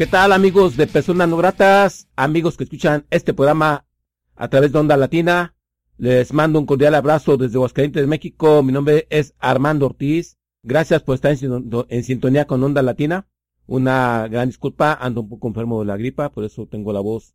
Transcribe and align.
¿Qué 0.00 0.06
tal 0.06 0.32
amigos 0.32 0.78
de 0.78 0.86
Personas 0.86 1.28
No 1.28 1.36
Gratas? 1.36 2.08
Amigos 2.16 2.56
que 2.56 2.64
escuchan 2.64 3.04
este 3.10 3.34
programa 3.34 3.84
a 4.34 4.48
través 4.48 4.72
de 4.72 4.78
Onda 4.78 4.96
Latina. 4.96 5.54
Les 5.98 6.32
mando 6.32 6.58
un 6.58 6.64
cordial 6.64 6.94
abrazo 6.94 7.36
desde 7.36 7.56
Aguascalientes, 7.56 8.06
México. 8.06 8.62
Mi 8.62 8.72
nombre 8.72 9.06
es 9.10 9.34
Armando 9.38 9.84
Ortiz. 9.84 10.38
Gracias 10.62 11.02
por 11.02 11.16
estar 11.16 11.36
en, 11.38 12.02
sintonía 12.02 12.46
con 12.46 12.64
Onda 12.64 12.80
Latina. 12.80 13.28
Una 13.66 14.26
gran 14.26 14.48
disculpa, 14.48 14.94
ando 14.94 15.20
un 15.20 15.28
poco 15.28 15.48
enfermo 15.48 15.80
de 15.80 15.86
la 15.88 15.98
gripa, 15.98 16.30
por 16.30 16.44
eso 16.44 16.66
tengo 16.66 16.94
la 16.94 17.00
voz 17.00 17.34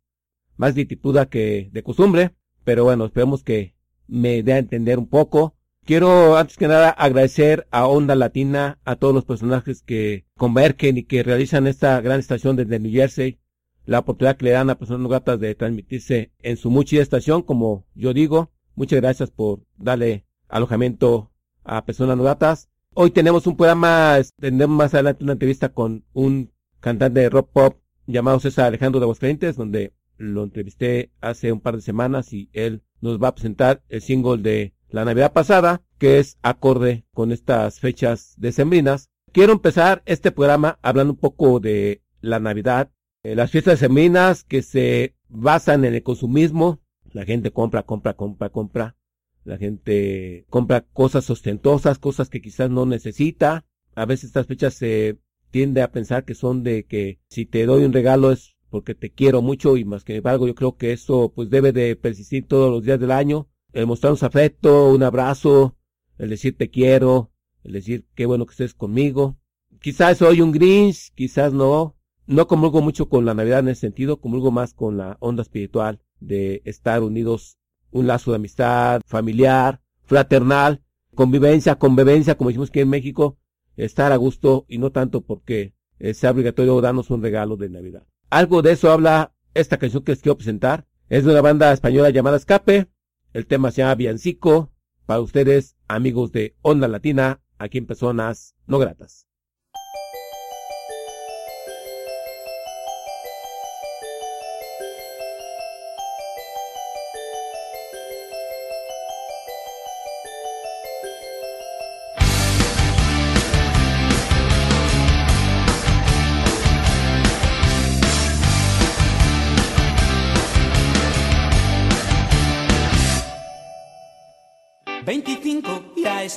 más 0.56 0.74
ditipuda 0.74 1.26
que 1.26 1.70
de 1.72 1.84
costumbre. 1.84 2.34
Pero 2.64 2.82
bueno, 2.82 3.04
esperemos 3.04 3.44
que 3.44 3.76
me 4.08 4.42
dé 4.42 4.54
a 4.54 4.58
entender 4.58 4.98
un 4.98 5.06
poco. 5.06 5.55
Quiero 5.86 6.36
antes 6.36 6.56
que 6.56 6.66
nada 6.66 6.90
agradecer 6.90 7.68
a 7.70 7.86
Onda 7.86 8.16
Latina, 8.16 8.80
a 8.84 8.96
todos 8.96 9.14
los 9.14 9.24
personajes 9.24 9.82
que 9.82 10.26
convergen 10.36 10.98
y 10.98 11.04
que 11.04 11.22
realizan 11.22 11.68
esta 11.68 12.00
gran 12.00 12.18
estación 12.18 12.56
desde 12.56 12.80
New 12.80 12.90
Jersey, 12.90 13.38
la 13.84 14.00
oportunidad 14.00 14.36
que 14.36 14.46
le 14.46 14.50
dan 14.50 14.68
a 14.68 14.78
personas 14.80 15.02
no 15.02 15.08
gratas 15.08 15.38
de 15.38 15.54
transmitirse 15.54 16.32
en 16.40 16.56
su 16.56 16.70
mucha 16.70 17.00
estación, 17.00 17.42
como 17.42 17.86
yo 17.94 18.12
digo. 18.12 18.50
Muchas 18.74 19.00
gracias 19.00 19.30
por 19.30 19.60
darle 19.76 20.26
alojamiento 20.48 21.30
a 21.62 21.84
personas 21.84 22.16
no 22.16 22.24
gratas. 22.24 22.68
Hoy 22.92 23.12
tenemos 23.12 23.46
un 23.46 23.56
programa, 23.56 24.18
tendremos 24.40 24.76
más 24.76 24.92
adelante 24.92 25.22
una 25.22 25.34
entrevista 25.34 25.68
con 25.68 26.04
un 26.12 26.50
cantante 26.80 27.20
de 27.20 27.30
rock 27.30 27.50
pop 27.52 27.78
llamado 28.08 28.40
César 28.40 28.66
Alejandro 28.66 28.98
de 28.98 29.04
Aguascalientes, 29.04 29.54
donde 29.54 29.92
lo 30.16 30.42
entrevisté 30.42 31.12
hace 31.20 31.52
un 31.52 31.60
par 31.60 31.76
de 31.76 31.82
semanas 31.82 32.32
y 32.32 32.50
él 32.52 32.82
nos 33.00 33.22
va 33.22 33.28
a 33.28 33.34
presentar 33.36 33.84
el 33.88 34.02
single 34.02 34.38
de 34.38 34.75
la 34.90 35.04
Navidad 35.04 35.32
pasada, 35.32 35.82
que 35.98 36.18
es 36.18 36.38
acorde 36.42 37.04
con 37.12 37.32
estas 37.32 37.80
fechas 37.80 38.34
decembrinas. 38.36 39.10
Quiero 39.32 39.52
empezar 39.52 40.02
este 40.06 40.30
programa 40.30 40.78
hablando 40.82 41.12
un 41.14 41.18
poco 41.18 41.60
de 41.60 42.02
la 42.20 42.40
Navidad, 42.40 42.90
eh, 43.22 43.34
las 43.34 43.50
fiestas 43.50 43.80
decembrinas 43.80 44.44
que 44.44 44.62
se 44.62 45.14
basan 45.28 45.84
en 45.84 45.94
el 45.94 46.02
consumismo. 46.02 46.80
La 47.12 47.24
gente 47.24 47.50
compra, 47.50 47.82
compra, 47.82 48.14
compra, 48.14 48.50
compra. 48.50 48.96
La 49.44 49.58
gente 49.58 50.46
compra 50.50 50.80
cosas 50.80 51.28
ostentosas, 51.30 51.98
cosas 51.98 52.28
que 52.28 52.40
quizás 52.40 52.70
no 52.70 52.86
necesita. 52.86 53.64
A 53.94 54.04
veces 54.04 54.24
estas 54.24 54.46
fechas 54.46 54.74
se 54.74 55.18
tiende 55.50 55.82
a 55.82 55.92
pensar 55.92 56.24
que 56.24 56.34
son 56.34 56.62
de 56.62 56.84
que 56.84 57.20
si 57.28 57.46
te 57.46 57.64
doy 57.66 57.84
un 57.84 57.92
regalo 57.92 58.32
es 58.32 58.56
porque 58.68 58.94
te 58.94 59.10
quiero 59.10 59.42
mucho 59.42 59.76
y 59.76 59.84
más 59.84 60.04
que 60.04 60.16
embargo 60.16 60.46
yo 60.46 60.54
creo 60.54 60.76
que 60.76 60.92
eso 60.92 61.32
pues 61.34 61.48
debe 61.48 61.72
de 61.72 61.94
persistir 61.96 62.46
todos 62.46 62.70
los 62.70 62.82
días 62.82 62.98
del 62.98 63.12
año 63.12 63.48
el 63.76 63.86
mostrarnos 63.86 64.22
afecto, 64.22 64.88
un 64.90 65.02
abrazo, 65.02 65.76
el 66.16 66.30
decir 66.30 66.56
te 66.56 66.70
quiero, 66.70 67.30
el 67.62 67.72
decir 67.72 68.06
qué 68.14 68.24
bueno 68.24 68.46
que 68.46 68.52
estés 68.52 68.72
conmigo. 68.72 69.36
Quizás 69.82 70.16
soy 70.16 70.40
un 70.40 70.50
Grinch, 70.50 71.12
quizás 71.14 71.52
no. 71.52 71.94
No 72.26 72.48
comulgo 72.48 72.80
mucho 72.80 73.10
con 73.10 73.26
la 73.26 73.34
Navidad 73.34 73.58
en 73.60 73.68
ese 73.68 73.82
sentido, 73.82 74.18
comulgo 74.18 74.50
más 74.50 74.72
con 74.72 74.96
la 74.96 75.18
onda 75.20 75.42
espiritual 75.42 76.00
de 76.20 76.62
estar 76.64 77.02
unidos, 77.02 77.58
un 77.90 78.06
lazo 78.06 78.30
de 78.30 78.36
amistad, 78.36 79.02
familiar, 79.04 79.82
fraternal, 80.04 80.82
convivencia, 81.14 81.74
convivencia, 81.74 82.34
como 82.36 82.48
decimos 82.48 82.70
aquí 82.70 82.80
en 82.80 82.88
México, 82.88 83.36
estar 83.76 84.10
a 84.10 84.16
gusto 84.16 84.64
y 84.68 84.78
no 84.78 84.90
tanto 84.90 85.20
porque 85.20 85.74
sea 86.14 86.30
obligatorio 86.30 86.80
darnos 86.80 87.10
un 87.10 87.22
regalo 87.22 87.58
de 87.58 87.68
Navidad. 87.68 88.06
Algo 88.30 88.62
de 88.62 88.72
eso 88.72 88.90
habla 88.90 89.34
esta 89.52 89.76
canción 89.76 90.02
que 90.02 90.12
les 90.12 90.22
quiero 90.22 90.38
presentar. 90.38 90.86
Es 91.10 91.24
de 91.24 91.30
una 91.30 91.42
banda 91.42 91.74
española 91.74 92.08
llamada 92.08 92.38
Escape. 92.38 92.88
El 93.36 93.46
tema 93.46 93.70
se 93.70 93.82
llama 93.82 93.96
Biancico. 93.96 94.72
Para 95.04 95.20
ustedes, 95.20 95.76
amigos 95.88 96.32
de 96.32 96.56
Onda 96.62 96.88
Latina, 96.88 97.42
aquí 97.58 97.76
en 97.76 97.84
Personas 97.84 98.56
No 98.66 98.78
Gratas. 98.78 99.25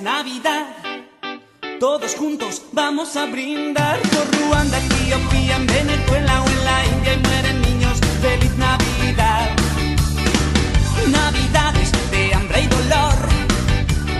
Navidad. 0.01 0.67
Todos 1.79 2.15
juntos 2.15 2.61
vamos 2.71 3.15
a 3.17 3.25
brindar 3.25 3.99
por 4.01 4.39
Ruanda, 4.39 4.77
Etiopía, 4.77 5.57
en 5.57 5.67
Venezuela 5.67 6.41
o 6.41 6.47
en 6.47 6.65
la 6.65 6.85
India 6.85 7.13
y 7.13 7.17
mueren 7.17 7.61
niños. 7.61 7.99
¡Feliz 8.21 8.55
Navidad! 8.57 9.49
Navidades 11.07 11.91
de 12.11 12.33
hambre 12.33 12.61
y 12.61 12.67
dolor. 12.67 13.15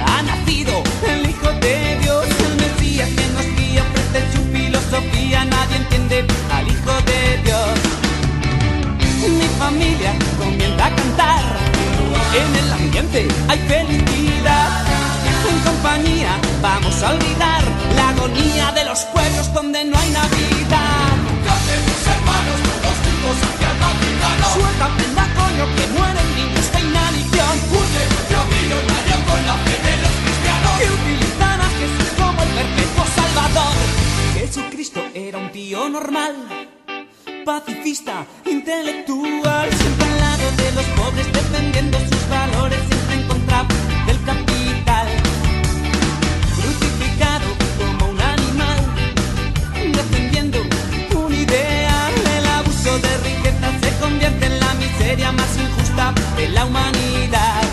Ha 0.06 0.22
nacido 0.24 0.84
el 1.08 1.30
Hijo 1.30 1.52
de 1.62 1.98
Dios, 2.02 2.26
el 2.26 2.56
Mesías 2.58 3.10
que 3.10 3.28
nos 3.34 3.46
guía, 3.56 3.84
ofrece 3.84 4.32
su 4.34 4.44
filosofía. 4.52 5.46
Nadie 5.46 5.78
entiende 5.78 6.26
al 6.52 6.68
Hijo 6.68 6.94
de 7.04 7.42
Dios. 7.44 7.80
Mi 9.38 9.48
familia 9.58 10.14
comienza 10.38 10.86
a 10.86 10.96
cantar. 10.96 11.44
En 12.34 12.56
el 12.56 12.74
ambiente 12.74 13.28
hay 13.48 13.60
felicidad. 13.60 14.89
En 15.48 15.60
compañía 15.62 16.38
vamos 16.62 17.02
a 17.04 17.12
olvidar 17.14 17.64
la 17.96 18.10
agonía 18.10 18.72
de 18.74 18.86
los 18.86 19.00
pueblos 19.14 19.54
donde 19.54 19.86
no 19.86 19.98
hay 19.98 20.10
Navidad. 20.12 21.16
Cantemos 21.46 22.02
hermanos 22.14 22.58
todos 22.68 22.98
juntos 23.04 23.36
hacia 23.48 23.72
el 23.72 23.78
Vaticano. 23.80 24.46
Suelta 24.54 24.88
prenda 24.98 25.26
coño 25.40 25.66
que 25.76 25.86
mueren 25.96 26.30
niños 26.36 26.72
de 26.74 26.80
inanición. 26.82 27.54
Negocio 28.00 28.40
millonario 28.52 29.18
con 29.28 29.42
la 29.48 29.56
fe 29.64 29.76
de 29.88 29.96
los 30.04 30.14
cristianos. 30.24 30.74
Que 30.80 30.88
utilizan 31.00 31.60
a 31.62 31.70
Jesús 31.80 32.10
como 32.18 32.40
el 32.44 32.50
perpetuo 32.50 33.06
salvador. 33.16 33.76
Jesucristo 34.34 35.02
era 35.14 35.38
un 35.38 35.52
tío 35.52 35.90
normal. 35.90 36.36
Pacifista, 37.46 38.26
intelectual, 38.46 39.70
siempre 39.74 40.06
al 40.06 40.20
lado 40.20 40.52
de 40.58 40.72
los 40.74 40.86
pobres, 41.00 41.28
defendiendo 41.34 41.98
sus 42.00 42.30
valores, 42.30 42.80
siempre 42.90 43.16
en 43.16 43.28
contra 43.28 43.49
más 55.18 55.58
injusta 55.58 56.14
de 56.38 56.50
la 56.50 56.66
humanidad. 56.66 57.64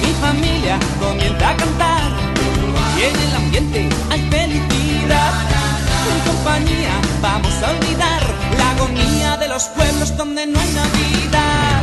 Mi 0.00 0.12
familia 0.14 0.78
comienza 0.98 1.50
a 1.50 1.56
cantar 1.56 2.10
y 2.96 3.02
en 3.02 3.16
el 3.16 3.34
ambiente 3.36 3.88
hay 4.10 4.20
felicidad. 4.30 5.32
En 6.10 6.32
compañía 6.32 6.94
vamos 7.20 7.52
a 7.62 7.70
olvidar 7.70 8.22
la 8.56 8.70
agonía 8.70 9.36
de 9.36 9.48
los 9.48 9.64
pueblos 9.64 10.16
donde 10.16 10.46
no 10.46 10.58
hay 10.58 10.72
Navidad. 10.72 11.82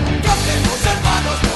Hermanos 0.84 1.51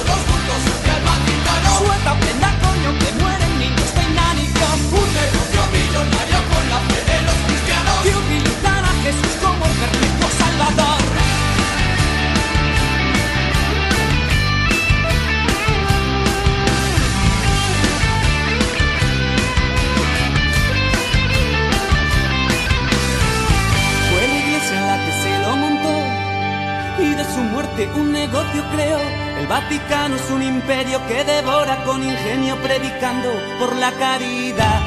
de 27.76 27.86
un 27.94 28.12
negocio 28.12 28.64
creó. 28.72 28.98
El 29.38 29.46
Vaticano 29.46 30.16
es 30.16 30.30
un 30.30 30.42
imperio 30.42 30.98
que 31.06 31.24
devora 31.24 31.84
con 31.84 32.02
ingenio 32.02 32.56
predicando 32.62 33.28
por 33.58 33.76
la 33.76 33.92
caridad. 33.92 34.80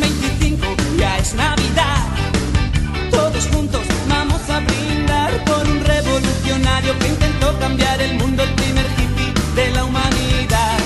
25 0.00 0.66
ya 0.98 1.18
es 1.18 1.34
Navidad, 1.34 2.04
todos 3.10 3.46
juntos 3.48 3.82
vamos 4.08 4.40
a 4.50 4.60
brindar 4.60 5.44
por 5.44 5.66
un 5.68 5.84
del 7.98 8.14
mundo, 8.18 8.42
el 8.42 8.50
primer 8.54 8.86
hippie 8.86 9.32
de 9.54 9.70
la 9.70 9.84
humanidad. 9.84 10.78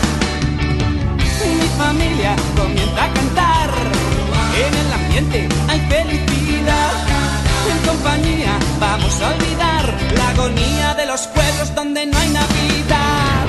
Mi 1.61 1.69
familia 1.79 2.37
comienza 2.57 3.05
a 3.05 3.13
cantar, 3.13 3.71
en 4.67 4.75
el 4.75 4.93
ambiente 4.93 5.49
hay 5.69 5.81
felicidad. 5.89 7.08
Vamos 8.81 9.21
a 9.21 9.29
olvidar 9.35 9.99
la 10.17 10.29
agonía 10.31 10.95
de 10.95 11.07
los 11.07 11.27
pueblos 11.29 11.75
donde 11.75 12.07
no 12.07 12.17
hay 12.19 12.29
Navidad. 12.29 13.47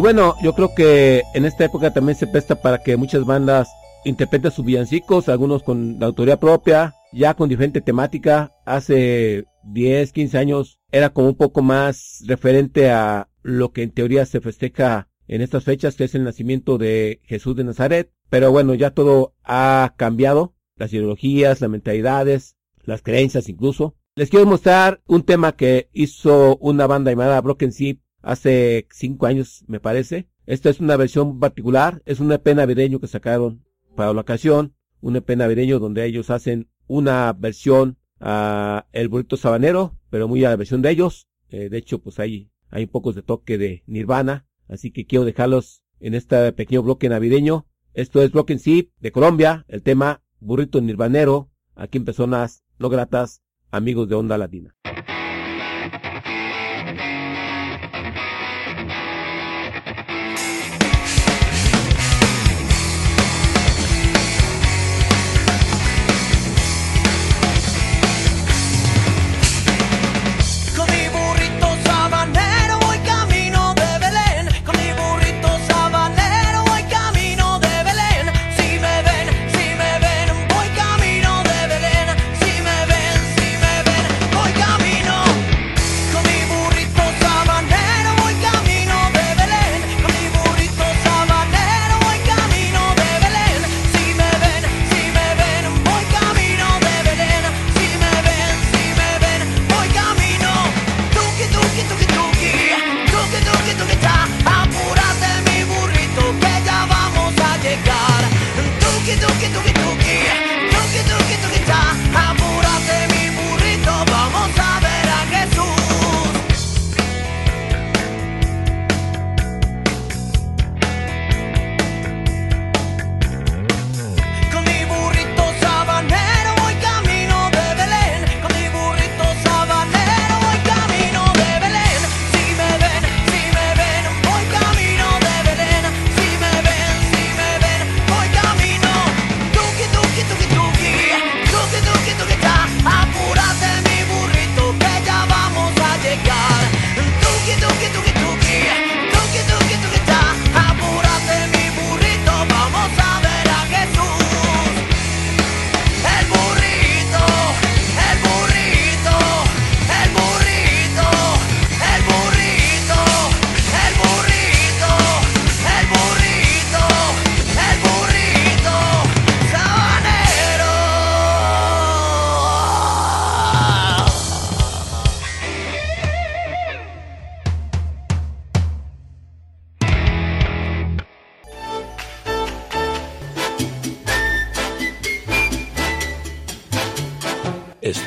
Y 0.00 0.02
bueno, 0.02 0.34
yo 0.42 0.54
creo 0.54 0.74
que 0.74 1.24
en 1.34 1.44
esta 1.44 1.66
época 1.66 1.92
también 1.92 2.16
se 2.16 2.26
presta 2.26 2.62
para 2.62 2.78
que 2.78 2.96
muchas 2.96 3.26
bandas 3.26 3.68
interpreten 4.06 4.50
sus 4.50 4.64
villancicos, 4.64 5.28
algunos 5.28 5.62
con 5.62 5.98
la 6.00 6.06
autoría 6.06 6.40
propia, 6.40 6.94
ya 7.12 7.34
con 7.34 7.50
diferente 7.50 7.82
temática. 7.82 8.50
Hace 8.64 9.44
10, 9.64 10.10
15 10.12 10.38
años 10.38 10.80
era 10.90 11.10
como 11.10 11.28
un 11.28 11.34
poco 11.34 11.60
más 11.60 12.24
referente 12.26 12.90
a 12.90 13.28
lo 13.42 13.72
que 13.72 13.82
en 13.82 13.90
teoría 13.90 14.24
se 14.24 14.40
festeja 14.40 15.08
en 15.28 15.42
estas 15.42 15.64
fechas, 15.64 15.96
que 15.96 16.04
es 16.04 16.14
el 16.14 16.24
nacimiento 16.24 16.78
de 16.78 17.20
Jesús 17.24 17.54
de 17.54 17.64
Nazaret. 17.64 18.10
Pero 18.30 18.50
bueno, 18.52 18.72
ya 18.72 18.92
todo 18.92 19.34
ha 19.44 19.92
cambiado, 19.98 20.54
las 20.76 20.94
ideologías, 20.94 21.60
las 21.60 21.68
mentalidades, 21.68 22.56
las 22.84 23.02
creencias 23.02 23.50
incluso. 23.50 23.96
Les 24.14 24.30
quiero 24.30 24.46
mostrar 24.46 25.02
un 25.06 25.24
tema 25.24 25.52
que 25.52 25.90
hizo 25.92 26.56
una 26.56 26.86
banda 26.86 27.10
llamada 27.10 27.38
Broken 27.42 27.72
Sea 27.72 27.96
hace 28.22 28.86
cinco 28.90 29.26
años, 29.26 29.64
me 29.66 29.80
parece. 29.80 30.28
Esta 30.46 30.70
es 30.70 30.80
una 30.80 30.96
versión 30.96 31.38
particular, 31.38 32.02
es 32.06 32.20
un 32.20 32.32
EP 32.32 32.54
navideño 32.54 33.00
que 33.00 33.06
sacaron 33.06 33.64
para 33.94 34.12
la 34.12 34.20
ocasión, 34.20 34.74
un 35.00 35.16
EP 35.16 35.30
navideño 35.36 35.78
donde 35.78 36.04
ellos 36.04 36.30
hacen 36.30 36.68
una 36.86 37.32
versión 37.32 37.98
a 38.18 38.86
El 38.92 39.08
Burrito 39.08 39.36
Sabanero, 39.36 39.96
pero 40.10 40.28
muy 40.28 40.44
a 40.44 40.50
la 40.50 40.56
versión 40.56 40.82
de 40.82 40.90
ellos. 40.90 41.28
Eh, 41.48 41.68
de 41.68 41.78
hecho, 41.78 42.00
pues 42.00 42.18
hay, 42.18 42.50
hay 42.68 42.84
un 42.84 42.90
poco 42.90 43.12
de 43.12 43.22
toque 43.22 43.58
de 43.58 43.82
Nirvana, 43.86 44.46
así 44.68 44.90
que 44.90 45.06
quiero 45.06 45.24
dejarlos 45.24 45.82
en 46.00 46.14
este 46.14 46.52
pequeño 46.52 46.82
bloque 46.82 47.08
navideño. 47.08 47.66
Esto 47.94 48.22
es 48.22 48.30
Broken 48.32 48.58
Sea 48.58 48.84
de 48.98 49.12
Colombia, 49.12 49.64
el 49.68 49.82
tema 49.82 50.22
Burrito 50.40 50.80
Nirvanero, 50.80 51.50
aquí 51.74 51.98
en 51.98 52.04
personas 52.04 52.64
no 52.78 52.88
gratas, 52.88 53.42
amigos 53.70 54.08
de 54.08 54.14
Onda 54.14 54.38
Latina. 54.38 54.74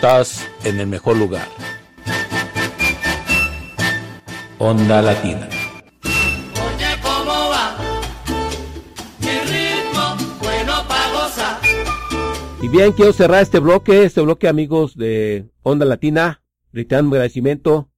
Estás 0.03 0.45
en 0.65 0.81
el 0.81 0.88
mejor 0.88 1.15
lugar. 1.15 1.48
Onda 4.60 5.01
Latina. 5.01 5.48
Oye, 6.03 6.88
¿cómo 7.01 7.31
va? 7.31 7.77
Mi 9.22 9.39
ritmo, 9.50 10.17
bueno 10.41 10.74
pa' 10.89 11.10
gozar. 11.13 11.57
Y 12.62 12.67
bien, 12.67 12.91
quiero 12.91 13.13
cerrar 13.13 13.43
este 13.43 13.60
bloque, 13.60 14.03
este 14.03 14.19
bloque 14.19 14.50
amigos 14.50 14.98
de 14.98 15.50
Onda 15.62 15.86
Latina, 15.86 16.43
reiterando 16.74 17.15
agradecimiento 17.15 17.89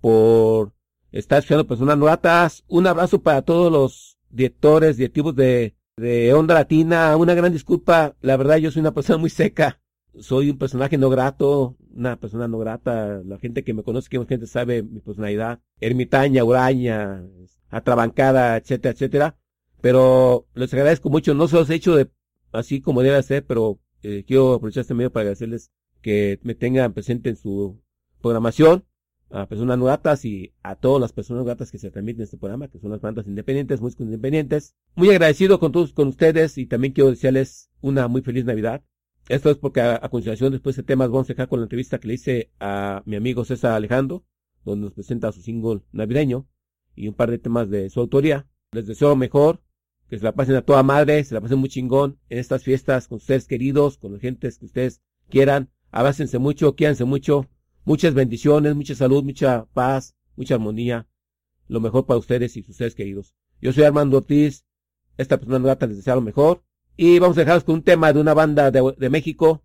por 0.00 0.72
estar 1.12 1.38
escuchando 1.38 1.68
personas 1.68 1.96
novatas. 1.96 2.64
Un 2.66 2.88
abrazo 2.88 3.22
para 3.22 3.42
todos 3.42 3.70
los 3.70 4.18
directores, 4.30 4.96
directivos 4.96 5.36
de, 5.36 5.76
de 5.96 6.34
Onda 6.34 6.54
Latina. 6.54 7.16
Una 7.16 7.34
gran 7.34 7.52
disculpa, 7.52 8.16
la 8.20 8.36
verdad 8.36 8.56
yo 8.56 8.72
soy 8.72 8.80
una 8.80 8.94
persona 8.94 9.18
muy 9.18 9.30
seca. 9.30 9.78
Soy 10.18 10.50
un 10.50 10.58
personaje 10.58 10.98
no 10.98 11.10
grato, 11.10 11.76
una 11.94 12.16
persona 12.16 12.48
no 12.48 12.58
grata. 12.58 13.22
La 13.24 13.38
gente 13.38 13.64
que 13.64 13.74
me 13.74 13.82
conoce, 13.82 14.08
que 14.08 14.24
gente 14.26 14.46
sabe 14.46 14.82
mi 14.82 15.00
personalidad. 15.00 15.60
Ermitaña, 15.80 16.44
huraña, 16.44 17.24
atrabancada, 17.70 18.56
etcétera, 18.56 18.92
etcétera. 18.92 19.36
Pero 19.80 20.46
les 20.54 20.72
agradezco 20.72 21.10
mucho. 21.10 21.34
No 21.34 21.48
se 21.48 21.56
los 21.56 21.70
he 21.70 21.74
hecho 21.74 21.96
de 21.96 22.10
así 22.52 22.80
como 22.80 23.02
debe 23.02 23.22
ser, 23.22 23.44
pero 23.44 23.80
eh, 24.02 24.24
quiero 24.26 24.54
aprovechar 24.54 24.82
este 24.82 24.94
medio 24.94 25.12
para 25.12 25.22
agradecerles 25.22 25.70
que 26.02 26.38
me 26.42 26.54
tengan 26.54 26.92
presente 26.92 27.30
en 27.30 27.36
su 27.36 27.80
programación 28.20 28.84
a 29.32 29.46
personas 29.46 29.78
no 29.78 29.86
gratas 29.86 30.24
y 30.24 30.52
a 30.62 30.74
todas 30.76 31.00
las 31.00 31.12
personas 31.12 31.44
gratas 31.44 31.72
que 31.72 31.78
se 31.78 31.90
transmiten 31.90 32.20
en 32.20 32.24
este 32.24 32.36
programa, 32.36 32.68
que 32.68 32.78
son 32.78 32.90
las 32.90 33.00
bandas 33.00 33.26
independientes, 33.26 33.80
músicos 33.80 34.06
independientes. 34.06 34.74
Muy 34.94 35.08
agradecido 35.08 35.58
con 35.58 35.72
todos, 35.72 35.92
con 35.94 36.08
ustedes 36.08 36.58
y 36.58 36.66
también 36.66 36.92
quiero 36.92 37.10
desearles 37.10 37.70
una 37.80 38.08
muy 38.08 38.20
feliz 38.20 38.44
Navidad. 38.44 38.84
Esto 39.32 39.48
es 39.48 39.56
porque 39.56 39.80
a, 39.80 39.98
continuación, 40.10 40.52
después 40.52 40.76
de 40.76 40.82
temas, 40.82 41.08
vamos 41.08 41.24
a 41.24 41.32
dejar 41.32 41.48
con 41.48 41.60
la 41.60 41.64
entrevista 41.64 41.98
que 41.98 42.06
le 42.06 42.14
hice 42.14 42.50
a 42.60 43.02
mi 43.06 43.16
amigo 43.16 43.46
César 43.46 43.72
Alejandro, 43.72 44.26
donde 44.62 44.84
nos 44.84 44.92
presenta 44.92 45.32
su 45.32 45.40
single 45.40 45.80
navideño 45.90 46.46
y 46.94 47.08
un 47.08 47.14
par 47.14 47.30
de 47.30 47.38
temas 47.38 47.70
de 47.70 47.88
su 47.88 48.00
autoría. 48.00 48.46
Les 48.72 48.86
deseo 48.86 49.08
lo 49.08 49.16
mejor, 49.16 49.62
que 50.10 50.18
se 50.18 50.24
la 50.24 50.34
pasen 50.34 50.56
a 50.56 50.60
toda 50.60 50.82
madre, 50.82 51.24
se 51.24 51.32
la 51.32 51.40
pasen 51.40 51.60
muy 51.60 51.70
chingón 51.70 52.18
en 52.28 52.40
estas 52.40 52.62
fiestas 52.62 53.08
con 53.08 53.16
ustedes 53.16 53.46
queridos, 53.46 53.96
con 53.96 54.12
las 54.12 54.20
gentes 54.20 54.58
que 54.58 54.66
ustedes 54.66 55.00
quieran. 55.30 55.70
Abrácense 55.90 56.38
mucho, 56.38 56.76
quédense 56.76 57.06
mucho. 57.06 57.48
Muchas 57.86 58.12
bendiciones, 58.12 58.76
mucha 58.76 58.94
salud, 58.94 59.24
mucha 59.24 59.64
paz, 59.72 60.14
mucha 60.36 60.56
armonía. 60.56 61.08
Lo 61.68 61.80
mejor 61.80 62.04
para 62.04 62.18
ustedes 62.18 62.58
y 62.58 62.62
sus 62.64 62.76
seres 62.76 62.94
queridos. 62.94 63.34
Yo 63.62 63.72
soy 63.72 63.84
Armando 63.84 64.18
Ortiz. 64.18 64.66
Esta 65.16 65.38
persona 65.38 65.58
no 65.58 65.64
trata 65.64 65.86
les 65.86 65.96
desea 65.96 66.16
lo 66.16 66.20
mejor. 66.20 66.62
Y 66.96 67.18
vamos 67.18 67.36
a 67.36 67.40
dejaros 67.40 67.64
con 67.64 67.76
un 67.76 67.82
tema 67.82 68.12
de 68.12 68.20
una 68.20 68.34
banda 68.34 68.70
de, 68.70 69.10
México. 69.10 69.62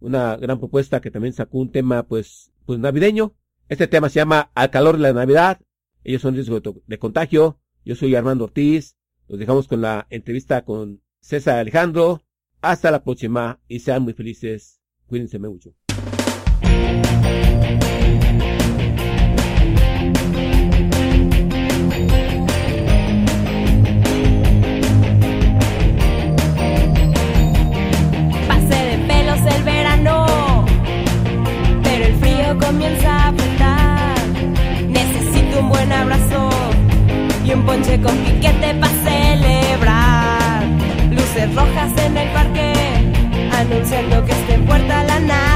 Una 0.00 0.36
gran 0.36 0.58
propuesta 0.58 1.00
que 1.00 1.10
también 1.10 1.32
sacó 1.32 1.58
un 1.58 1.72
tema, 1.72 2.04
pues, 2.04 2.52
pues 2.66 2.78
navideño. 2.78 3.34
Este 3.68 3.88
tema 3.88 4.08
se 4.08 4.20
llama 4.20 4.50
Al 4.54 4.70
calor 4.70 4.96
de 4.96 5.02
la 5.02 5.12
Navidad. 5.12 5.60
Ellos 6.04 6.22
son 6.22 6.34
riesgo 6.34 6.60
de, 6.60 6.74
de 6.86 6.98
contagio. 6.98 7.60
Yo 7.84 7.94
soy 7.94 8.14
Armando 8.14 8.44
Ortiz. 8.44 8.96
Los 9.26 9.38
dejamos 9.38 9.68
con 9.68 9.80
la 9.80 10.06
entrevista 10.10 10.64
con 10.64 11.02
César 11.20 11.58
Alejandro. 11.58 12.22
Hasta 12.60 12.90
la 12.90 13.02
próxima 13.02 13.60
y 13.68 13.80
sean 13.80 14.02
muy 14.02 14.14
felices. 14.14 14.80
Cuídense 15.06 15.38
mucho. 15.38 15.74
Con 38.02 38.16
piquete 38.18 38.74
para 38.74 38.92
celebrar. 39.04 40.64
Luces 41.10 41.54
rojas 41.54 41.92
en 42.04 42.16
el 42.16 42.28
parque, 42.30 42.72
anunciando 43.52 44.24
que 44.24 44.32
está 44.32 44.54
en 44.54 44.64
puerta 44.64 45.04
la 45.04 45.20
Navidad. 45.20 45.47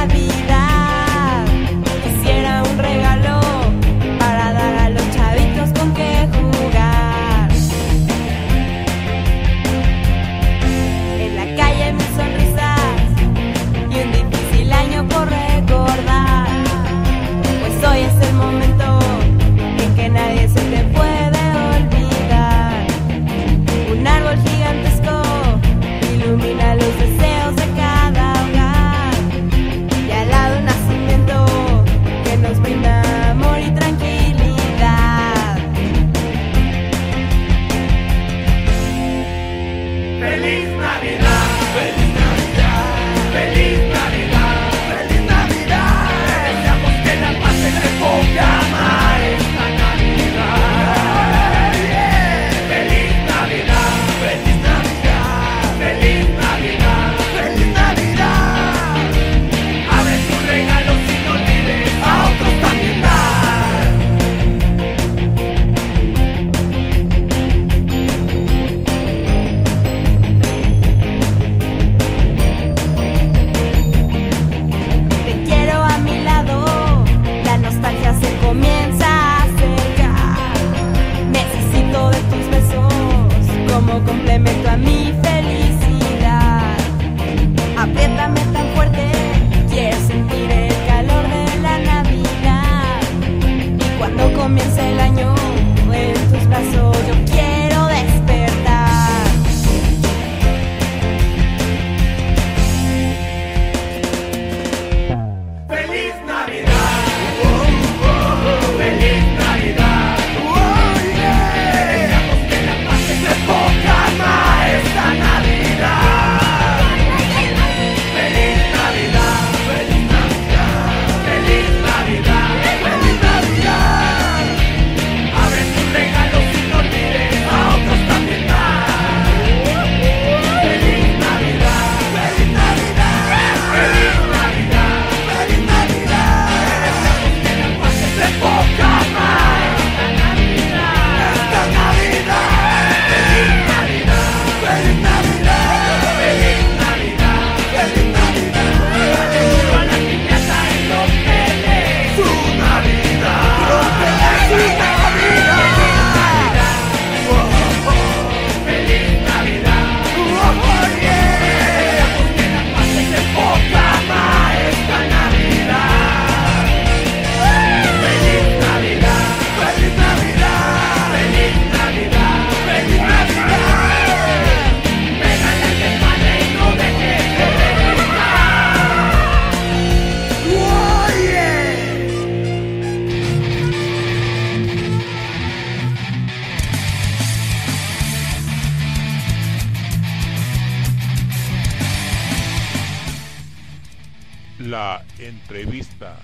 Entrevista. 195.18 196.16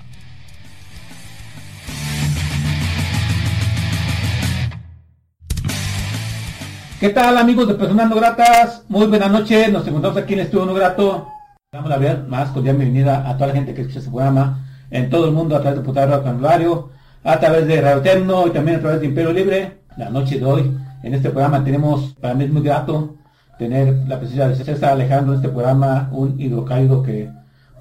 ¿Qué 6.98 7.10
tal 7.10 7.38
amigos 7.38 7.68
de 7.68 7.74
Personas 7.74 8.08
No 8.08 8.16
Gratas? 8.16 8.82
Muy 8.88 9.06
buenas 9.06 9.30
noches, 9.30 9.72
nos 9.72 9.86
encontramos 9.86 10.18
aquí 10.18 10.34
en 10.34 10.40
Estudio 10.40 10.66
No 10.66 10.74
Grato. 10.74 11.28
Damos 11.70 11.88
la 11.88 11.98
ver 11.98 12.24
más 12.24 12.48
cordial 12.48 12.76
bienvenida 12.76 13.28
a 13.28 13.34
toda 13.34 13.48
la 13.48 13.54
gente 13.54 13.74
que 13.74 13.82
escucha 13.82 14.00
este 14.00 14.10
programa 14.10 14.66
en 14.90 15.08
todo 15.08 15.26
el 15.26 15.32
mundo 15.32 15.54
a 15.54 15.60
través 15.60 15.78
de 15.78 15.84
Puta 15.84 16.06
Radio 16.06 16.24
Canulario, 16.24 16.90
a 17.22 17.38
través 17.38 17.64
de 17.68 17.80
Radio 17.80 17.98
Eterno 17.98 18.48
y 18.48 18.50
también 18.50 18.78
a 18.78 18.80
través 18.80 19.00
de 19.00 19.06
Imperio 19.06 19.32
Libre. 19.32 19.82
La 19.96 20.10
noche 20.10 20.40
de 20.40 20.44
hoy, 20.44 20.76
en 21.04 21.14
este 21.14 21.30
programa 21.30 21.62
tenemos, 21.62 22.16
para 22.20 22.34
mí 22.34 22.42
es 22.42 22.50
muy 22.50 22.62
grato 22.62 23.14
tener 23.56 23.94
la 24.08 24.18
presencia 24.18 24.48
de 24.48 24.56
César 24.56 24.94
Alejandro 24.94 25.34
en 25.34 25.38
este 25.38 25.48
programa, 25.48 26.08
un 26.10 26.40
hidrocálido 26.40 27.04
que 27.04 27.30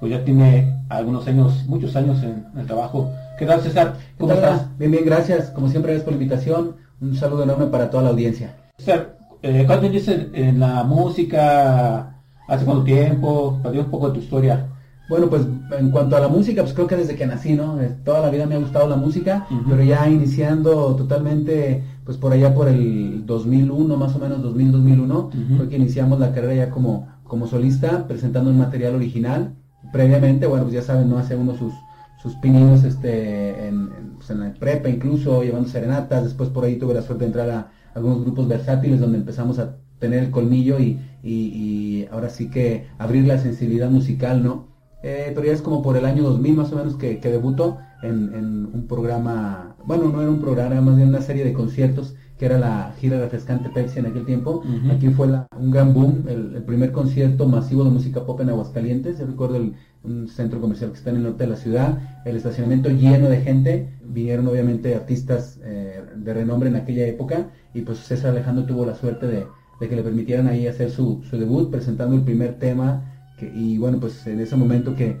pues 0.00 0.12
ya 0.12 0.24
tiene 0.24 0.84
algunos 0.88 1.26
años, 1.26 1.64
muchos 1.66 1.96
años 1.96 2.22
en, 2.22 2.46
el 2.56 2.66
trabajo. 2.66 3.10
¿Qué 3.38 3.46
tal 3.46 3.60
César? 3.60 3.96
¿Cómo 4.18 4.32
estás? 4.32 4.66
Bien, 4.78 4.90
bien, 4.90 5.04
gracias. 5.04 5.50
Como 5.50 5.68
siempre, 5.68 5.92
gracias 5.92 6.04
por 6.04 6.14
la 6.14 6.22
invitación. 6.22 6.76
Un 7.00 7.16
saludo 7.16 7.44
enorme 7.44 7.66
para 7.66 7.90
toda 7.90 8.04
la 8.04 8.10
audiencia. 8.10 8.56
César, 8.78 9.18
eh, 9.42 9.64
¿cuánto 9.66 9.88
dices 9.88 10.26
en 10.32 10.60
la 10.60 10.82
música? 10.84 12.20
¿Hace 12.48 12.64
cuánto 12.64 12.84
tiempo? 12.84 13.60
Para 13.62 13.78
un 13.78 13.90
poco 13.90 14.08
de 14.08 14.14
tu 14.14 14.20
historia. 14.20 14.66
Bueno, 15.08 15.30
pues 15.30 15.42
en 15.78 15.90
cuanto 15.90 16.16
a 16.16 16.20
la 16.20 16.28
música, 16.28 16.62
pues 16.62 16.74
creo 16.74 16.86
que 16.86 16.96
desde 16.96 17.16
que 17.16 17.26
nací, 17.26 17.54
¿no? 17.54 17.80
Eh, 17.80 17.96
toda 18.04 18.20
la 18.20 18.28
vida 18.28 18.44
me 18.46 18.56
ha 18.56 18.58
gustado 18.58 18.86
la 18.88 18.96
música, 18.96 19.46
pero 19.66 19.82
ya 19.82 20.06
iniciando 20.06 20.94
totalmente, 20.96 21.82
pues 22.04 22.18
por 22.18 22.32
allá 22.32 22.54
por 22.54 22.68
el 22.68 23.24
2001, 23.24 23.96
más 23.96 24.14
o 24.14 24.18
menos 24.18 24.42
2000-2001, 24.42 25.56
fue 25.56 25.68
que 25.70 25.76
iniciamos 25.76 26.20
la 26.20 26.32
carrera 26.32 26.66
ya 26.66 26.70
como, 26.70 27.08
como 27.24 27.46
solista, 27.46 28.06
presentando 28.06 28.50
un 28.50 28.58
material 28.58 28.96
original. 28.96 29.54
Previamente, 29.92 30.46
bueno, 30.46 30.64
pues 30.64 30.74
ya 30.74 30.82
saben, 30.82 31.08
¿no? 31.08 31.18
Hace 31.18 31.36
uno 31.36 31.56
sus, 31.56 31.72
sus 32.20 32.34
pininos 32.36 32.84
este, 32.84 33.68
en, 33.68 34.14
pues 34.16 34.30
en 34.30 34.40
la 34.40 34.52
prepa 34.54 34.88
incluso, 34.88 35.42
llevando 35.42 35.68
serenatas, 35.68 36.24
después 36.24 36.50
por 36.50 36.64
ahí 36.64 36.76
tuve 36.76 36.94
la 36.94 37.02
suerte 37.02 37.24
de 37.24 37.26
entrar 37.26 37.50
a 37.50 37.70
algunos 37.94 38.22
grupos 38.22 38.48
versátiles 38.48 39.00
donde 39.00 39.18
empezamos 39.18 39.58
a 39.58 39.76
tener 39.98 40.22
el 40.22 40.30
colmillo 40.30 40.78
y, 40.78 41.00
y, 41.22 42.06
ahora 42.10 42.28
sí 42.28 42.48
que 42.50 42.86
abrir 42.98 43.26
la 43.26 43.38
sensibilidad 43.38 43.90
musical, 43.90 44.42
¿no? 44.42 44.68
Eh, 45.02 45.32
pero 45.34 45.46
ya 45.46 45.52
es 45.52 45.62
como 45.62 45.82
por 45.82 45.96
el 45.96 46.04
año 46.04 46.22
2000 46.24 46.56
más 46.56 46.72
o 46.72 46.76
menos 46.76 46.96
que, 46.96 47.18
que 47.18 47.30
debutó 47.30 47.78
en, 48.02 48.34
en, 48.34 48.70
un 48.72 48.86
programa, 48.88 49.76
bueno, 49.84 50.08
no 50.08 50.20
era 50.20 50.30
un 50.30 50.40
programa, 50.40 50.80
más 50.80 50.96
bien 50.96 51.08
una 51.08 51.20
serie 51.20 51.44
de 51.44 51.52
conciertos 51.52 52.14
que 52.38 52.46
era 52.46 52.58
la 52.58 52.94
gira 52.98 53.18
refrescante 53.18 53.68
Pepsi 53.68 53.98
en 53.98 54.06
aquel 54.06 54.24
tiempo. 54.24 54.62
Aquí 54.92 55.08
fue 55.08 55.26
la, 55.26 55.48
un 55.58 55.72
gran 55.72 55.92
boom, 55.92 56.24
el, 56.28 56.62
primer 56.62 56.92
concierto 56.92 57.48
masivo 57.48 57.82
de 57.82 57.90
música 57.90 58.24
pop 58.24 58.40
en 58.40 58.50
Aguascalientes. 58.50 59.18
Yo 59.18 59.26
recuerdo 59.26 59.56
el, 59.56 59.74
un 60.04 60.28
centro 60.28 60.60
comercial 60.60 60.92
que 60.92 60.98
está 60.98 61.10
en 61.10 61.16
el 61.16 61.22
norte 61.24 61.44
de 61.44 61.50
la 61.50 61.56
ciudad, 61.56 61.98
el 62.24 62.36
estacionamiento 62.36 62.90
lleno 62.90 63.28
de 63.28 63.40
gente. 63.40 63.98
Vinieron 64.04 64.46
obviamente 64.46 64.94
artistas 64.94 65.58
eh, 65.64 66.00
de 66.14 66.34
renombre 66.34 66.68
en 66.68 66.76
aquella 66.76 67.06
época 67.06 67.50
y 67.74 67.82
pues 67.82 67.98
César 67.98 68.30
Alejandro 68.30 68.64
tuvo 68.66 68.86
la 68.86 68.94
suerte 68.94 69.26
de, 69.26 69.46
de 69.80 69.88
que 69.88 69.96
le 69.96 70.02
permitieran 70.02 70.46
ahí 70.46 70.68
hacer 70.68 70.90
su, 70.90 71.24
su 71.28 71.38
debut 71.38 71.72
presentando 71.72 72.14
el 72.14 72.22
primer 72.22 72.60
tema. 72.60 73.02
Que, 73.36 73.52
y 73.52 73.78
bueno, 73.78 73.98
pues 73.98 74.24
en 74.28 74.38
ese 74.38 74.54
momento 74.54 74.94
que 74.94 75.16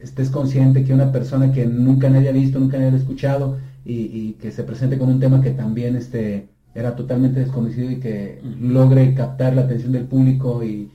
estés 0.00 0.30
consciente 0.30 0.84
que 0.84 0.94
una 0.94 1.12
persona 1.12 1.52
que 1.52 1.66
nunca 1.66 2.08
nadie 2.08 2.30
ha 2.30 2.32
visto, 2.32 2.58
nunca 2.58 2.78
nadie 2.78 2.92
ha 2.92 2.96
escuchado 2.96 3.58
y, 3.84 3.94
y 3.94 4.32
que 4.40 4.50
se 4.50 4.64
presente 4.64 4.96
con 4.96 5.10
un 5.10 5.20
tema 5.20 5.42
que 5.42 5.50
también 5.50 5.96
este 5.96 6.51
era 6.74 6.96
totalmente 6.96 7.40
desconocido 7.40 7.90
y 7.90 8.00
que 8.00 8.40
logre 8.60 9.14
captar 9.14 9.54
la 9.54 9.62
atención 9.62 9.92
del 9.92 10.04
público 10.04 10.62
y, 10.64 10.90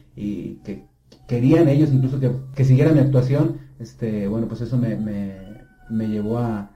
que 0.63 0.86
querían 1.27 1.67
ellos 1.67 1.91
incluso 1.93 2.19
que, 2.19 2.31
que, 2.55 2.65
siguiera 2.65 2.91
mi 2.91 3.00
actuación, 3.00 3.57
este, 3.79 4.27
bueno, 4.27 4.48
pues 4.48 4.62
eso 4.62 4.78
me, 4.78 4.95
me, 4.95 6.08
llevó 6.08 6.39
a, 6.39 6.71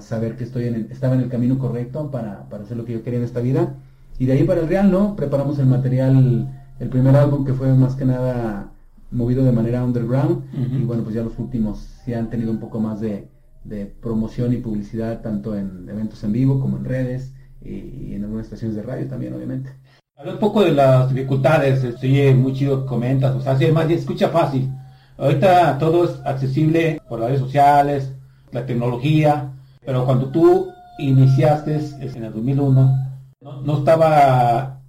saber 0.00 0.36
que 0.36 0.42
estoy 0.42 0.64
en 0.64 0.88
estaba 0.90 1.14
en 1.14 1.20
el 1.20 1.28
camino 1.28 1.56
correcto 1.56 2.10
para, 2.10 2.48
para 2.48 2.64
hacer 2.64 2.76
lo 2.76 2.84
que 2.84 2.94
yo 2.94 3.04
quería 3.04 3.20
en 3.20 3.24
esta 3.24 3.40
vida. 3.40 3.76
Y 4.18 4.26
de 4.26 4.32
ahí 4.32 4.42
para 4.42 4.60
el 4.60 4.68
Real, 4.68 4.90
¿no? 4.90 5.14
Preparamos 5.14 5.60
el 5.60 5.66
material, 5.66 6.52
el 6.80 6.88
primer 6.88 7.14
álbum 7.14 7.44
que 7.44 7.54
fue 7.54 7.72
más 7.74 7.94
que 7.94 8.04
nada 8.04 8.72
movido 9.12 9.44
de 9.44 9.52
manera 9.52 9.84
underground 9.84 10.44
y 10.52 10.82
bueno, 10.82 11.02
pues 11.02 11.14
ya 11.14 11.22
los 11.22 11.38
últimos 11.38 11.78
sí 12.04 12.12
han 12.12 12.28
tenido 12.28 12.50
un 12.50 12.58
poco 12.58 12.80
más 12.80 13.00
de, 13.00 13.28
de 13.64 13.86
promoción 13.86 14.52
y 14.52 14.56
publicidad 14.56 15.22
tanto 15.22 15.56
en 15.56 15.88
eventos 15.88 16.22
en 16.24 16.32
vivo 16.32 16.60
como 16.60 16.76
en 16.76 16.84
redes 16.84 17.32
y, 17.68 18.14
en 18.14 18.24
algunas 18.24 18.46
estaciones 18.46 18.76
de 18.76 18.82
radio 18.82 19.06
también, 19.08 19.34
obviamente. 19.34 19.70
Habla 20.16 20.32
un 20.32 20.38
poco 20.38 20.62
de 20.64 20.72
las 20.72 21.12
dificultades, 21.14 21.84
estoy 21.84 22.34
muy 22.34 22.52
chido 22.52 22.84
comentas, 22.86 23.36
o 23.36 23.40
sea, 23.40 23.56
si 23.56 23.70
más 23.70 23.86
bien 23.86 24.00
escucha 24.00 24.28
fácil. 24.30 24.68
Ahorita 25.16 25.78
todo 25.78 26.04
es 26.04 26.20
accesible 26.24 27.00
por 27.08 27.20
las 27.20 27.28
redes 27.28 27.42
sociales, 27.42 28.12
la 28.52 28.66
tecnología, 28.66 29.52
pero 29.84 30.04
cuando 30.04 30.30
tú 30.30 30.68
iniciaste 30.98 31.80
en 32.00 32.24
el 32.24 32.32
2001, 32.32 33.08
no, 33.40 33.78
estaba 33.78 34.80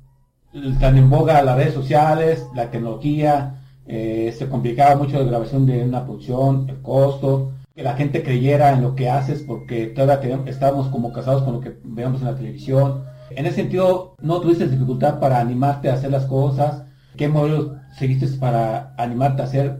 tan 0.80 0.98
en 0.98 1.10
boga 1.10 1.44
las 1.44 1.58
redes 1.58 1.74
sociales, 1.74 2.46
la 2.56 2.72
tecnología, 2.72 3.56
eh, 3.86 4.34
se 4.38 4.50
complicaba 4.50 4.96
mucho 4.96 5.18
la 5.20 5.26
grabación 5.26 5.66
de 5.66 5.84
una 5.84 6.04
producción, 6.04 6.68
el 6.70 6.82
costo, 6.82 7.52
que 7.80 7.86
la 7.86 7.96
gente 7.96 8.24
creyera 8.24 8.74
en 8.74 8.82
lo 8.82 8.94
que 8.94 9.10
haces 9.10 9.42
porque 9.42 9.86
todavía 9.88 10.42
estábamos 10.48 10.90
como 10.90 11.14
casados 11.14 11.44
con 11.44 11.54
lo 11.54 11.62
que 11.62 11.80
veíamos 11.86 12.20
en 12.20 12.28
la 12.28 12.36
televisión. 12.36 13.06
En 13.30 13.46
ese 13.46 13.56
sentido, 13.56 14.16
¿no 14.22 14.42
tuviste 14.42 14.68
dificultad 14.68 15.22
para 15.22 15.40
animarte 15.40 15.90
a 15.90 15.94
hacer 15.94 16.12
las 16.12 16.26
cosas? 16.26 16.84
¿Qué 17.16 17.30
modelo 17.30 17.78
seguiste 17.98 18.28
para 18.38 18.94
animarte 18.98 19.42
a 19.42 19.46
hacer 19.46 19.80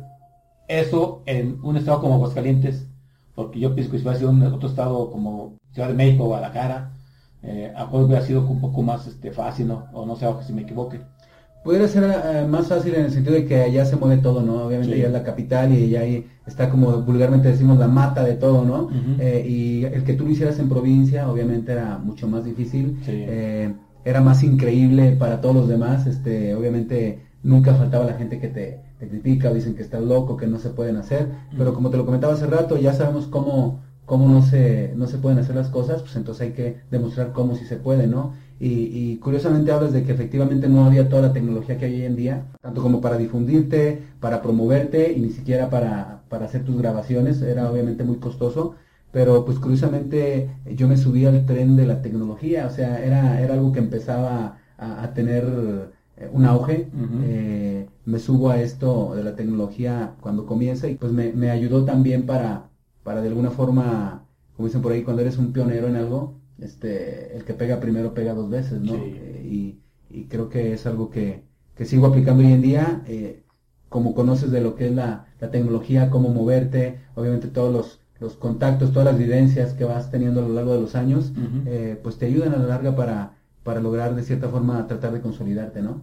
eso 0.70 1.24
en 1.26 1.60
un 1.62 1.76
estado 1.76 2.00
como 2.00 2.14
Aguascalientes? 2.14 2.88
Porque 3.36 3.60
yo 3.60 3.76
pienso 3.76 3.92
que 3.92 3.98
si 3.98 4.04
hubiera 4.04 4.18
sido 4.18 4.32
en 4.32 4.44
otro 4.44 4.70
estado 4.70 5.12
como 5.12 5.58
Ciudad 5.74 5.90
de 5.90 5.96
México 5.96 6.24
o 6.24 6.28
Guadalajara, 6.28 6.94
eh, 7.44 7.74
a 7.76 7.84
lo 7.84 7.98
hubiera 7.98 8.22
sido 8.22 8.48
un 8.48 8.62
poco 8.62 8.82
más 8.82 9.08
este, 9.08 9.34
fácil, 9.34 9.68
¿no? 9.68 9.90
O 9.92 10.06
no 10.06 10.16
sé, 10.16 10.26
si 10.48 10.54
me 10.54 10.62
equivoque. 10.62 11.02
Pudiera 11.64 11.88
ser 11.88 12.04
eh, 12.04 12.48
más 12.48 12.68
fácil 12.68 12.96
en 12.96 13.06
el 13.06 13.12
sentido 13.12 13.36
de 13.36 13.46
que 13.46 13.62
allá 13.62 13.86
se 13.86 13.98
mueve 13.98 14.22
todo, 14.22 14.42
¿no? 14.42 14.64
Obviamente 14.66 14.98
ya 14.98 15.08
es 15.08 15.12
la 15.12 15.24
capital 15.24 15.74
y 15.74 15.96
ahí 15.96 16.26
está 16.48 16.70
como 16.70 17.02
vulgarmente 17.02 17.50
decimos 17.50 17.78
la 17.78 17.88
mata 17.88 18.24
de 18.24 18.36
todo, 18.36 18.64
¿no? 18.64 18.90
Eh, 19.20 19.46
y 19.48 19.84
el 19.84 20.04
que 20.04 20.14
tú 20.14 20.26
lo 20.26 20.32
hicieras 20.32 20.58
en 20.60 20.70
provincia 20.70 21.30
obviamente 21.30 21.74
era 21.74 21.98
mucho 21.98 22.28
más 22.28 22.46
difícil, 22.46 23.00
eh, 23.08 23.74
era 24.06 24.22
más 24.22 24.42
increíble 24.44 25.18
para 25.20 25.42
todos 25.42 25.56
los 25.56 25.68
demás, 25.68 26.08
este, 26.08 26.56
obviamente 26.56 27.24
nunca 27.44 27.74
faltaba 27.76 28.06
la 28.06 28.14
gente 28.14 28.40
que 28.40 28.48
te, 28.48 28.82
te 29.00 29.08
critica, 29.08 29.54
dicen 29.54 29.76
que 29.76 29.84
estás 29.84 30.02
loco, 30.02 30.38
que 30.38 30.48
no 30.48 30.60
se 30.60 30.70
pueden 30.70 30.96
hacer, 30.98 31.28
pero 31.58 31.74
como 31.74 31.90
te 31.90 31.98
lo 31.98 32.06
comentaba 32.06 32.34
hace 32.34 32.48
rato, 32.48 32.78
ya 32.78 32.94
sabemos 32.94 33.28
cómo, 33.28 33.82
cómo 34.06 34.28
no 34.28 34.42
se, 34.42 34.94
no 34.96 35.08
se 35.08 35.18
pueden 35.18 35.40
hacer 35.40 35.56
las 35.56 35.70
cosas, 35.70 36.02
pues 36.02 36.16
entonces 36.16 36.48
hay 36.48 36.54
que 36.54 36.78
demostrar 36.90 37.32
cómo 37.32 37.56
sí 37.56 37.66
se 37.66 37.76
puede, 37.78 38.08
¿no? 38.08 38.34
Y, 38.62 39.16
curiosamente 39.18 39.72
hablas 39.72 39.94
de 39.94 40.04
que 40.04 40.12
efectivamente 40.12 40.68
no 40.68 40.84
había 40.84 41.08
toda 41.08 41.22
la 41.22 41.34
tecnología 41.34 41.78
que 41.78 41.86
hay 41.86 41.96
hoy 41.96 42.06
en 42.06 42.16
día, 42.18 42.46
tanto 42.62 42.82
como 42.82 43.00
para 43.00 43.18
difundirte, 43.18 44.02
para 44.20 44.42
promoverte 44.42 45.14
y 45.14 45.22
ni 45.22 45.30
siquiera 45.30 45.70
para, 45.70 46.24
para 46.28 46.46
hacer 46.46 46.66
tus 46.66 46.78
grabaciones, 46.78 47.42
era 47.42 47.72
obviamente 47.72 48.04
muy 48.04 48.18
costoso, 48.18 48.76
pero 49.12 49.46
pues 49.46 49.60
curiosamente 49.60 50.50
yo 50.76 50.88
me 50.90 50.98
subí 50.98 51.26
al 51.26 51.46
tren 51.46 51.76
de 51.78 51.86
la 51.86 52.02
tecnología, 52.02 52.68
o 52.68 52.70
sea, 52.70 53.04
era, 53.04 53.42
era 53.42 53.54
algo 53.54 53.72
que 53.72 53.80
empezaba 53.80 54.58
a, 54.78 55.14
tener 55.14 55.46
eh, 56.18 56.30
un 56.32 56.46
auge, 56.46 56.88
eh, 57.24 57.88
me 58.06 58.20
subo 58.20 58.50
a 58.50 58.62
esto 58.62 59.14
de 59.16 59.24
la 59.24 59.36
tecnología 59.36 60.16
cuando 60.22 60.46
comienza 60.46 60.88
y 60.88 60.96
pues 60.96 61.12
me, 61.12 61.32
me 61.34 61.50
ayudó 61.50 61.86
también 61.86 62.26
para, 62.26 62.70
para 63.04 63.22
de 63.22 63.30
alguna 63.30 63.52
forma, 63.52 64.26
como 64.56 64.68
dicen 64.68 64.82
por 64.82 64.92
ahí, 64.92 65.04
cuando 65.04 65.22
eres 65.22 65.38
un 65.38 65.54
pionero 65.54 65.88
en 65.88 65.96
algo, 65.96 66.39
este, 66.62 67.36
el 67.36 67.44
que 67.44 67.54
pega 67.54 67.80
primero 67.80 68.14
pega 68.14 68.34
dos 68.34 68.50
veces, 68.50 68.82
¿no? 68.82 68.96
Eh, 68.96 69.42
y, 69.46 69.80
creo 70.28 70.50
que 70.50 70.74
es 70.74 70.86
algo 70.86 71.10
que, 71.10 71.44
sigo 71.84 72.08
aplicando 72.08 72.44
hoy 72.44 72.52
en 72.52 72.62
día, 72.62 73.04
eh, 73.08 73.44
como 73.88 74.14
conoces 74.14 74.52
de 74.52 74.62
lo 74.62 74.76
que 74.76 74.88
es 74.88 74.94
la, 74.94 75.28
tecnología, 75.52 76.10
cómo 76.10 76.30
moverte, 76.30 77.00
obviamente 77.16 77.48
todos 77.48 77.72
los, 77.72 78.00
los, 78.20 78.36
contactos, 78.36 78.92
todas 78.92 79.06
las 79.06 79.18
vivencias 79.18 79.74
que 79.74 79.86
vas 79.86 80.12
teniendo 80.12 80.42
a 80.42 80.48
lo 80.48 80.54
largo 80.54 80.74
de 80.74 80.82
los 80.82 80.96
años, 80.96 81.32
eh, 81.66 81.98
pues 82.04 82.18
te 82.18 82.26
ayudan 82.26 82.54
a 82.54 82.58
la 82.58 82.66
larga 82.66 82.96
para, 82.96 83.38
para 83.64 83.80
lograr 83.80 84.16
de 84.16 84.24
cierta 84.24 84.50
forma 84.50 84.86
tratar 84.88 85.14
de 85.14 85.22
consolidarte, 85.22 85.82
¿no? 85.82 86.02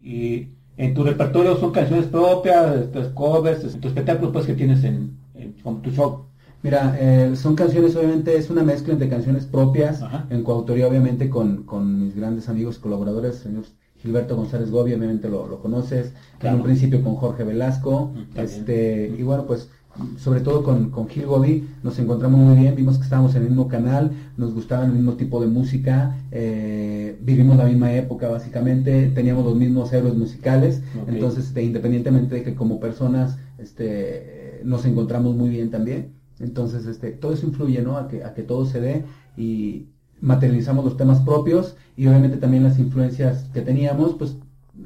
Y 0.00 0.48
en 0.78 0.94
tu 0.94 1.04
repertorio 1.04 1.56
son 1.58 1.72
canciones 1.72 2.06
propias, 2.06 2.90
tus 2.90 3.08
covers, 3.08 3.60
tus 3.60 3.74
espectáculos 3.74 4.32
pues 4.32 4.46
que 4.46 4.54
tienes 4.54 4.82
en, 4.84 5.18
en 5.34 5.54
tu 5.82 5.90
show. 5.90 6.31
Mira, 6.62 6.96
eh, 7.00 7.34
son 7.34 7.56
canciones, 7.56 7.96
obviamente, 7.96 8.36
es 8.36 8.48
una 8.48 8.62
mezcla 8.62 8.92
entre 8.92 9.08
canciones 9.08 9.46
propias, 9.46 10.00
en 10.30 10.44
coautoría, 10.44 10.86
obviamente, 10.86 11.28
con, 11.28 11.64
con, 11.64 12.04
mis 12.04 12.14
grandes 12.14 12.48
amigos 12.48 12.78
colaboradores, 12.78 13.36
señor 13.36 13.64
Gilberto 14.00 14.36
González 14.36 14.70
Gobi, 14.70 14.92
obviamente 14.94 15.28
lo, 15.28 15.60
conoces, 15.60 16.12
en 16.40 16.54
un 16.54 16.62
principio 16.62 17.02
con 17.02 17.16
Jorge 17.16 17.42
Velasco, 17.42 18.12
mm, 18.14 18.38
este, 18.38 19.12
y 19.18 19.22
bueno, 19.22 19.44
pues, 19.44 19.70
sobre 20.18 20.40
todo 20.40 20.62
con, 20.62 20.90
con 20.90 21.08
Gil 21.08 21.26
Gobi, 21.26 21.68
nos 21.82 21.98
encontramos 21.98 22.38
muy 22.38 22.56
bien, 22.56 22.76
vimos 22.76 22.96
que 22.96 23.04
estábamos 23.04 23.34
en 23.34 23.42
el 23.42 23.48
mismo 23.48 23.66
canal, 23.66 24.12
nos 24.36 24.54
gustaba 24.54 24.84
el 24.84 24.92
mismo 24.92 25.14
tipo 25.14 25.40
de 25.40 25.48
música, 25.48 26.16
eh, 26.30 27.18
vivimos 27.22 27.56
la 27.56 27.64
misma 27.64 27.92
época, 27.92 28.28
básicamente, 28.28 29.08
teníamos 29.08 29.44
los 29.44 29.56
mismos 29.56 29.92
héroes 29.92 30.14
musicales, 30.14 30.80
entonces, 31.08 31.46
este, 31.46 31.64
independientemente 31.64 32.36
de 32.36 32.42
que 32.44 32.54
como 32.54 32.78
personas, 32.78 33.36
este, 33.58 34.60
nos 34.64 34.84
encontramos 34.84 35.34
muy 35.34 35.48
bien 35.48 35.70
también. 35.70 36.21
Entonces, 36.42 36.86
este, 36.86 37.12
todo 37.12 37.32
eso 37.32 37.46
influye, 37.46 37.82
¿no? 37.82 37.96
A 37.96 38.08
que, 38.08 38.24
a 38.24 38.34
que 38.34 38.42
todo 38.42 38.66
se 38.66 38.80
dé 38.80 39.04
y 39.36 39.86
materializamos 40.20 40.84
los 40.84 40.96
temas 40.96 41.20
propios 41.20 41.76
y 41.96 42.06
obviamente 42.06 42.36
también 42.36 42.62
las 42.62 42.78
influencias 42.78 43.48
que 43.54 43.62
teníamos, 43.62 44.14
pues 44.14 44.36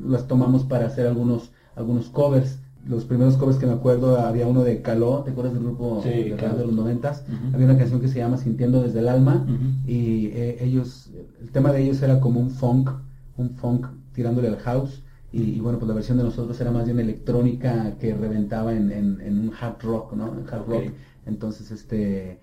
las 0.07 0.27
tomamos 0.27 0.65
para 0.65 0.87
hacer 0.87 1.07
algunos, 1.07 1.51
algunos 1.75 2.09
covers. 2.09 2.59
Los 2.87 3.05
primeros 3.05 3.37
covers 3.37 3.59
que 3.59 3.67
me 3.67 3.73
acuerdo, 3.73 4.17
había 4.21 4.47
uno 4.47 4.63
de 4.63 4.81
Caló, 4.81 5.23
¿te 5.25 5.31
acuerdas 5.33 5.55
del 5.55 5.63
grupo 5.65 6.01
Sí, 6.03 6.09
de, 6.09 6.37
claro. 6.37 6.57
de 6.59 6.65
los 6.67 6.75
noventas? 6.75 7.25
Ujú. 7.27 7.55
Había 7.55 7.67
una 7.67 7.77
canción 7.79 8.01
que 8.01 8.09
se 8.09 8.19
llama 8.21 8.37
Sintiendo 8.37 8.81
desde 8.83 9.01
el 9.01 9.09
alma 9.09 9.45
y 9.87 10.27
eh, 10.27 10.59
ellos, 10.61 11.11
el 11.41 11.51
tema 11.51 11.73
de 11.73 11.83
ellos 11.83 12.01
era 12.03 12.21
como 12.21 12.39
un 12.41 12.51
funk, 12.51 12.91
un 13.37 13.51
funk 13.51 13.87
tirándole 14.13 14.49
al 14.49 14.57
house 14.59 15.03
y, 15.33 15.43
y 15.43 15.61
bueno, 15.61 15.79
pues 15.79 15.89
la 15.89 15.95
versión 15.95 16.17
de 16.17 16.25
nosotros 16.25 16.59
era 16.61 16.71
más 16.71 16.85
bien 16.87 17.01
electrónica 17.01 17.97
que 17.99 18.15
reventaba 18.15 18.73
en, 18.75 18.91
en- 18.93 19.21
en 19.21 19.39
un 19.39 19.51
hard 19.61 19.83
rock, 19.83 20.13
¿no? 20.15 20.29
En 20.39 20.45
hard 20.49 20.67
rock. 20.67 20.85
Entonces, 21.27 21.71
este, 21.73 22.41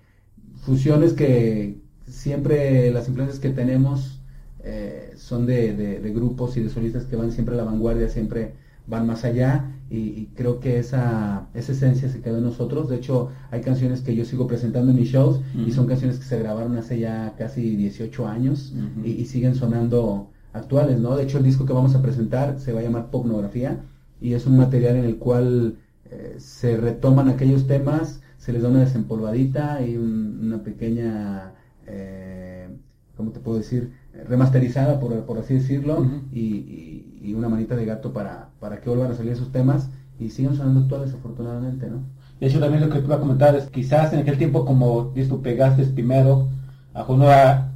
fusiones 0.54 1.12
que 1.14 1.80
siempre 2.06 2.90
las 2.92 3.08
influencias 3.08 3.40
que 3.40 3.50
tenemos 3.50 4.22
eh, 4.60 5.12
son 5.16 5.46
de, 5.46 5.74
de- 5.74 6.00
de 6.00 6.12
grupos 6.12 6.56
y 6.56 6.62
de 6.62 6.70
solistas 6.70 7.06
que 7.06 7.16
van 7.16 7.32
siempre 7.32 7.54
a 7.54 7.58
la 7.58 7.64
vanguardia, 7.64 8.08
siempre 8.08 8.54
van 8.86 9.06
más 9.06 9.24
allá 9.24 9.72
y, 9.90 9.98
y 10.08 10.26
creo 10.34 10.60
que 10.60 10.78
esa, 10.78 11.48
esa 11.54 11.72
esencia 11.72 12.08
se 12.08 12.20
quedó 12.20 12.38
en 12.38 12.44
nosotros. 12.44 12.88
De 12.88 12.96
hecho, 12.96 13.28
hay 13.50 13.60
canciones 13.60 14.02
que 14.02 14.14
yo 14.14 14.24
sigo 14.24 14.46
presentando 14.46 14.90
en 14.90 14.96
mis 14.98 15.08
shows 15.08 15.40
y 15.64 15.72
son 15.72 15.86
canciones 15.86 16.18
que 16.18 16.24
se 16.24 16.38
grabaron 16.38 16.76
hace 16.76 16.98
ya 16.98 17.34
casi 17.36 17.76
18 17.76 18.26
años 18.26 18.74
y, 19.00 19.10
y 19.12 19.24
siguen 19.26 19.54
sonando 19.54 20.30
actuales, 20.52 20.98
¿no? 21.00 21.16
De 21.16 21.24
hecho, 21.24 21.38
el 21.38 21.44
disco 21.44 21.66
que 21.66 21.72
vamos 21.72 21.94
a 21.94 22.02
presentar 22.02 22.58
se 22.58 22.72
va 22.72 22.80
a 22.80 22.82
llamar 22.82 23.10
Popnografía 23.10 23.84
y 24.20 24.32
es 24.34 24.46
un 24.46 24.56
material 24.56 24.96
en 24.96 25.04
el 25.04 25.18
cual 25.18 25.78
eh, 26.04 26.36
se 26.38 26.76
retoman 26.76 27.28
aquellos 27.28 27.66
temas, 27.66 28.20
se 28.44 28.52
les 28.52 28.62
da 28.62 28.68
una 28.68 28.80
desempolvadita 28.80 29.80
y 29.86 29.96
un- 29.96 30.38
una 30.46 30.58
pequeña, 30.62 31.52
eh, 31.86 32.68
¿cómo 33.16 33.30
te 33.30 33.40
puedo 33.40 33.56
decir? 33.58 33.92
Remasterizada, 34.28 35.00
por, 35.00 35.24
por 35.24 35.38
así 35.38 35.54
decirlo, 35.54 35.94
y, 36.32 36.40
y- 36.40 37.20
y 37.22 37.34
una 37.34 37.48
manita 37.48 37.74
de 37.74 37.86
gato 37.86 38.12
para, 38.12 38.50
para 38.60 38.80
que 38.80 38.90
vuelvan 38.90 39.12
a 39.12 39.14
salir 39.14 39.32
esos 39.32 39.50
temas 39.50 39.88
y 40.20 40.28
sigan 40.30 40.56
sonando 40.56 40.80
actuales, 40.80 41.14
afortunadamente, 41.14 41.88
¿no? 41.88 42.00
De 42.38 42.46
hecho, 42.46 42.60
también 42.60 42.82
lo 42.82 42.90
que 42.90 42.98
te 42.98 43.06
iba 43.06 43.16
a 43.16 43.20
comentar 43.20 43.54
es 43.56 43.64
quizás 43.70 44.12
en 44.12 44.20
aquel 44.20 44.36
tiempo, 44.36 44.66
como 44.66 45.12
tú, 45.14 45.40
pegaste 45.40 45.82
primero, 45.86 46.48
a 46.92 47.04
era- 47.30 47.72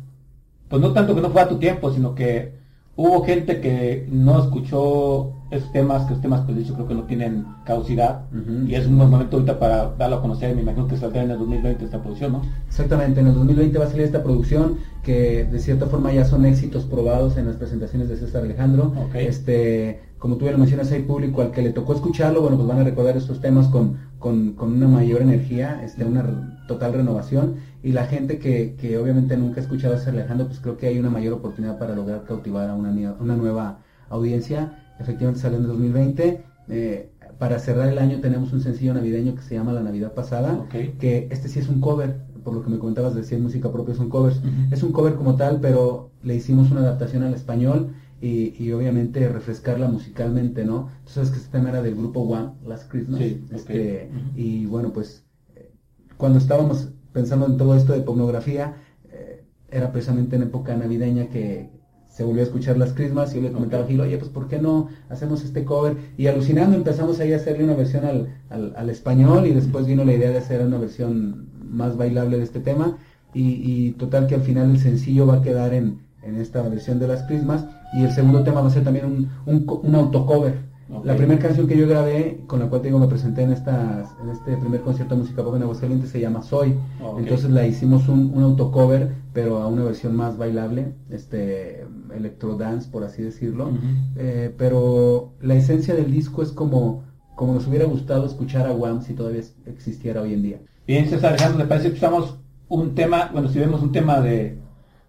pues 0.69 0.83
no 0.83 0.93
tanto 0.93 1.15
que 1.15 1.23
no 1.23 1.31
fue 1.31 1.41
a 1.43 1.49
tu 1.49 1.59
tiempo, 1.59 1.91
sino 1.93 2.15
que 2.15 2.53
hubo 2.97 3.25
gente 3.25 3.61
que 3.63 4.07
no 4.11 4.39
escuchó 4.43 5.33
esos 5.51 5.73
temas, 5.73 6.05
que 6.05 6.11
los 6.13 6.21
temas, 6.21 6.43
pues 6.43 6.57
de 6.57 6.63
hecho, 6.63 6.75
creo 6.75 6.89
que 6.89 6.95
no 6.95 7.05
tienen 7.05 7.47
causidad, 7.65 8.23
Ujú. 8.33 8.67
y 8.67 8.75
es 8.75 8.87
un 8.87 8.99
buen 8.99 9.11
momento 9.11 9.37
ahorita 9.37 9.59
para 9.59 9.95
darlo 9.97 10.17
a 10.17 10.21
conocer, 10.23 10.55
me 10.55 10.63
imagino 10.63 10.87
que 10.87 10.97
saldrá 10.97 11.23
en 11.23 11.31
el 11.31 11.39
2020 11.39 11.85
esta 11.85 12.03
producción, 12.03 12.33
¿no? 12.33 12.43
Exactamente, 12.67 13.21
en 13.21 13.29
el 13.29 13.35
2020 13.35 13.79
va 13.79 13.85
a 13.87 13.89
salir 13.89 14.05
esta 14.05 14.23
producción 14.23 14.77
que 15.03 15.45
de 15.45 15.59
cierta 15.59 15.87
forma 15.87 16.13
ya 16.13 16.25
son 16.25 16.45
éxitos 16.45 16.85
probados 16.85 17.37
en 17.39 17.47
las 17.47 17.57
presentaciones 17.57 18.09
de 18.11 18.17
César 18.17 18.43
Alejandro. 18.43 18.93
Ok. 18.97 19.15
Este, 19.15 20.01
como 20.19 20.37
tú 20.37 20.45
ya 20.45 20.53
lo 20.53 20.59
mencionas, 20.59 20.93
hay 20.93 21.03
público 21.03 21.41
al 21.41 21.51
que 21.51 21.63
le 21.63 21.71
tocó 21.71 21.95
escucharlo, 21.95 22.43
bueno, 22.43 22.57
pues 22.57 22.69
van 22.69 22.81
a 22.81 22.85
recordar 22.85 23.17
estos 23.17 23.41
temas 23.41 23.69
con, 23.69 23.97
con, 24.19 24.53
con 24.53 24.73
una 24.73 24.87
mayor 24.89 25.23
energía, 25.23 25.81
este, 25.83 26.05
una 26.05 26.59
total 26.69 26.93
renovación. 26.93 27.55
Y 27.83 27.93
la 27.93 28.05
gente 28.05 28.39
que, 28.39 28.75
que 28.79 28.99
obviamente 28.99 29.37
nunca 29.39 29.61
ha 29.61 29.63
escuchado 29.63 29.95
a 29.95 29.99
César 29.99 30.15
Alejandro, 30.15 30.49
pues 30.49 30.59
creo 30.61 30.77
que 30.77 30.89
hay 30.89 30.99
una 30.99 31.09
mayor 31.09 31.33
oportunidad 31.35 31.79
para 31.79 31.95
lograr 31.95 32.25
cautivar 32.25 32.69
a 32.69 32.75
una, 32.75 32.91
una 33.19 33.37
nueva 33.37 33.79
audiencia. 34.11 34.73
Efectivamente 35.01 35.41
salió 35.41 35.59
en 35.59 35.65
el 35.65 35.69
2020. 35.69 36.43
Eh, 36.69 37.11
para 37.39 37.59
cerrar 37.59 37.89
el 37.89 37.99
año 37.99 38.21
tenemos 38.21 38.53
un 38.53 38.61
sencillo 38.61 38.95
navideño 38.95 39.35
que 39.35 39.43
se 39.43 39.55
llama 39.55 39.73
La 39.73 39.83
Navidad 39.83 40.13
Pasada 40.13 40.67
que 40.71 41.29
este 41.31 41.49
sí 41.49 41.61
es 41.61 41.69
un 41.69 41.81
cover, 41.81 42.17
por 42.43 42.53
lo 42.53 42.63
que 42.63 42.71
me 42.71 42.79
comentabas 42.79 43.15
de 43.15 43.39
música 43.39 43.71
propia, 43.71 43.95
son 43.95 44.09
covers. 44.09 44.39
Ujú. 44.39 44.49
Es 44.73 44.83
un 44.83 44.93
cover 44.93 45.15
como 45.15 45.37
tal, 45.37 45.61
pero 45.61 46.11
le 46.23 46.35
hicimos 46.35 46.71
una 46.71 46.81
adaptación 46.81 47.23
al 47.23 47.35
español 47.35 47.95
y, 48.21 48.55
y 48.63 48.73
obviamente 48.73 49.29
refrescarla 49.29 49.89
musicalmente, 49.89 50.65
¿no? 50.65 50.89
Tú 51.05 51.13
sabes 51.13 51.31
que 51.31 51.37
este 51.37 51.51
tema 51.51 51.69
era 51.69 51.83
del 51.83 51.95
grupo 51.95 52.21
One, 52.21 52.55
Last 52.67 52.91
Christmas. 52.91 53.21
Sí, 53.21 53.45
este. 53.53 54.11
Y 54.35 54.67
bueno, 54.67 54.93
pues 54.93 55.25
eh, 55.55 55.71
cuando 56.17 56.39
estábamos 56.39 56.89
pensando 57.13 57.47
en 57.47 57.57
todo 57.57 57.77
esto 57.77 57.93
de 57.93 58.01
pornografía, 58.01 58.77
eh, 59.11 59.45
era 59.71 59.93
precisamente 59.93 60.37
en 60.37 60.43
época 60.43 60.77
navideña 60.77 61.29
que 61.29 61.71
se 62.19 62.25
volvió 62.25 62.43
a 62.43 62.47
escuchar 62.47 62.77
las 62.77 62.95
Christmas 62.95 63.31
y 63.31 63.37
yo 63.37 63.43
le 63.43 63.53
comentaba 63.53 63.85
a 63.85 63.87
Gil, 63.87 64.01
oye, 64.01 64.19
pues 64.19 64.29
¿por 64.29 64.49
qué 64.49 64.59
no 64.59 64.89
hacemos 65.09 65.45
este 65.45 65.65
cover? 65.65 65.97
Y 66.17 66.27
alucinando 66.27 66.77
empezamos 66.77 67.21
ahí 67.21 67.33
a 67.33 67.37
hacerle 67.37 67.63
una 67.63 67.75
versión 67.75 68.05
al, 68.05 68.35
al, 68.51 68.75
al 68.77 68.91
español 68.91 69.47
y 69.47 69.53
después 69.53 69.87
vino 69.87 70.05
la 70.05 70.15
idea 70.15 70.31
de 70.31 70.39
hacer 70.39 70.67
una 70.67 70.79
versión 70.79 71.47
más 71.63 71.97
bailable 71.97 72.39
de 72.39 72.43
este 72.43 72.59
tema 72.59 72.99
y, 73.33 73.63
y 73.65 73.93
total 73.93 74.27
que 74.27 74.35
al 74.35 74.41
final 74.41 74.69
el 74.69 74.81
sencillo 74.81 75.29
va 75.29 75.37
a 75.37 75.43
quedar 75.43 75.73
en, 75.73 76.01
en 76.25 76.41
esta 76.41 76.61
versión 76.63 76.99
de 76.99 77.07
las 77.07 77.23
Christmas 77.23 77.67
y 77.93 78.03
el 78.03 78.11
segundo 78.11 78.43
tema 78.43 78.63
va 78.63 78.67
a 78.67 78.73
ser 78.73 78.83
también 78.83 79.07
un, 79.07 79.31
un, 79.47 79.81
un 79.85 79.95
autocover. 79.95 80.57
La 81.05 81.17
primera 81.17 81.39
canción 81.41 81.67
que 81.67 81.77
yo 81.77 81.87
grabé, 81.87 82.41
con 82.47 82.61
la 82.61 82.69
cual 82.69 82.81
te 82.81 82.89
digo 82.89 82.99
me 82.99 83.09
presenté 83.09 83.43
en, 83.43 83.53
estas, 83.53 84.09
en 84.23 84.31
este 84.31 84.57
primer 84.57 84.81
concierto 84.81 85.15
de 85.15 85.21
música 85.21 85.43
pop 85.43 85.55
en 85.55 85.63
Aguascalientes, 85.63 86.11
se 86.11 86.21
llama 86.21 86.43
Soy. 86.43 86.75
Entonces 87.19 87.51
la 87.51 87.67
hicimos 87.67 88.09
un, 88.09 88.33
un 88.35 88.43
autocover, 88.43 89.13
pero 89.33 89.59
a 89.59 89.69
una 89.69 89.85
versión 89.85 90.17
más 90.17 90.39
bailable, 90.39 90.95
este 91.11 91.87
electro 92.15 92.57
dance 92.57 92.89
por 92.91 93.05
así 93.05 93.23
decirlo. 93.23 93.71
Eh, 94.17 94.55
pero 94.57 95.35
la 95.41 95.55
esencia 95.55 95.95
del 95.95 96.11
disco 96.11 96.43
es 96.43 96.53
como, 96.53 97.05
como 97.35 97.55
nos 97.55 97.67
hubiera 97.67 97.85
gustado 97.85 98.27
escuchar 98.27 98.67
a 98.67 98.73
Wham 98.73 99.03
si 99.03 99.15
todavía 99.15 99.43
existiera 99.67 100.23
hoy 100.23 100.35
en 100.35 100.43
día. 100.43 100.61
Bien, 100.87 101.07
César 101.07 101.35
Alejandro, 101.35 101.59
¿le 101.59 101.67
parece 101.67 101.89
que 101.89 101.95
escuchamos 101.95 102.39
un 102.69 102.95
tema, 102.95 103.31
bueno, 103.33 103.49
si 103.49 103.59
vemos 103.59 103.83
un 103.83 103.93
tema 103.93 104.21
de, 104.21 104.59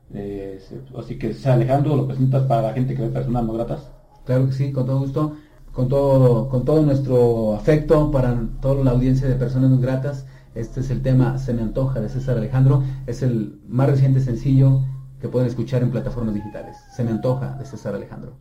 de 0.10 0.60
así 0.98 1.18
que 1.18 1.34
César 1.34 1.54
Alejandro, 1.54 1.96
lo 1.96 2.08
presentas 2.08 2.44
para 2.44 2.64
la 2.64 2.74
gente 2.74 2.96
que 2.96 3.02
ve 3.04 3.10
personas 3.10 3.46
no 3.46 3.54
gratas? 3.54 3.90
Claro 4.26 4.46
que 4.48 4.52
sí, 4.52 4.72
con 4.72 4.86
todo 4.86 5.00
gusto, 5.00 5.38
con 5.80 5.88
todo, 5.88 6.50
con 6.50 6.66
todo 6.66 6.82
nuestro 6.82 7.56
afecto 7.56 8.12
para 8.12 8.38
toda 8.62 8.84
la 8.84 8.92
audiencia 8.92 9.30
de 9.30 9.36
personas 9.36 9.70
no 9.70 9.80
gratas. 9.80 10.26
Este 10.54 10.82
es 10.82 10.90
el 10.90 11.02
tema 11.02 11.38
Se 11.38 11.54
me 11.54 11.62
antoja 11.62 12.02
de 12.02 12.10
César 12.10 12.38
Alejandro, 12.38 12.84
es 13.08 13.24
el 13.24 13.62
más 13.66 13.90
reciente 13.90 14.20
sencillo 14.20 14.82
que 15.22 15.30
pueden 15.30 15.48
escuchar 15.48 15.82
en 15.82 15.92
plataformas 15.92 16.36
digitales. 16.36 16.76
Se 16.94 17.06
me 17.06 17.12
antoja 17.12 17.56
de 17.58 17.64
César 17.64 17.96
Alejandro. 17.96 18.34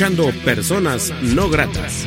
Escuchando 0.00 0.30
Personas 0.46 1.12
No 1.20 1.50
Gratas. 1.50 2.06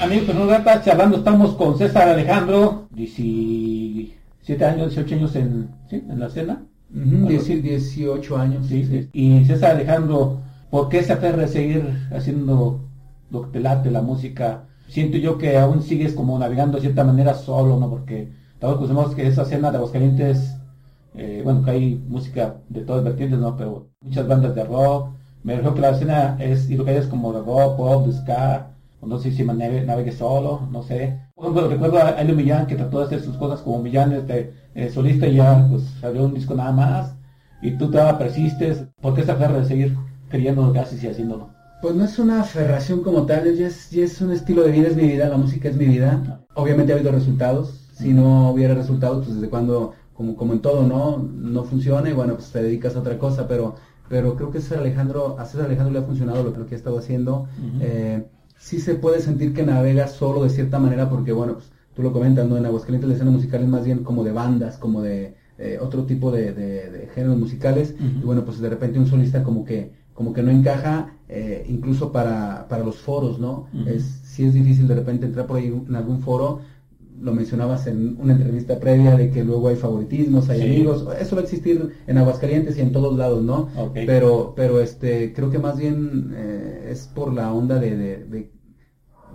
Amigos, 0.00 0.36
no 0.36 0.46
gratas, 0.46 0.84
charlando 0.84 1.16
estamos 1.16 1.56
con 1.56 1.76
César 1.76 2.10
Alejandro, 2.10 2.86
17 2.92 4.64
años, 4.64 4.94
18 4.94 5.14
años 5.16 5.34
en, 5.34 5.68
¿sí? 5.90 6.04
en 6.08 6.20
la 6.20 6.28
escena. 6.28 6.62
Ujú, 6.94 7.26
10 7.26 7.60
18 7.60 8.38
años. 8.38 8.68
Sí, 8.68 8.84
sí. 8.84 9.08
Y 9.12 9.44
César 9.46 9.72
Alejandro, 9.72 10.38
¿por 10.70 10.88
qué 10.88 11.02
se 11.02 11.12
aferra 11.12 11.46
a 11.46 11.48
seguir 11.48 12.06
haciendo 12.14 12.84
lo 13.32 13.42
que 13.42 13.48
te 13.50 13.60
late, 13.60 13.90
la 13.90 14.02
música? 14.02 14.66
Siento 14.86 15.16
yo 15.16 15.38
que 15.38 15.58
aún 15.58 15.82
sigues 15.82 16.12
como 16.12 16.38
navegando 16.38 16.76
de 16.76 16.82
cierta 16.82 17.02
manera 17.02 17.34
solo, 17.34 17.80
¿no? 17.80 17.90
Porque 17.90 18.28
todos 18.60 18.76
conocemos 18.76 19.12
que 19.16 19.26
esa 19.26 19.42
escena 19.42 19.72
de 19.72 19.78
Aguascalientes, 19.78 20.53
eh, 21.14 21.40
bueno, 21.44 21.62
que 21.64 21.70
hay 21.70 22.04
música 22.08 22.56
de 22.68 22.82
todas 22.82 23.04
vertientes, 23.04 23.38
¿no? 23.38 23.56
Pero 23.56 23.88
muchas 24.00 24.26
bandas 24.26 24.54
de 24.54 24.64
rock. 24.64 25.10
Me 25.42 25.54
refiero 25.54 25.74
que 25.74 25.80
la 25.80 25.90
escena 25.90 26.36
es, 26.40 26.70
y 26.70 26.76
lo 26.76 26.84
que 26.84 26.92
hay 26.92 26.96
es 26.96 27.06
como 27.06 27.32
de 27.32 27.40
rock, 27.40 27.76
pop, 27.76 28.06
de 28.06 28.12
ska, 28.12 28.70
o 29.00 29.06
no 29.06 29.18
sé 29.18 29.30
si 29.30 29.44
navegue, 29.44 29.84
navegue 29.84 30.12
solo, 30.12 30.68
no 30.70 30.82
sé. 30.82 31.20
Por 31.34 31.44
ejemplo, 31.44 31.68
recuerdo 31.68 31.98
a 31.98 32.10
Elio 32.20 32.34
Millán 32.34 32.66
que 32.66 32.76
trató 32.76 33.00
de 33.00 33.06
hacer 33.06 33.20
sus 33.20 33.36
cosas 33.36 33.60
como 33.60 33.82
Millán, 33.82 34.12
este, 34.12 34.54
eh, 34.74 34.90
solista 34.90 35.26
y 35.26 35.36
ya, 35.36 35.66
pues 35.70 35.82
salió 36.00 36.24
un 36.24 36.34
disco 36.34 36.54
nada 36.54 36.72
más, 36.72 37.14
y 37.60 37.72
tú 37.72 37.90
te 37.90 37.98
persistes, 38.14 38.84
¿por 39.00 39.14
qué 39.14 39.22
esa 39.22 39.32
aferra 39.32 39.60
de 39.60 39.66
seguir 39.66 39.96
que 40.30 40.78
haces 40.78 41.02
y 41.02 41.08
haciéndolo? 41.08 41.50
Pues 41.80 41.94
no 41.94 42.04
es 42.04 42.18
una 42.18 42.40
aferración 42.40 43.02
como 43.02 43.26
tal, 43.26 43.54
ya 43.56 43.66
es, 43.66 43.90
ya 43.90 44.04
es 44.04 44.20
un 44.20 44.32
estilo 44.32 44.62
de 44.62 44.72
vida, 44.72 44.88
es 44.88 44.96
mi 44.96 45.06
vida, 45.06 45.28
la 45.28 45.36
música 45.36 45.68
es 45.68 45.76
mi 45.76 45.84
vida. 45.84 46.40
Obviamente 46.54 46.92
ha 46.92 46.96
habido 46.96 47.12
resultados, 47.12 47.88
si 47.92 48.12
no 48.12 48.50
hubiera 48.50 48.74
resultados, 48.74 49.24
pues 49.24 49.36
desde 49.36 49.50
cuando, 49.50 49.92
como, 50.14 50.36
como 50.36 50.52
en 50.52 50.60
todo, 50.60 50.86
¿no? 50.86 51.18
No 51.18 51.64
funciona 51.64 52.08
y 52.08 52.12
bueno, 52.12 52.34
pues 52.34 52.50
te 52.50 52.62
dedicas 52.62 52.96
a 52.96 53.00
otra 53.00 53.18
cosa, 53.18 53.46
pero, 53.48 53.74
pero 54.08 54.36
creo 54.36 54.50
que 54.50 54.60
César 54.60 54.78
Alejandro, 54.78 55.36
a 55.38 55.44
César 55.44 55.66
Alejandro 55.66 55.92
le 55.92 55.98
ha 56.00 56.02
funcionado 56.02 56.42
lo, 56.44 56.50
lo 56.56 56.66
que 56.66 56.74
ha 56.74 56.78
estado 56.78 56.98
haciendo. 56.98 57.46
Eh, 57.80 58.24
sí 58.58 58.78
se 58.80 58.94
puede 58.94 59.20
sentir 59.20 59.52
que 59.52 59.64
navega 59.64 60.06
solo 60.08 60.42
de 60.44 60.50
cierta 60.50 60.78
manera 60.78 61.08
porque, 61.10 61.32
bueno, 61.32 61.54
pues 61.54 61.72
tú 61.94 62.02
lo 62.02 62.12
comentas, 62.12 62.48
¿no? 62.48 62.56
En 62.56 62.66
Aguascalientes 62.66 63.08
la 63.08 63.14
escena 63.14 63.30
musical 63.30 63.62
es 63.62 63.68
más 63.68 63.84
bien 63.84 64.02
como 64.04 64.24
de 64.24 64.32
bandas, 64.32 64.78
como 64.78 65.02
de 65.02 65.34
eh, 65.58 65.78
otro 65.80 66.04
tipo 66.04 66.30
de, 66.32 66.52
de- 66.52 66.90
de 66.90 67.06
géneros 67.14 67.36
musicales 67.38 67.94
y 68.22 68.24
bueno, 68.24 68.44
pues 68.44 68.60
de 68.60 68.68
repente 68.68 68.98
un 68.98 69.06
solista 69.06 69.42
como 69.44 69.64
que 69.64 69.92
como 70.14 70.32
que 70.32 70.42
no 70.44 70.50
encaja 70.52 71.16
eh, 71.28 71.64
incluso 71.68 72.12
para, 72.12 72.66
para 72.68 72.84
los 72.84 72.98
foros, 72.98 73.40
¿no? 73.40 73.66
Es 73.88 74.02
sí 74.04 74.44
es 74.44 74.54
difícil 74.54 74.86
de 74.86 74.94
repente 74.94 75.26
entrar 75.26 75.46
por 75.46 75.56
ahí 75.58 75.66
en 75.88 75.94
algún 75.96 76.20
foro 76.20 76.60
lo 77.20 77.32
mencionabas 77.32 77.86
en 77.86 78.16
una 78.18 78.32
entrevista 78.32 78.78
previa 78.80 79.16
de 79.16 79.30
que 79.30 79.44
luego 79.44 79.68
hay 79.68 79.76
favoritismos, 79.76 80.48
hay 80.48 80.58
Sí. 80.60 80.64
amigos, 80.64 81.06
eso 81.18 81.36
va 81.36 81.40
a 81.40 81.44
existir 81.44 81.90
en 82.06 82.18
Aguascalientes 82.18 82.76
y 82.76 82.80
en 82.80 82.92
todos 82.92 83.16
lados, 83.16 83.42
¿no? 83.42 83.68
Pero, 84.06 84.52
pero 84.56 84.80
este, 84.80 85.32
creo 85.32 85.50
que 85.50 85.58
más 85.58 85.76
bien 85.78 86.32
eh, 86.34 86.88
es 86.90 87.06
por 87.06 87.32
la 87.32 87.52
onda 87.52 87.78
de, 87.78 87.96
de, 87.96 88.24
de, 88.24 88.50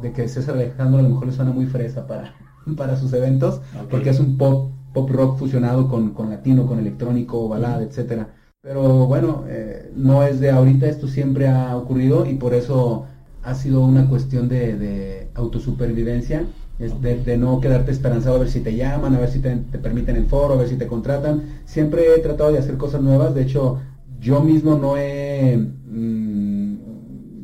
de 0.01 0.13
que 0.13 0.27
César 0.27 0.55
Alejandro 0.55 0.99
a 0.99 1.03
lo 1.03 1.09
mejor 1.09 1.27
le 1.27 1.33
suena 1.33 1.51
muy 1.51 1.65
fresa 1.65 2.07
para, 2.07 2.33
para 2.77 2.95
sus 2.95 3.13
eventos, 3.13 3.61
porque 3.89 4.09
es 4.09 4.19
un 4.19 4.37
pop, 4.37 4.71
pop 4.93 5.09
rock 5.09 5.37
fusionado 5.37 5.87
con, 5.87 6.11
con 6.13 6.29
latino, 6.29 6.65
con 6.65 6.79
electrónico, 6.79 7.47
balada, 7.47 7.83
etcétera. 7.83 8.33
Pero 8.61 9.07
bueno, 9.07 9.45
eh, 9.47 9.89
no 9.95 10.23
es 10.23 10.39
de 10.39 10.49
ahorita, 10.51 10.87
esto 10.87 11.07
siempre 11.07 11.47
ha 11.47 11.75
ocurrido 11.77 12.25
y 12.25 12.33
por 12.35 12.53
eso 12.53 13.05
ha 13.41 13.53
sido 13.53 13.81
una 13.81 14.07
cuestión 14.07 14.49
de, 14.49 14.75
de 14.77 15.31
autosupervivencia, 15.33 16.45
es 16.79 17.01
de, 17.01 17.15
de 17.15 17.37
no 17.37 17.59
quedarte 17.59 17.91
esperanzado 17.91 18.37
a 18.37 18.39
ver 18.39 18.49
si 18.49 18.61
te 18.61 18.75
llaman, 18.75 19.13
a 19.13 19.19
ver 19.19 19.29
si 19.29 19.39
te, 19.39 19.53
te 19.55 19.77
permiten 19.77 20.15
el 20.15 20.25
foro, 20.25 20.53
a 20.53 20.57
ver 20.57 20.69
si 20.69 20.77
te 20.77 20.87
contratan. 20.87 21.43
Siempre 21.65 22.15
he 22.15 22.19
tratado 22.19 22.51
de 22.51 22.59
hacer 22.59 22.77
cosas 22.77 23.01
nuevas, 23.01 23.35
de 23.35 23.43
hecho 23.43 23.79
yo 24.19 24.41
mismo 24.41 24.75
no 24.75 24.97
he, 24.97 25.57
mm, 25.57 26.75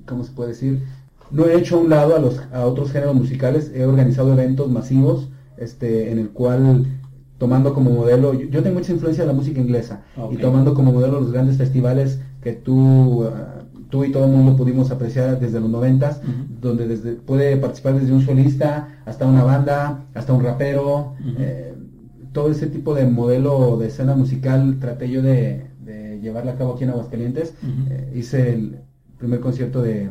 ¿cómo 0.05 0.23
se 0.23 0.31
puede 0.31 0.49
decir? 0.49 0.83
No 1.31 1.45
he 1.45 1.57
hecho 1.57 1.77
a 1.77 1.81
un 1.81 1.89
lado 1.89 2.15
a, 2.15 2.19
los, 2.19 2.41
a 2.53 2.65
otros 2.65 2.91
géneros 2.91 3.15
musicales, 3.15 3.71
he 3.73 3.85
organizado 3.85 4.31
eventos 4.33 4.69
masivos 4.69 5.29
este, 5.57 6.11
en 6.11 6.19
el 6.19 6.29
cual 6.29 6.85
tomando 7.37 7.73
como 7.73 7.91
modelo, 7.91 8.33
yo, 8.33 8.47
yo 8.47 8.63
tengo 8.63 8.79
mucha 8.79 8.93
influencia 8.93 9.23
de 9.23 9.27
la 9.27 9.33
música 9.33 9.59
inglesa 9.59 10.03
y 10.31 10.37
tomando 10.37 10.73
como 10.73 10.93
modelo 10.93 11.19
los 11.19 11.31
grandes 11.31 11.57
festivales 11.57 12.19
que 12.41 12.53
tú, 12.53 13.25
ah, 13.25 13.54
tú 13.95 14.03
y 14.03 14.11
todo 14.11 14.25
el 14.25 14.31
mundo 14.31 14.57
pudimos 14.57 14.91
apreciar 14.91 15.39
desde 15.39 15.61
los 15.61 15.69
noventas, 15.69 16.19
Ujú. 16.21 16.31
donde 16.59 16.85
desde, 16.85 17.13
puede 17.13 17.55
participar 17.55 17.97
desde 17.97 18.11
un 18.11 18.21
solista 18.21 18.89
hasta 19.05 19.25
una 19.25 19.41
banda, 19.45 20.03
hasta 20.13 20.33
un 20.33 20.43
rapero, 20.43 21.13
eh, 21.37 21.73
todo 22.33 22.51
ese 22.51 22.67
tipo 22.67 22.93
de 22.93 23.05
modelo 23.05 23.77
de 23.77 23.87
escena 23.87 24.13
musical 24.13 24.79
traté 24.81 25.09
yo 25.09 25.21
de, 25.21 25.67
de 25.79 26.19
llevarla 26.19 26.51
a 26.51 26.55
cabo 26.57 26.73
aquí 26.73 26.83
en 26.83 26.89
Aguascalientes. 26.89 27.53
Eh, 27.89 28.11
hice 28.15 28.51
el 28.51 28.79
primer 29.17 29.39
concierto 29.39 29.81
de 29.81 30.09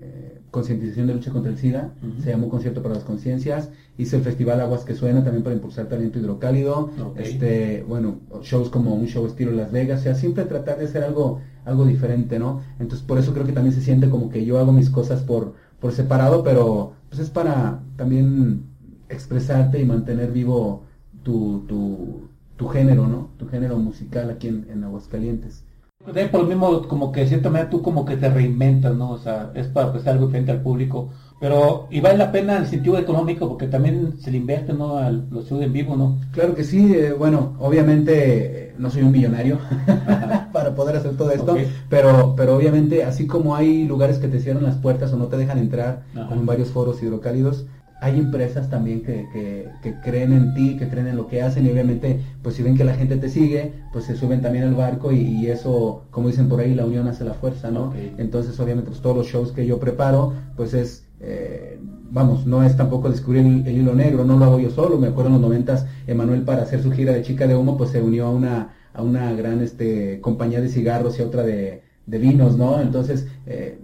eh, 0.00 0.33
concientización 0.54 1.08
de 1.08 1.14
lucha 1.14 1.32
contra 1.32 1.50
el 1.50 1.58
SIDA, 1.58 1.92
se 2.22 2.30
llamó 2.30 2.48
Concierto 2.48 2.80
para 2.80 2.94
las 2.94 3.02
Conciencias. 3.02 3.70
Hice 3.98 4.16
el 4.16 4.22
Festival 4.22 4.60
Aguas 4.60 4.84
que 4.84 4.94
Suena 4.94 5.24
también 5.24 5.42
para 5.42 5.56
impulsar 5.56 5.86
talento 5.86 6.20
hidrocálido. 6.20 6.90
Este, 7.16 7.84
bueno, 7.88 8.20
shows 8.42 8.70
como 8.70 8.94
un 8.94 9.06
show 9.06 9.26
estilo 9.26 9.50
Las 9.50 9.72
Vegas, 9.72 10.00
o 10.00 10.02
sea, 10.04 10.14
siempre 10.14 10.44
tratar 10.44 10.78
de 10.78 10.84
hacer 10.84 11.02
algo, 11.02 11.40
algo 11.64 11.84
diferente, 11.84 12.38
¿no? 12.38 12.60
Entonces 12.78 13.04
por 13.04 13.18
eso 13.18 13.32
creo 13.32 13.44
que 13.44 13.52
también 13.52 13.74
se 13.74 13.80
siente 13.80 14.08
como 14.08 14.30
que 14.30 14.44
yo 14.44 14.58
hago 14.60 14.70
mis 14.70 14.90
cosas 14.90 15.22
por, 15.22 15.54
por 15.80 15.90
separado, 15.90 16.44
pero 16.44 16.92
pues 17.08 17.20
es 17.20 17.30
para 17.30 17.82
también 17.96 18.66
expresarte 19.08 19.80
y 19.80 19.84
mantener 19.84 20.30
vivo 20.30 20.84
tu, 21.24 21.64
tu, 21.66 22.28
tu 22.56 22.68
género, 22.68 23.08
¿no? 23.08 23.30
Tu 23.38 23.48
género 23.48 23.76
musical 23.78 24.30
aquí 24.30 24.46
en, 24.46 24.66
en 24.70 24.84
Aguascalientes. 24.84 25.64
De 26.12 26.26
por 26.26 26.42
lo 26.42 26.46
mismo, 26.46 26.86
como 26.86 27.10
que 27.12 27.20
de 27.20 27.28
cierta 27.28 27.48
manera 27.50 27.70
tú 27.70 27.80
como 27.80 28.04
que 28.04 28.16
te 28.16 28.28
reinventas, 28.28 28.94
¿no? 28.94 29.12
O 29.12 29.18
sea, 29.18 29.50
es 29.54 29.68
para 29.68 29.86
ofrecer 29.88 30.12
algo 30.12 30.26
diferente 30.26 30.52
al 30.52 30.60
público. 30.60 31.08
Pero, 31.40 31.88
y 31.90 32.00
vale 32.00 32.18
la 32.18 32.30
pena 32.30 32.56
en 32.56 32.62
el 32.62 32.68
sentido 32.68 32.98
económico, 32.98 33.48
porque 33.48 33.66
también 33.66 34.14
se 34.18 34.30
le 34.30 34.38
invierte, 34.38 34.72
¿no? 34.72 34.98
A 34.98 35.10
los 35.10 35.48
shows 35.48 35.62
en 35.62 35.72
vivo, 35.72 35.96
¿no? 35.96 36.18
Claro 36.32 36.54
que 36.54 36.64
sí, 36.64 36.94
eh, 36.94 37.12
bueno, 37.12 37.54
obviamente 37.58 38.68
eh, 38.68 38.74
no 38.78 38.90
soy 38.90 39.02
un 39.02 39.12
millonario 39.12 39.58
para 40.52 40.74
poder 40.74 40.96
hacer 40.96 41.16
todo 41.16 41.30
esto, 41.30 41.56
pero, 41.88 42.34
pero 42.36 42.56
obviamente 42.56 43.04
así 43.04 43.26
como 43.26 43.54
hay 43.54 43.84
lugares 43.84 44.18
que 44.18 44.28
te 44.28 44.40
cierran 44.40 44.64
las 44.64 44.76
puertas 44.76 45.12
o 45.12 45.16
no 45.16 45.26
te 45.26 45.36
dejan 45.36 45.58
entrar, 45.58 46.04
Ajá. 46.14 46.28
como 46.28 46.40
en 46.40 46.46
varios 46.46 46.68
foros 46.68 47.02
hidrocálidos, 47.02 47.66
hay 48.04 48.18
empresas 48.18 48.68
también 48.68 49.02
que, 49.02 49.16
que, 49.32 49.68
que 49.82 49.90
creen 50.00 50.32
en 50.32 50.54
ti, 50.54 50.76
que 50.78 50.88
creen 50.88 51.08
en 51.08 51.16
lo 51.16 51.26
que 51.26 51.42
hacen 51.42 51.66
y 51.66 51.70
obviamente 51.70 52.20
pues 52.42 52.54
si 52.56 52.62
ven 52.62 52.76
que 52.76 52.84
la 52.84 52.94
gente 52.94 53.16
te 53.16 53.28
sigue, 53.28 53.72
pues 53.92 54.04
se 54.04 54.14
suben 54.16 54.40
también 54.42 54.64
al 54.64 54.74
barco 54.74 55.10
y, 55.12 55.20
y 55.20 55.46
eso, 55.46 56.02
como 56.10 56.28
dicen 56.28 56.48
por 56.48 56.60
ahí, 56.60 56.74
la 56.74 56.84
unión 56.86 57.08
hace 57.08 57.24
la 57.24 57.34
fuerza, 57.34 57.70
¿no? 57.70 57.92
Entonces 58.18 58.58
obviamente 58.60 58.90
pues 58.90 59.00
todos 59.02 59.16
los 59.16 59.26
shows 59.26 59.52
que 59.52 59.66
yo 59.66 59.78
preparo, 59.78 60.32
pues 60.56 60.74
es... 60.74 60.88
eh, 61.20 61.78
vamos, 62.10 62.46
no 62.46 62.62
es 62.62 62.76
tampoco 62.76 63.10
descubrir 63.10 63.44
el, 63.44 63.66
el 63.66 63.78
hilo 63.78 63.94
negro, 63.94 64.24
no 64.24 64.36
lo 64.38 64.44
hago 64.44 64.58
yo 64.60 64.70
solo. 64.70 64.98
Me 64.98 65.08
acuerdo 65.08 65.28
en 65.30 65.34
los 65.34 65.42
noventas, 65.42 65.86
Emanuel 66.06 66.42
para 66.42 66.62
hacer 66.62 66.80
su 66.82 66.90
gira 66.92 67.12
de 67.12 67.22
Chica 67.22 67.46
de 67.46 67.56
Humo, 67.56 67.76
pues 67.76 67.90
se 67.90 68.00
unió 68.02 68.26
a 68.26 68.30
una, 68.30 68.74
a 68.92 69.02
una 69.02 69.32
gran 69.32 69.60
este, 69.62 70.20
compañía 70.20 70.60
de 70.60 70.68
cigarros 70.68 71.18
y 71.18 71.22
a 71.22 71.26
otra 71.26 71.42
de, 71.42 71.82
de 72.06 72.18
vinos, 72.18 72.56
¿no? 72.56 72.80
Entonces, 72.80 73.26
eh, 73.46 73.78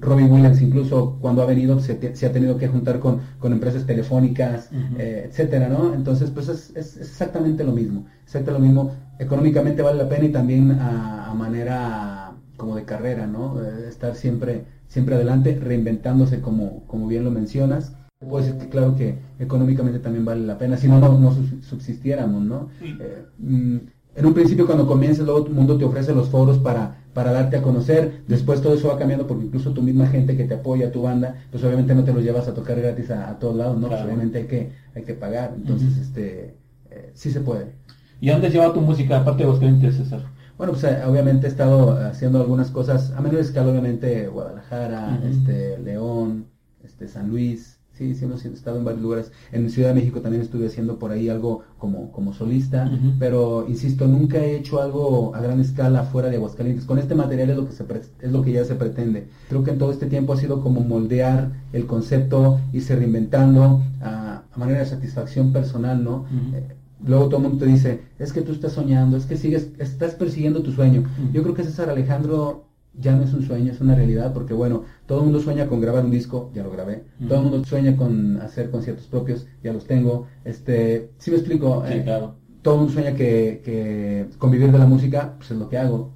Robbie 0.00 0.24
Williams 0.26 0.60
incluso 0.60 1.16
cuando 1.20 1.42
ha 1.42 1.46
venido 1.46 1.80
se, 1.80 1.94
te- 1.94 2.14
se 2.14 2.26
ha 2.26 2.32
tenido 2.32 2.58
que 2.58 2.68
juntar 2.68 2.98
con, 3.00 3.20
con 3.38 3.52
empresas 3.52 3.86
telefónicas, 3.86 4.68
eh, 4.98 5.26
etcétera, 5.28 5.68
¿no? 5.68 5.94
Entonces, 5.94 6.30
pues 6.30 6.48
es, 6.48 6.70
es- 6.76 6.96
es 6.96 7.08
exactamente 7.08 7.64
lo 7.64 7.72
mismo, 7.72 8.04
exactamente 8.24 8.52
lo 8.52 8.58
mismo. 8.82 8.92
Económicamente 9.18 9.82
vale 9.82 9.98
la 10.02 10.08
pena 10.08 10.24
y 10.26 10.28
también 10.32 10.72
a, 10.72 11.30
a 11.30 11.34
manera 11.34 12.32
como 12.56 12.76
de 12.76 12.84
carrera, 12.84 13.26
¿no? 13.26 13.60
Eh, 13.62 13.86
estar 13.88 14.14
siempre, 14.14 14.64
siempre 14.88 15.14
adelante, 15.14 15.58
reinventándose 15.60 16.40
como, 16.40 16.84
como 16.86 17.06
bien 17.06 17.24
lo 17.24 17.30
mencionas. 17.30 17.96
Puedo 18.20 18.44
decir 18.44 18.58
que 18.60 18.68
claro 18.68 18.96
que 18.96 19.18
económicamente 19.38 19.98
también 20.00 20.24
vale 20.24 20.46
la 20.46 20.56
pena, 20.58 20.76
si 20.76 20.86
no, 20.88 20.98
no, 20.98 21.18
no 21.18 21.32
sub- 21.32 21.62
subsistiéramos, 21.62 22.42
¿no? 22.42 22.68
Eh, 23.00 23.24
mm, 23.38 23.76
en 24.16 24.26
un 24.26 24.32
principio 24.34 24.66
cuando 24.66 24.86
comienzas, 24.86 25.24
luego 25.26 25.46
el 25.46 25.52
mundo 25.52 25.76
te 25.76 25.84
ofrece 25.84 26.14
los 26.14 26.28
foros 26.28 26.58
para, 26.58 27.03
para 27.14 27.32
darte 27.32 27.56
a 27.56 27.62
conocer, 27.62 28.24
después 28.28 28.60
todo 28.60 28.74
eso 28.74 28.88
va 28.88 28.98
cambiando 28.98 29.26
porque 29.26 29.46
incluso 29.46 29.72
tu 29.72 29.82
misma 29.82 30.08
gente 30.08 30.36
que 30.36 30.44
te 30.44 30.54
apoya, 30.54 30.92
tu 30.92 31.02
banda, 31.02 31.36
pues 31.50 31.62
obviamente 31.64 31.94
no 31.94 32.04
te 32.04 32.12
los 32.12 32.22
llevas 32.22 32.48
a 32.48 32.54
tocar 32.54 32.78
gratis 32.80 33.10
a, 33.10 33.30
a 33.30 33.38
todos 33.38 33.56
lados, 33.56 33.78
¿no? 33.78 33.88
Pues 33.88 34.02
obviamente 34.02 34.38
hay 34.38 34.46
que, 34.46 34.72
hay 34.94 35.02
que 35.02 35.14
pagar, 35.14 35.54
entonces 35.56 35.96
este, 35.96 36.56
eh, 36.90 37.12
sí 37.14 37.30
se 37.30 37.40
puede. 37.40 37.72
¿Y 38.20 38.28
a 38.28 38.32
dónde 38.32 38.48
has 38.48 38.52
llevado 38.52 38.72
tu 38.72 38.80
música, 38.80 39.20
aparte 39.20 39.44
de 39.44 39.48
los 39.48 39.58
clientes, 39.58 39.96
César? 39.96 40.22
Bueno, 40.56 40.72
pues 40.72 40.84
eh, 40.84 41.02
obviamente 41.06 41.46
he 41.46 41.50
estado 41.50 41.96
haciendo 42.06 42.40
algunas 42.40 42.70
cosas 42.70 43.12
a 43.12 43.20
menor 43.20 43.40
escala, 43.40 43.70
obviamente 43.70 44.28
Guadalajara, 44.28 45.20
este 45.28 45.78
León, 45.78 46.46
este 46.82 47.08
San 47.08 47.28
Luis, 47.28 47.73
sí, 47.96 48.14
sí 48.14 48.24
hemos 48.24 48.44
estado 48.44 48.78
en 48.78 48.84
varios 48.84 49.02
lugares. 49.02 49.32
En 49.52 49.70
Ciudad 49.70 49.88
de 49.90 49.94
México 49.94 50.20
también 50.20 50.42
estuve 50.42 50.66
haciendo 50.66 50.98
por 50.98 51.10
ahí 51.12 51.28
algo 51.28 51.62
como, 51.78 52.10
como 52.12 52.32
solista, 52.32 52.90
pero 53.18 53.66
insisto, 53.68 54.06
nunca 54.06 54.38
he 54.38 54.56
hecho 54.56 54.80
algo 54.82 55.34
a 55.34 55.40
gran 55.40 55.60
escala 55.60 56.02
fuera 56.04 56.28
de 56.28 56.36
Aguascalientes. 56.36 56.84
Con 56.84 56.98
este 56.98 57.14
material 57.14 57.50
es 57.50 57.56
lo 57.56 57.66
que 57.66 57.72
se 57.72 57.84
pre- 57.84 58.02
es 58.20 58.32
lo 58.32 58.42
que 58.42 58.52
ya 58.52 58.64
se 58.64 58.74
pretende. 58.74 59.28
Creo 59.48 59.62
que 59.64 59.70
en 59.70 59.78
todo 59.78 59.90
este 59.90 60.06
tiempo 60.06 60.32
ha 60.32 60.36
sido 60.36 60.60
como 60.60 60.80
moldear 60.80 61.52
el 61.72 61.86
concepto, 61.86 62.60
irse 62.72 62.96
reinventando 62.96 63.82
a, 64.00 64.42
a 64.52 64.58
manera 64.58 64.80
de 64.80 64.86
satisfacción 64.86 65.52
personal, 65.52 66.02
¿no? 66.02 66.24
Eh, 66.54 66.74
luego 67.06 67.26
todo 67.28 67.36
el 67.38 67.42
mundo 67.48 67.64
te 67.64 67.70
dice, 67.70 68.00
es 68.18 68.32
que 68.32 68.40
tú 68.42 68.52
estás 68.52 68.72
soñando, 68.72 69.16
es 69.16 69.26
que 69.26 69.36
sigues, 69.36 69.70
estás 69.78 70.14
persiguiendo 70.14 70.62
tu 70.62 70.72
sueño. 70.72 71.04
Yo 71.32 71.42
creo 71.42 71.54
que 71.54 71.62
César 71.64 71.90
Alejandro 71.90 72.64
ya 73.00 73.14
no 73.16 73.24
es 73.24 73.32
un 73.34 73.42
sueño, 73.42 73.72
es 73.72 73.80
una 73.80 73.94
realidad, 73.94 74.32
porque 74.32 74.54
bueno, 74.54 74.84
todo 75.06 75.18
el 75.18 75.24
mundo 75.24 75.40
sueña 75.40 75.66
con 75.66 75.80
grabar 75.80 76.04
un 76.04 76.10
disco, 76.10 76.50
ya 76.54 76.62
lo 76.62 76.70
grabé, 76.70 77.04
todo 77.28 77.38
el 77.38 77.44
mundo 77.50 77.64
sueña 77.64 77.96
con 77.96 78.36
hacer 78.40 78.70
conciertos 78.70 79.06
propios, 79.06 79.46
ya 79.62 79.72
los 79.72 79.86
tengo, 79.86 80.26
este, 80.44 81.10
si 81.18 81.30
me 81.30 81.38
explico, 81.38 81.82
Sí, 81.86 81.94
Eh, 81.94 82.02
claro. 82.04 82.34
todo 82.62 82.74
el 82.74 82.80
mundo 82.80 82.92
sueña 82.94 83.14
que, 83.14 83.60
que 83.64 84.26
convivir 84.38 84.70
de 84.72 84.78
la 84.78 84.86
música, 84.86 85.34
pues 85.38 85.50
es 85.50 85.58
lo 85.58 85.68
que 85.68 85.78
hago, 85.78 86.12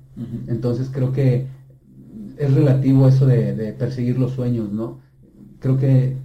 entonces 0.48 0.90
creo 0.92 1.12
que 1.12 1.46
es 2.38 2.54
relativo 2.54 3.08
eso 3.08 3.26
de, 3.26 3.54
de 3.54 3.72
perseguir 3.72 4.18
los 4.18 4.32
sueños, 4.32 4.70
¿no? 4.72 4.98
Creo 5.60 5.76
que 5.78 6.16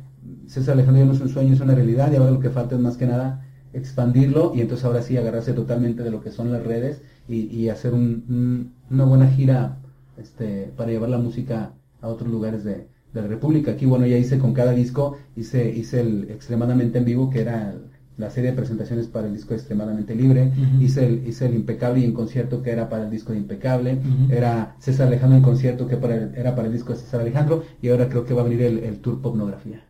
César 0.47 0.73
Alejandro 0.75 1.01
ya 1.03 1.07
no 1.07 1.13
es 1.13 1.21
un 1.21 1.29
sueño, 1.29 1.53
es 1.53 1.59
una 1.61 1.75
realidad 1.75 2.11
y 2.11 2.15
ahora 2.17 2.31
lo 2.31 2.39
que 2.39 2.49
falta 2.49 2.75
es 2.75 2.81
más 2.81 2.97
que 2.97 3.07
nada 3.07 3.45
expandirlo 3.73 4.53
y 4.55 4.61
entonces 4.61 4.85
ahora 4.85 5.01
sí 5.01 5.17
agarrarse 5.17 5.53
totalmente 5.53 6.03
de 6.03 6.11
lo 6.11 6.21
que 6.21 6.31
son 6.31 6.51
las 6.51 6.63
redes 6.63 7.01
y, 7.27 7.45
y 7.47 7.69
hacer 7.69 7.93
un- 7.93 8.23
un- 8.29 8.73
una 8.91 9.05
buena 9.05 9.27
gira 9.27 9.79
este, 10.17 10.71
para 10.78 10.91
llevar 10.91 11.10
la 11.10 11.17
música 11.17 11.73
a 12.02 12.08
otros 12.08 12.30
lugares 12.30 12.63
de, 12.63 12.88
de 13.13 13.21
la 13.21 13.28
República. 13.28 13.71
Aquí, 13.71 13.86
bueno, 13.86 14.06
ya 14.06 14.17
hice 14.17 14.39
con 14.39 14.54
cada 14.54 14.71
disco, 14.73 15.17
hice, 15.36 15.69
hice 15.69 16.02
el 16.02 16.30
extremadamente 16.32 16.97
en 16.99 17.06
vivo, 17.06 17.30
que 17.30 17.41
era 17.41 17.76
la 18.17 18.30
serie 18.30 18.52
de 18.52 18.56
presentaciones 18.58 19.08
para 19.08 19.28
el 19.28 19.34
disco 19.34 19.56
extremadamente 19.56 20.13
libre, 20.15 20.52
hice, 20.80 21.06
el, 21.08 21.28
hice 21.28 21.47
el 21.47 21.56
impecable 21.56 22.02
y 22.02 22.06
en 22.06 22.13
concierto 22.13 22.62
que 22.62 22.69
era 22.71 22.88
para 22.88 23.06
el 23.06 23.10
disco 23.10 23.34
de 23.34 23.39
impecable, 23.39 23.97
era 24.30 24.76
César 24.80 25.08
Alejandro 25.08 25.38
en 25.38 25.43
concierto 25.43 25.88
que 25.88 25.97
para 25.97 26.15
el- 26.15 26.36
era 26.36 26.54
para 26.56 26.67
el 26.67 26.73
disco 26.73 26.93
de 26.93 26.99
César 26.99 27.21
Alejandro 27.21 27.63
y 27.82 27.89
ahora 27.89 28.10
creo 28.10 28.23
que 28.26 28.36
va 28.36 28.41
a 28.41 28.43
venir 28.43 28.62
el, 28.62 28.80
el 28.80 28.99
tour 28.99 29.19
Popnografía. 29.21 29.84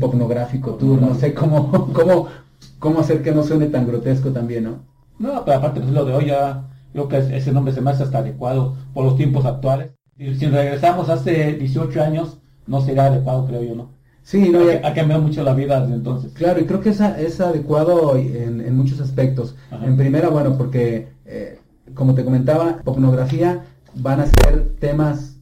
Popnográfico 0.00 0.74
tour, 0.74 1.00
no 1.00 1.14
sé 1.14 1.32
cómo, 1.34 1.70
cómo, 1.92 2.28
cómo 2.78 3.00
hacer 3.00 3.22
que 3.22 3.32
no 3.32 3.42
suene 3.42 3.66
tan 3.68 3.86
grotesco 3.86 4.30
también, 4.32 4.64
¿no? 4.64 4.84
No, 5.18 5.44
pero 5.44 5.58
aparte 5.58 5.80
pues 5.80 5.92
lo 5.92 6.04
de 6.04 6.12
hoy 6.14 6.26
ya 6.26 6.68
creo 6.92 7.08
que 7.08 7.18
es- 7.18 7.30
ese 7.30 7.52
nombre 7.52 7.72
se 7.74 7.80
me 7.80 7.90
hace 7.90 8.02
hasta 8.02 8.18
adecuado 8.18 8.76
por 8.94 9.04
los 9.04 9.16
tiempos 9.16 9.44
actuales. 9.44 9.90
Y 10.18 10.34
si 10.34 10.46
regresamos 10.46 11.08
hace 11.08 11.54
18 11.54 12.02
años, 12.02 12.38
no 12.66 12.80
sería 12.80 13.06
adecuado, 13.06 13.46
creo 13.46 13.62
yo, 13.62 13.74
¿no? 13.74 13.90
Sí, 14.22 14.50
no, 14.50 14.60
ha, 14.60 14.86
ha 14.88 14.94
cambiado 14.94 15.20
mucho 15.22 15.42
la 15.42 15.52
vida 15.54 15.80
desde 15.80 15.94
entonces. 15.96 16.32
Claro, 16.32 16.60
y 16.60 16.64
creo 16.64 16.80
que 16.80 16.90
es, 16.90 17.00
es 17.00 17.40
adecuado 17.40 18.16
en, 18.16 18.60
en 18.60 18.76
muchos 18.76 19.00
aspectos. 19.00 19.56
Ajá. 19.70 19.84
En 19.84 19.96
primera, 19.96 20.28
bueno, 20.28 20.56
porque, 20.56 21.08
eh, 21.24 21.58
como 21.94 22.14
te 22.14 22.24
comentaba, 22.24 22.78
Popnografía 22.84 23.64
van 23.96 24.20
a 24.20 24.26
ser 24.26 24.76
temas 24.78 25.38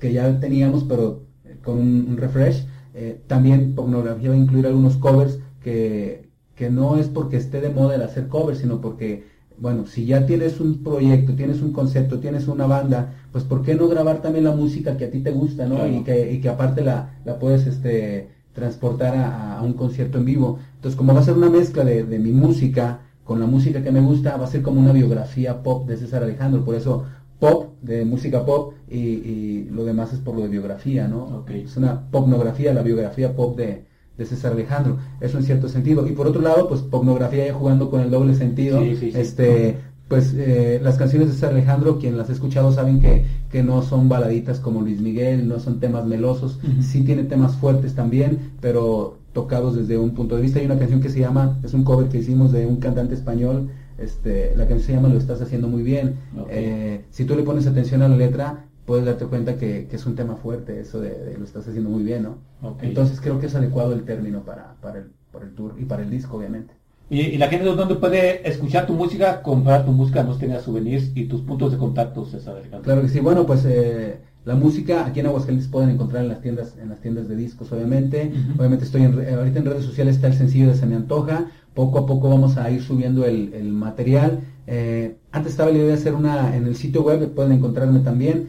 que 0.00 0.12
ya 0.14 0.40
teníamos, 0.40 0.84
pero 0.84 1.24
con 1.62 1.78
un, 1.78 2.06
un 2.08 2.16
refresh. 2.16 2.66
Eh, 2.94 3.20
también 3.26 3.74
Popnografía 3.74 4.30
va 4.30 4.34
a 4.34 4.38
incluir 4.38 4.66
algunos 4.66 4.96
covers 4.96 5.38
que, 5.62 6.30
que 6.54 6.70
no 6.70 6.96
es 6.96 7.08
porque 7.08 7.36
esté 7.36 7.60
de 7.60 7.68
moda 7.70 7.94
el 7.96 8.02
hacer 8.02 8.28
covers, 8.28 8.58
sino 8.60 8.80
porque, 8.80 9.26
bueno, 9.58 9.86
si 9.86 10.06
ya 10.06 10.26
tienes 10.26 10.60
un 10.60 10.82
proyecto, 10.82 11.34
tienes 11.34 11.60
un 11.62 11.72
concepto, 11.72 12.18
tienes 12.18 12.48
una 12.48 12.66
banda, 12.66 13.14
pues 13.30 13.44
¿por 13.44 13.62
qué 13.62 13.74
no 13.74 13.88
grabar 13.88 14.22
también 14.22 14.44
la 14.44 14.52
música 14.52 14.96
que 14.96 15.06
a 15.06 15.10
ti 15.10 15.20
te 15.20 15.30
gusta, 15.30 15.66
¿no? 15.66 15.76
Claro. 15.76 15.92
Y 15.92 16.02
que, 16.04 16.32
y 16.32 16.40
que 16.40 16.48
aparte 16.48 16.82
la, 16.82 17.20
la 17.24 17.38
puedes 17.38 17.66
este, 17.66 18.28
transportar 18.52 19.16
a, 19.16 19.58
a 19.58 19.62
un 19.62 19.74
concierto 19.74 20.18
en 20.18 20.24
vivo. 20.24 20.58
Entonces, 20.76 20.96
como 20.96 21.14
va 21.14 21.20
a 21.20 21.24
ser 21.24 21.34
una 21.34 21.50
mezcla 21.50 21.84
de, 21.84 22.04
de 22.04 22.18
mi 22.18 22.32
música 22.32 23.00
con 23.24 23.38
la 23.38 23.46
música 23.46 23.82
que 23.82 23.92
me 23.92 24.00
gusta, 24.00 24.36
va 24.36 24.44
a 24.44 24.48
ser 24.48 24.62
como 24.62 24.80
una 24.80 24.92
biografía 24.92 25.62
pop 25.62 25.86
de 25.88 25.96
César 25.96 26.22
Alejandro. 26.22 26.64
Por 26.64 26.74
eso, 26.74 27.04
pop, 27.38 27.74
de 27.80 28.04
música 28.04 28.44
pop, 28.44 28.74
y, 28.90 28.98
y 28.98 29.68
lo 29.70 29.84
demás 29.84 30.12
es 30.12 30.20
por 30.20 30.34
lo 30.34 30.42
de 30.42 30.48
biografía, 30.48 31.08
¿no? 31.08 31.24
Ok. 31.24 31.50
Es 31.50 31.76
una 31.76 32.10
popnografía, 32.10 32.74
la 32.74 32.82
biografía 32.82 33.34
pop 33.34 33.56
de, 33.56 33.84
de 34.18 34.26
César 34.26 34.52
Alejandro. 34.52 34.98
Eso 35.20 35.38
en 35.38 35.44
cierto 35.44 35.68
sentido. 35.68 36.06
Y 36.06 36.12
por 36.12 36.26
otro 36.26 36.42
lado, 36.42 36.68
pues 36.68 36.80
popnografía 36.82 37.46
ya 37.46 37.54
jugando 37.54 37.90
con 37.90 38.00
el 38.00 38.10
doble 38.10 38.34
sentido. 38.34 38.80
Sí, 38.80 38.96
sí, 38.96 39.12
sí. 39.12 39.18
Este, 39.18 39.76
pues 40.08 40.34
eh, 40.36 40.78
las 40.82 40.96
canciones 40.96 41.28
de 41.28 41.34
César 41.34 41.52
Alejandro, 41.52 41.98
quien 41.98 42.18
las 42.18 42.28
ha 42.28 42.32
escuchado 42.32 42.70
saben 42.72 43.00
que, 43.00 43.24
que 43.50 43.62
no 43.62 43.82
son 43.82 44.08
baladitas 44.10 44.60
como 44.60 44.82
Luis 44.82 45.00
Miguel, 45.00 45.48
no 45.48 45.58
son 45.58 45.80
temas 45.80 46.04
melosos, 46.04 46.58
sí 46.82 47.02
tiene 47.02 47.24
temas 47.24 47.56
fuertes 47.56 47.94
también, 47.94 48.52
pero 48.60 49.16
tocados 49.32 49.74
desde 49.74 49.96
un 49.96 50.10
punto 50.10 50.36
de 50.36 50.42
vista. 50.42 50.58
Hay 50.58 50.66
una 50.66 50.78
canción 50.78 51.00
que 51.00 51.08
se 51.08 51.20
llama, 51.20 51.58
es 51.64 51.72
un 51.72 51.84
cover 51.84 52.08
que 52.08 52.18
hicimos 52.18 52.52
de 52.52 52.66
un 52.66 52.76
cantante 52.76 53.14
español, 53.14 53.70
este, 53.96 54.52
la 54.56 54.66
canción 54.66 54.86
se 54.86 54.92
llama 54.94 55.08
Lo 55.08 55.18
estás 55.18 55.40
haciendo 55.40 55.68
muy 55.68 55.82
bien. 55.82 56.16
Eh, 56.50 57.04
si 57.10 57.24
tú 57.24 57.34
le 57.34 57.42
pones 57.42 57.66
atención 57.66 58.02
a 58.02 58.08
la 58.08 58.16
letra, 58.16 58.66
puedes 58.86 59.04
darte 59.04 59.26
cuenta 59.26 59.56
que, 59.56 59.86
que 59.88 59.96
es 59.96 60.06
un 60.06 60.16
tema 60.16 60.36
fuerte, 60.36 60.80
eso 60.80 61.00
de, 61.00 61.10
de 61.10 61.38
lo 61.38 61.44
estás 61.44 61.66
haciendo 61.68 61.90
muy 61.90 62.02
bien, 62.02 62.22
¿no? 62.24 62.38
Entonces 62.80 63.20
creo 63.20 63.38
que 63.38 63.46
es 63.46 63.54
adecuado 63.54 63.92
el 63.92 64.04
término 64.04 64.42
para, 64.42 64.74
para, 64.80 64.98
el, 64.98 65.10
para 65.32 65.44
el 65.44 65.54
tour 65.54 65.74
y 65.78 65.84
para 65.84 66.02
el 66.02 66.10
disco, 66.10 66.36
obviamente. 66.36 66.74
Y, 67.10 67.20
y 67.20 67.38
la 67.38 67.48
gente 67.48 67.66
dónde 67.66 67.96
puede 67.96 68.48
escuchar 68.48 68.86
tu 68.86 68.94
música, 68.94 69.42
comprar 69.42 69.84
tu 69.84 69.92
música, 69.92 70.22
no 70.22 70.36
tener 70.36 70.60
souvenirs 70.60 71.12
y 71.14 71.26
tus 71.26 71.42
puntos 71.42 71.72
de 71.72 71.78
contacto, 71.78 72.24
César 72.24 72.56
Alejandro. 72.56 72.82
Claro 72.82 73.02
que 73.02 73.08
sí, 73.08 73.20
bueno, 73.20 73.44
pues 73.44 73.64
eh, 73.66 74.18
la 74.44 74.54
música 74.56 75.06
aquí 75.06 75.20
en 75.20 75.26
Aguascalientes 75.26 75.68
pueden 75.68 75.90
encontrar 75.90 76.22
en 76.22 76.28
las 76.28 76.40
tiendas, 76.40 76.76
en 76.80 76.88
las 76.88 77.00
tiendas 77.00 77.28
de 77.28 77.36
discos, 77.36 77.70
obviamente. 77.72 78.32
Obviamente 78.58 78.84
estoy 78.84 79.02
en, 79.02 79.14
ahorita 79.34 79.58
en 79.60 79.64
redes 79.64 79.84
sociales 79.84 80.16
está 80.16 80.26
el 80.26 80.34
sencillo 80.34 80.68
de 80.68 80.74
Se 80.74 80.86
me 80.86 80.96
antoja. 80.96 81.46
Poco 81.74 81.98
a 82.00 82.06
poco 82.06 82.28
vamos 82.28 82.56
a 82.56 82.70
ir 82.70 82.82
subiendo 82.82 83.24
el, 83.24 83.54
el 83.54 83.72
material. 83.72 84.40
Eh, 84.66 85.16
antes 85.32 85.52
estaba 85.52 85.70
la 85.70 85.78
idea 85.78 85.88
de 85.88 85.94
hacer 85.94 86.14
una 86.14 86.56
en 86.56 86.66
el 86.66 86.76
sitio 86.76 87.02
web, 87.02 87.32
pueden 87.34 87.52
encontrarme 87.52 88.00
también. 88.00 88.48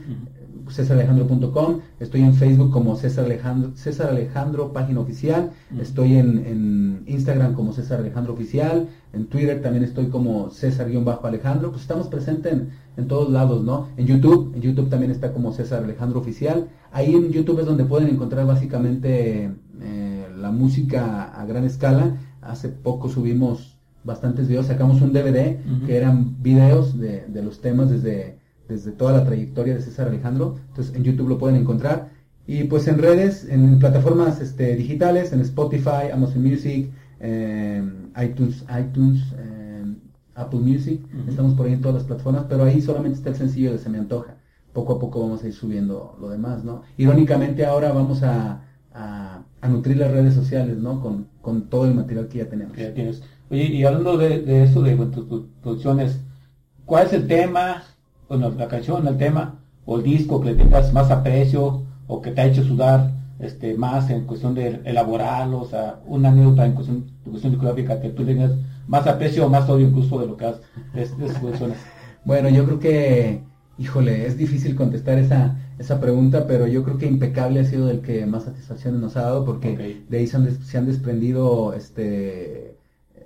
cesaralejandro.com, 0.73 1.79
estoy 1.99 2.21
en 2.21 2.33
Facebook 2.33 2.71
como 2.71 2.95
César 2.95 3.25
Alejandro, 3.25 3.71
César 3.75 4.09
Alejandro, 4.09 4.73
página 4.73 4.99
oficial, 4.99 5.51
estoy 5.79 6.15
en, 6.15 6.45
en 6.45 7.03
Instagram 7.07 7.53
como 7.53 7.73
César 7.73 7.99
Alejandro 7.99 8.33
Oficial, 8.33 8.87
en 9.13 9.27
Twitter 9.27 9.61
también 9.61 9.83
estoy 9.83 10.07
como 10.07 10.49
César-Alejandro, 10.49 11.69
pues 11.69 11.83
estamos 11.83 12.07
presentes 12.07 12.51
en, 12.53 12.69
en 12.97 13.07
todos 13.07 13.31
lados, 13.31 13.63
¿no? 13.63 13.89
En 13.95 14.07
YouTube, 14.07 14.53
en 14.55 14.61
YouTube 14.61 14.89
también 14.89 15.11
está 15.11 15.31
como 15.31 15.51
César 15.53 15.83
Alejandro 15.83 16.19
Oficial, 16.19 16.67
ahí 16.91 17.13
en 17.13 17.31
YouTube 17.31 17.59
es 17.59 17.65
donde 17.65 17.85
pueden 17.85 18.09
encontrar 18.09 18.47
básicamente 18.47 19.51
eh, 19.81 20.27
la 20.35 20.51
música 20.51 21.25
a 21.25 21.45
gran 21.45 21.63
escala, 21.63 22.17
hace 22.41 22.69
poco 22.69 23.07
subimos 23.07 23.77
bastantes 24.03 24.47
videos, 24.47 24.65
sacamos 24.65 25.01
un 25.01 25.13
DVD 25.13 25.57
que 25.85 25.95
eran 25.95 26.41
videos 26.41 26.99
de, 26.99 27.25
de 27.27 27.41
los 27.43 27.61
temas 27.61 27.89
desde, 27.89 28.39
desde 28.73 28.91
toda 28.91 29.13
la 29.13 29.25
trayectoria 29.25 29.75
de 29.75 29.81
César 29.81 30.07
Alejandro. 30.07 30.55
Entonces 30.69 30.95
en 30.95 31.03
YouTube 31.03 31.29
lo 31.29 31.37
pueden 31.37 31.57
encontrar. 31.57 32.09
Y 32.45 32.65
pues 32.65 32.87
en 32.87 32.97
redes, 32.97 33.47
en 33.49 33.79
plataformas 33.79 34.41
este, 34.41 34.75
digitales, 34.75 35.31
en 35.31 35.39
Spotify, 35.41 36.11
Amazon 36.11 36.43
Music, 36.43 36.89
eh, 37.19 37.81
iTunes, 38.21 38.65
iTunes, 38.77 39.23
eh, 39.37 39.85
Apple 40.35 40.59
Music, 40.59 40.99
estamos 41.27 41.53
por 41.53 41.67
ahí 41.67 41.73
en 41.73 41.81
todas 41.81 41.95
las 41.95 42.03
plataformas, 42.05 42.45
pero 42.49 42.63
ahí 42.63 42.81
solamente 42.81 43.17
está 43.17 43.29
el 43.29 43.35
sencillo 43.35 43.71
de 43.71 43.77
Se 43.77 43.89
me 43.89 43.99
antoja. 43.99 44.35
Poco 44.73 44.93
a 44.93 44.99
poco 44.99 45.21
vamos 45.21 45.43
a 45.43 45.47
ir 45.47 45.53
subiendo 45.53 46.17
lo 46.19 46.29
demás, 46.29 46.63
¿no? 46.63 46.81
Irónicamente 46.97 47.63
ahora 47.65 47.93
vamos 47.93 48.23
a, 48.23 48.63
a, 48.91 49.43
a 49.61 49.67
nutrir 49.69 49.97
las 49.97 50.11
redes 50.11 50.33
sociales, 50.33 50.77
¿no? 50.77 50.99
Con, 50.99 51.27
con 51.41 51.69
todo 51.69 51.85
el 51.85 51.93
material 51.93 52.27
que 52.27 52.39
ya 52.39 52.49
tenemos. 52.49 52.75
ya 52.75 52.93
tienes. 52.93 53.21
Oye, 53.51 53.65
y 53.65 53.85
hablando 53.85 54.17
de, 54.17 54.41
de 54.41 54.63
eso, 54.63 54.81
de 54.81 54.95
tus 54.95 55.45
producciones, 55.61 56.19
¿cuál 56.85 57.05
es 57.05 57.13
el 57.13 57.27
tema, 57.27 57.83
bueno, 58.37 58.55
la 58.57 58.67
canción, 58.67 59.07
el 59.07 59.17
tema, 59.17 59.59
o 59.85 59.97
el 59.97 60.03
disco 60.03 60.41
que 60.41 60.51
le 60.51 60.55
tengas 60.55 60.93
más 60.93 61.11
aprecio, 61.11 61.83
o 62.07 62.21
que 62.21 62.31
te 62.31 62.41
ha 62.41 62.45
hecho 62.47 62.63
sudar 62.63 63.11
este 63.39 63.75
más 63.75 64.09
en 64.09 64.25
cuestión 64.25 64.53
de 64.55 64.81
elaborarlo, 64.85 65.61
o 65.61 65.65
sea, 65.65 65.99
una 66.05 66.29
anécdota 66.29 66.65
en 66.65 66.73
cuestión, 66.73 66.97
en 67.25 67.31
cuestión 67.31 67.51
discográfica 67.53 67.99
que 68.01 68.09
tú 68.09 68.25
tengas 68.25 68.51
más 68.87 69.07
aprecio 69.07 69.45
o 69.45 69.49
más 69.49 69.67
odio 69.69 69.87
incluso 69.87 70.19
de 70.19 70.27
lo 70.27 70.37
que 70.37 70.45
has, 70.45 70.57
de, 70.93 71.05
de 71.07 71.33
producciones? 71.39 71.77
Bueno, 72.25 72.47
yo 72.49 72.63
creo 72.65 72.79
que, 72.79 73.41
híjole, 73.77 74.25
es 74.27 74.37
difícil 74.37 74.75
contestar 74.75 75.17
esa, 75.17 75.57
esa 75.77 75.99
pregunta, 75.99 76.47
pero 76.47 76.67
yo 76.67 76.83
creo 76.83 76.97
que 76.97 77.05
Impecable 77.05 77.59
ha 77.59 77.65
sido 77.65 77.89
el 77.91 78.01
que 78.01 78.25
más 78.25 78.43
satisfacciones 78.45 79.01
nos 79.01 79.17
ha 79.17 79.23
dado 79.23 79.43
porque 79.45 79.81
de 80.07 80.17
ahí 80.17 80.27
se 80.27 80.37
han, 80.37 80.45
des- 80.45 80.59
se 80.65 80.77
han 80.77 80.85
desprendido 80.85 81.73
este, 81.73 82.77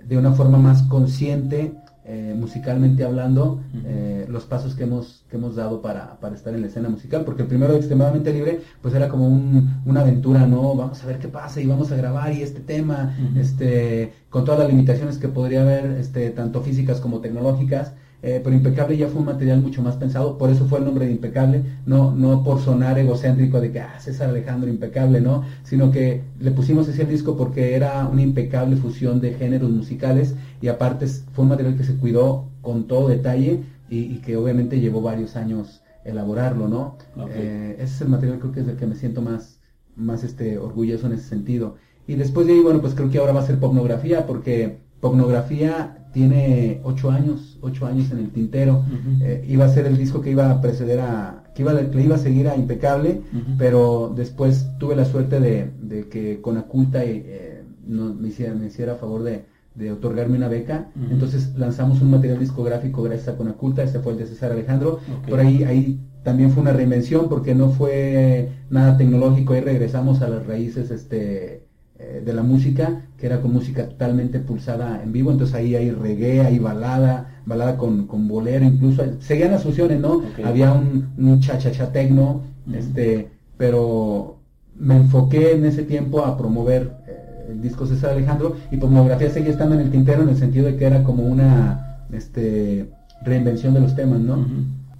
de 0.04 0.18
una 0.18 0.32
forma 0.32 0.58
más 0.58 0.82
consciente, 0.84 1.74
eh, 2.10 2.34
musicalmente 2.36 3.04
hablando, 3.04 3.60
eh, 3.84 4.26
los 4.30 4.44
pasos 4.46 4.74
que 4.74 4.84
hemos, 4.84 5.24
que 5.30 5.36
hemos 5.36 5.56
dado 5.56 5.82
para, 5.82 6.18
para 6.20 6.34
estar 6.34 6.54
en 6.54 6.62
la 6.62 6.66
escena 6.68 6.88
musical, 6.88 7.22
porque 7.26 7.42
el 7.42 7.48
primero 7.48 7.74
extremadamente 7.74 8.32
libre, 8.32 8.60
pues 8.80 8.94
era 8.94 9.08
como 9.08 9.28
un- 9.28 9.82
una 9.84 10.00
aventura, 10.00 10.46
¿no? 10.46 10.74
Vamos 10.74 11.02
a 11.04 11.06
ver 11.06 11.18
qué 11.18 11.28
pasa 11.28 11.60
y 11.60 11.66
vamos 11.66 11.92
a 11.92 11.96
grabar 11.96 12.32
y 12.32 12.40
este 12.42 12.60
tema, 12.60 13.14
este, 13.36 14.12
con 14.30 14.44
todas 14.44 14.60
las 14.60 14.68
limitaciones 14.70 15.18
que 15.18 15.28
podría 15.28 15.62
haber, 15.62 15.84
este, 16.00 16.30
tanto 16.30 16.62
físicas 16.62 17.00
como 17.00 17.20
tecnológicas, 17.20 17.92
eh, 18.22 18.40
pero 18.42 18.56
Impecable 18.56 18.96
ya 18.96 19.08
fue 19.08 19.20
un 19.20 19.26
material 19.26 19.60
mucho 19.60 19.82
más 19.82 19.96
pensado, 19.96 20.38
por 20.38 20.50
eso 20.50 20.66
fue 20.66 20.78
el 20.78 20.84
nombre 20.84 21.06
de 21.06 21.12
Impecable, 21.12 21.62
no, 21.86 22.12
no 22.12 22.42
por 22.42 22.60
sonar 22.60 22.98
egocéntrico 22.98 23.60
de 23.60 23.72
que, 23.72 23.80
ah, 23.80 23.98
César 24.00 24.30
Alejandro 24.30 24.68
Impecable, 24.68 25.20
¿no? 25.20 25.44
Sino 25.62 25.90
que 25.90 26.22
le 26.40 26.50
pusimos 26.50 26.88
ese 26.88 27.04
disco 27.04 27.36
porque 27.36 27.74
era 27.74 28.06
una 28.06 28.22
impecable 28.22 28.76
fusión 28.76 29.20
de 29.20 29.34
géneros 29.34 29.70
musicales 29.70 30.34
y 30.60 30.68
aparte 30.68 31.06
fue 31.06 31.44
un 31.44 31.50
material 31.50 31.76
que 31.76 31.84
se 31.84 31.96
cuidó 31.96 32.46
con 32.60 32.88
todo 32.88 33.08
detalle 33.08 33.60
y, 33.88 33.98
y 33.98 34.18
que 34.18 34.36
obviamente 34.36 34.80
llevó 34.80 35.00
varios 35.00 35.36
años 35.36 35.82
elaborarlo, 36.08 36.68
¿no? 36.68 36.96
Eh, 37.30 37.76
ese 37.76 37.94
es 37.94 38.00
el 38.00 38.08
material 38.08 38.38
creo 38.38 38.52
que 38.52 38.60
es 38.60 38.66
del 38.66 38.76
que 38.76 38.86
me 38.86 38.94
siento 38.94 39.22
más, 39.22 39.60
más 39.96 40.24
este, 40.24 40.58
orgulloso 40.58 41.06
en 41.06 41.12
ese 41.12 41.28
sentido. 41.28 41.76
Y 42.06 42.14
después 42.14 42.46
de 42.46 42.54
ahí, 42.54 42.60
bueno, 42.60 42.80
pues 42.80 42.94
creo 42.94 43.10
que 43.10 43.18
ahora 43.18 43.32
va 43.32 43.40
a 43.40 43.46
ser 43.46 43.58
popnografía 43.58 44.26
porque 44.26 44.78
Pornografía 45.00 46.06
tiene 46.12 46.80
ocho 46.84 47.10
años, 47.10 47.58
ocho 47.60 47.86
años 47.86 48.10
en 48.10 48.18
el 48.18 48.30
tintero. 48.30 48.84
Eh, 49.20 49.44
iba 49.48 49.64
a 49.64 49.68
ser 49.68 49.86
el 49.86 49.96
disco 49.96 50.20
que 50.20 50.30
iba 50.30 50.50
a 50.50 50.60
preceder 50.60 51.00
a, 51.00 51.44
que 51.54 51.62
iba, 51.62 51.72
le 51.72 52.02
iba 52.02 52.16
a 52.16 52.18
seguir 52.18 52.48
a 52.48 52.56
Impecable, 52.56 53.20
pero 53.58 54.12
después 54.16 54.70
tuve 54.78 54.96
la 54.96 55.04
suerte 55.04 55.40
de, 55.40 55.70
de 55.80 56.08
que 56.08 56.40
con 56.40 56.56
Aculta 56.56 57.04
eh, 57.04 57.62
no, 57.86 58.14
me, 58.14 58.28
hiciera, 58.28 58.54
me 58.54 58.66
hiciera 58.66 58.96
favor 58.96 59.22
de, 59.22 59.44
de 59.74 59.92
otorgarme 59.92 60.36
una 60.36 60.48
beca. 60.48 60.90
Entonces 61.10 61.54
lanzamos 61.56 62.02
un 62.02 62.10
material 62.10 62.40
discográfico 62.40 63.02
gracias 63.02 63.28
a 63.28 63.36
Conaculta, 63.36 63.82
este 63.82 64.00
fue 64.00 64.12
el 64.12 64.18
de 64.18 64.26
César 64.26 64.52
Alejandro. 64.52 64.98
Por 65.28 65.38
ahí, 65.40 65.62
ahí 65.62 66.00
también 66.24 66.50
fue 66.50 66.62
una 66.62 66.72
reinvención 66.72 67.28
porque 67.28 67.54
no 67.54 67.70
fue 67.70 68.50
nada 68.70 68.96
tecnológico, 68.96 69.52
ahí 69.52 69.60
regresamos 69.60 70.20
a 70.20 70.28
las 70.28 70.46
raíces 70.46 70.90
este 70.90 71.67
eh, 72.00 72.22
de 72.24 72.32
la 72.32 72.44
música, 72.44 73.02
que 73.18 73.26
era 73.26 73.40
con 73.40 73.52
música 73.52 73.88
totalmente 73.88 74.38
pulsada 74.38 75.02
en 75.02 75.12
vivo, 75.12 75.32
entonces 75.32 75.56
ahí 75.56 75.74
hay 75.74 75.90
reggae, 75.90 76.42
hay 76.42 76.60
balada, 76.60 77.42
balada 77.44 77.76
con, 77.76 78.06
con 78.06 78.28
bolero, 78.28 78.64
incluso 78.64 79.02
seguían 79.18 79.50
las 79.50 79.64
fusiones, 79.64 79.98
¿no? 79.98 80.22
Había 80.44 80.72
un, 80.72 81.08
un 81.18 81.40
cha-cha-cha 81.40 81.90
tecno, 81.90 82.42
este, 82.72 83.30
pero 83.56 84.36
me 84.78 84.94
enfoqué 84.94 85.54
en 85.54 85.64
ese 85.64 85.82
tiempo 85.82 86.24
a 86.24 86.36
promover 86.36 86.92
eh, 87.08 87.48
el 87.50 87.60
disco 87.60 87.84
César 87.84 88.10
Alejandro 88.10 88.54
y 88.70 88.76
pornografía 88.76 89.28
seguía 89.30 89.50
estando 89.50 89.74
en 89.74 89.80
el 89.80 89.90
tintero 89.90 90.22
en 90.22 90.28
el 90.28 90.36
sentido 90.36 90.66
de 90.66 90.76
que 90.76 90.84
era 90.84 91.02
como 91.02 91.24
una 91.24 92.04
este, 92.12 92.90
reinvención 93.24 93.74
de 93.74 93.80
los 93.80 93.96
temas, 93.96 94.20
¿no? 94.20 94.46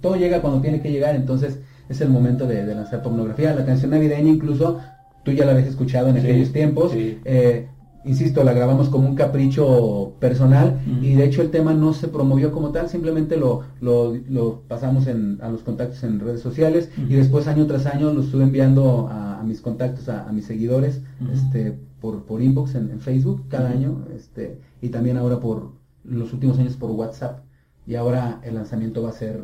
Todo 0.01 0.17
llega 0.17 0.41
cuando 0.41 0.59
tiene 0.59 0.81
que 0.81 0.91
llegar, 0.91 1.15
entonces 1.15 1.59
es 1.87 2.01
el 2.01 2.09
momento 2.09 2.45
de, 2.45 2.65
de 2.65 2.75
lanzar 2.75 3.01
pornografía. 3.01 3.55
La 3.55 3.65
canción 3.65 3.91
navideña 3.91 4.29
incluso 4.29 4.79
tú 5.23 5.31
ya 5.31 5.45
la 5.45 5.51
habías 5.51 5.67
escuchado 5.67 6.09
en 6.09 6.17
aquellos 6.17 6.51
tiempos. 6.51 6.91
Eh, 6.95 7.67
insisto, 8.05 8.43
la 8.43 8.53
grabamos 8.53 8.89
como 8.89 9.07
un 9.07 9.15
capricho 9.15 10.13
personal 10.19 10.79
y 11.01 11.15
de 11.15 11.25
hecho 11.25 11.41
el 11.41 11.51
tema 11.51 11.73
no 11.73 11.93
se 11.93 12.07
promovió 12.07 12.51
como 12.51 12.71
tal, 12.71 12.89
simplemente 12.89 13.37
lo, 13.37 13.63
lo, 13.81 14.61
pasamos 14.67 15.07
en, 15.07 15.39
a 15.41 15.49
los 15.49 15.61
contactos 15.61 16.03
en 16.03 16.19
redes 16.19 16.41
sociales 16.41 16.89
y 16.97 17.15
después 17.15 17.47
año 17.47 17.67
tras 17.67 17.85
año 17.85 18.13
lo 18.13 18.21
estuve 18.21 18.43
enviando 18.43 19.09
a, 19.11 19.43
mis 19.43 19.61
contactos, 19.61 20.07
a, 20.09 20.31
mis 20.31 20.45
seguidores, 20.45 21.01
este, 21.33 21.77
por, 21.99 22.23
por 22.23 22.41
inbox 22.41 22.75
en, 22.75 22.99
Facebook 22.99 23.45
cada 23.49 23.69
año 23.69 24.05
este, 24.15 24.59
y 24.81 24.89
también 24.89 25.17
ahora 25.17 25.39
por 25.39 25.73
los 26.03 26.33
últimos 26.33 26.57
años 26.57 26.75
por 26.77 26.91
WhatsApp 26.91 27.41
y 27.85 27.95
ahora 27.95 28.39
el 28.43 28.55
lanzamiento 28.55 29.03
va 29.03 29.09
a 29.09 29.13
ser 29.13 29.41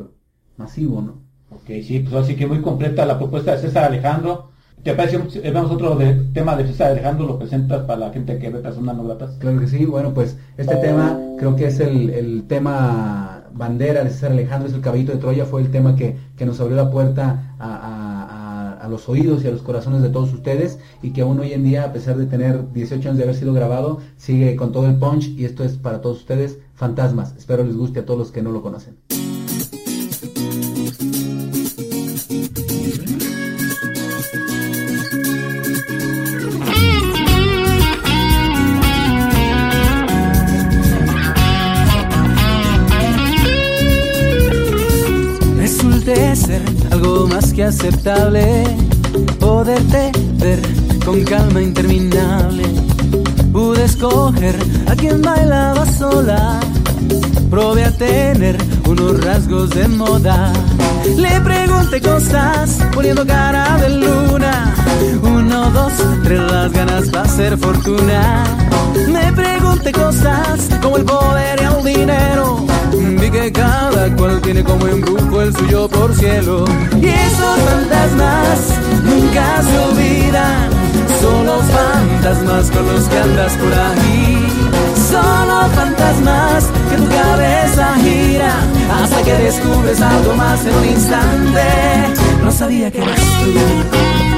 masivo, 0.56 1.02
¿no? 1.02 1.26
Ok, 1.50 1.82
sí, 1.82 2.00
pues 2.00 2.14
así 2.14 2.34
que 2.34 2.46
muy 2.46 2.60
completa 2.60 3.06
la 3.06 3.18
propuesta 3.18 3.52
de 3.52 3.58
César 3.58 3.84
Alejandro. 3.84 4.50
¿Te 4.86 4.94
parece, 4.94 5.18
vemos 5.40 5.68
otro 5.72 5.98
tema 6.32 6.54
de 6.54 6.64
César 6.64 6.92
Alejandro, 6.92 7.26
lo 7.26 7.40
presentas 7.40 7.80
para 7.86 7.98
la 7.98 8.12
gente 8.12 8.38
que 8.38 8.50
ve 8.50 8.60
personas 8.60 8.96
no 8.96 9.02
gratas? 9.02 9.32
Claro 9.40 9.58
que 9.58 9.66
sí, 9.66 9.84
bueno, 9.84 10.14
pues 10.14 10.38
este 10.56 10.76
tema 10.76 11.18
creo 11.38 11.56
que 11.56 11.66
es 11.66 11.80
el, 11.80 12.44
tema 12.46 13.46
bandera 13.52 14.04
de 14.04 14.10
César 14.10 14.30
Alejandro, 14.30 14.68
es 14.68 14.74
el 14.76 14.82
caballito 14.82 15.10
de 15.10 15.18
Troya, 15.18 15.44
fue 15.44 15.62
el 15.62 15.72
tema 15.72 15.96
que, 15.96 16.16
nos 16.38 16.60
abrió 16.60 16.76
la 16.76 16.88
puerta 16.88 17.56
a, 17.58 18.78
a, 18.80 18.88
los 18.88 19.08
oídos 19.08 19.42
y 19.42 19.48
a 19.48 19.50
los 19.50 19.62
corazones 19.62 20.02
de 20.02 20.08
todos 20.10 20.32
ustedes 20.32 20.78
y 21.02 21.10
que 21.10 21.22
aún 21.22 21.40
hoy 21.40 21.52
en 21.52 21.64
día, 21.64 21.82
a 21.82 21.92
pesar 21.92 22.16
de 22.16 22.26
tener 22.26 22.72
18 22.72 23.08
años 23.08 23.18
de 23.18 23.24
haber 23.24 23.34
sido 23.34 23.52
grabado, 23.52 23.98
sigue 24.16 24.54
con 24.54 24.70
todo 24.70 24.86
el 24.86 24.94
punch 25.00 25.30
y 25.36 25.46
esto 25.46 25.64
es 25.64 25.78
para 25.78 26.00
todos 26.00 26.18
ustedes, 26.18 26.60
Fantasmas. 26.76 27.34
Espero 27.36 27.64
les 27.64 27.76
guste 27.76 27.98
a 27.98 28.06
todos 28.06 28.20
los 28.20 28.30
que 28.30 28.40
no 28.40 28.52
lo 28.52 28.62
conocen. 28.62 28.94
Ser 46.14 46.62
algo 46.92 47.26
más 47.26 47.52
que 47.52 47.64
aceptable, 47.64 48.62
poderte 49.40 50.12
ver 50.34 50.60
con 51.04 51.24
calma 51.24 51.60
interminable. 51.60 52.62
Pude 53.52 53.84
escoger 53.84 54.56
a 54.86 54.94
quien 54.94 55.20
bailaba 55.20 55.84
sola, 55.84 56.60
probé 57.50 57.86
a 57.86 57.90
tener 57.90 58.56
unos 58.86 59.24
rasgos 59.24 59.70
de 59.70 59.88
moda. 59.88 60.52
Le 61.16 61.40
pregunté 61.40 62.00
cosas 62.00 62.78
poniendo 62.94 63.26
cara 63.26 63.76
de 63.78 63.88
luna. 63.88 64.74
Uno, 65.22 65.70
dos, 65.70 65.92
tres, 66.22 66.40
las 66.52 66.70
ganas 66.70 67.08
para 67.08 67.24
hacer 67.24 67.58
fortuna. 67.58 68.44
Me 69.08 69.32
pregunté 69.32 69.90
cosas 69.90 70.68
como 70.80 70.98
el 70.98 71.04
poder 71.04 71.60
y 71.60 71.64
el 71.64 71.94
dinero 71.94 72.75
Vi 72.92 73.30
que 73.30 73.52
cada 73.52 74.14
cual 74.16 74.40
tiene 74.40 74.62
como 74.62 74.86
embrujo 74.86 75.42
el 75.42 75.54
suyo 75.56 75.88
por 75.88 76.14
cielo. 76.14 76.64
Y 77.00 77.06
esos 77.06 77.58
fantasmas 77.68 78.58
nunca 79.04 79.62
se 79.62 79.78
olvidan. 79.78 80.70
Son 81.20 81.46
los 81.46 81.64
fantasmas 81.64 82.70
con 82.70 82.86
los 82.86 83.04
que 83.04 83.18
andas 83.18 83.52
por 83.54 83.72
ahí. 83.72 84.48
Son 85.10 85.48
los 85.48 85.72
fantasmas 85.72 86.64
que 86.90 86.96
tu 86.96 87.08
cabeza 87.08 87.94
gira 88.02 88.54
hasta 89.02 89.22
que 89.22 89.32
descubres 89.32 90.00
algo 90.00 90.34
más 90.34 90.64
en 90.64 90.74
un 90.74 90.84
instante. 90.84 91.62
No 92.44 92.50
sabía 92.50 92.90
que 92.90 92.98
eras 92.98 93.16
tú. 93.16 94.35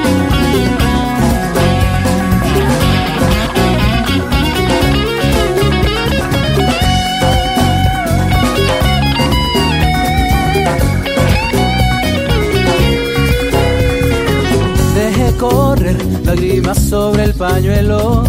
Lágrimas 16.28 16.78
sobre 16.78 17.24
el 17.24 17.34
pañuelo. 17.34 18.22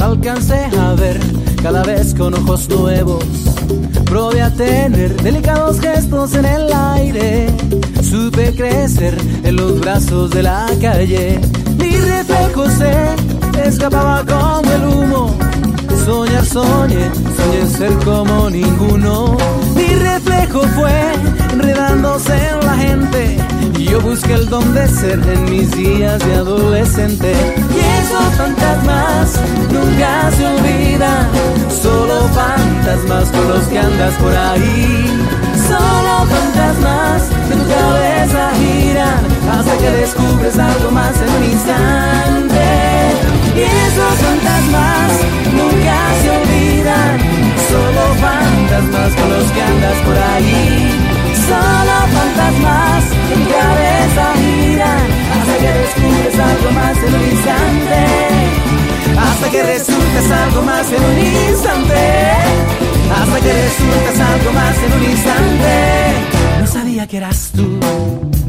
Alcancé 0.00 0.66
a 0.76 0.94
ver 0.94 1.20
cada 1.62 1.84
vez 1.84 2.12
con 2.12 2.34
ojos 2.34 2.68
nuevos. 2.68 3.24
Probé 4.06 4.42
a 4.42 4.50
tener 4.50 5.14
delicados 5.22 5.80
gestos 5.80 6.34
en 6.34 6.46
el 6.46 6.72
aire. 6.72 7.46
Supe 8.02 8.52
crecer 8.54 9.16
en 9.44 9.56
los 9.56 9.80
brazos 9.80 10.30
de 10.30 10.42
la 10.42 10.66
calle. 10.80 11.38
Mi 11.78 11.96
reflejo 11.96 12.68
se 12.70 12.92
escapaba 13.64 14.24
como 14.24 14.72
el 14.72 14.84
humo. 14.84 15.34
Soñar, 16.04 16.44
soñé, 16.44 17.08
soñé 17.36 17.66
ser 17.78 17.92
como 18.04 18.50
ninguno. 18.50 19.36
Mi 19.76 19.86
reflejo 19.94 20.62
fue 20.76 21.43
enredándose 21.54 22.32
en 22.48 22.66
la 22.66 22.76
gente 22.76 23.44
yo 23.94 24.00
busqué 24.00 24.32
el 24.34 24.48
don 24.48 24.74
de 24.74 24.88
ser 24.88 25.20
en 25.28 25.44
mis 25.44 25.70
días 25.70 26.18
de 26.26 26.34
adolescente. 26.34 27.32
Y 27.32 27.78
esos 28.02 28.34
fantasmas 28.36 29.40
nunca 29.70 30.30
se 30.36 30.46
olvidan. 30.46 31.28
Solo 31.82 32.28
fantasmas 32.34 33.28
con 33.30 33.48
los 33.48 33.64
que 33.68 33.78
andas 33.78 34.14
por 34.14 34.34
ahí. 34.34 35.06
Solo 35.68 36.26
fantasmas 36.34 37.22
que 37.48 37.54
tu 37.54 37.68
cabeza 37.68 38.50
giran 38.58 39.20
hasta 39.52 39.78
que 39.78 39.90
descubres 39.90 40.58
algo 40.58 40.90
más 40.90 41.14
en 41.22 41.28
un 41.28 41.44
instante. 41.44 42.64
Y 43.54 43.60
esos 43.60 44.14
fantasmas 44.26 45.03
resultas 60.24 60.30
algo 60.30 60.62
más 60.62 60.92
en 60.92 61.04
un 61.04 61.18
instante. 61.50 61.94
Hasta 63.14 63.40
que 63.40 63.52
resultas 63.52 64.20
algo 64.20 64.52
más 64.52 64.76
en 64.78 64.92
un 64.92 65.10
instante. 65.10 66.60
No 66.60 66.66
sabía 66.66 67.06
que 67.06 67.16
eras 67.18 67.52
tú. 67.54 68.43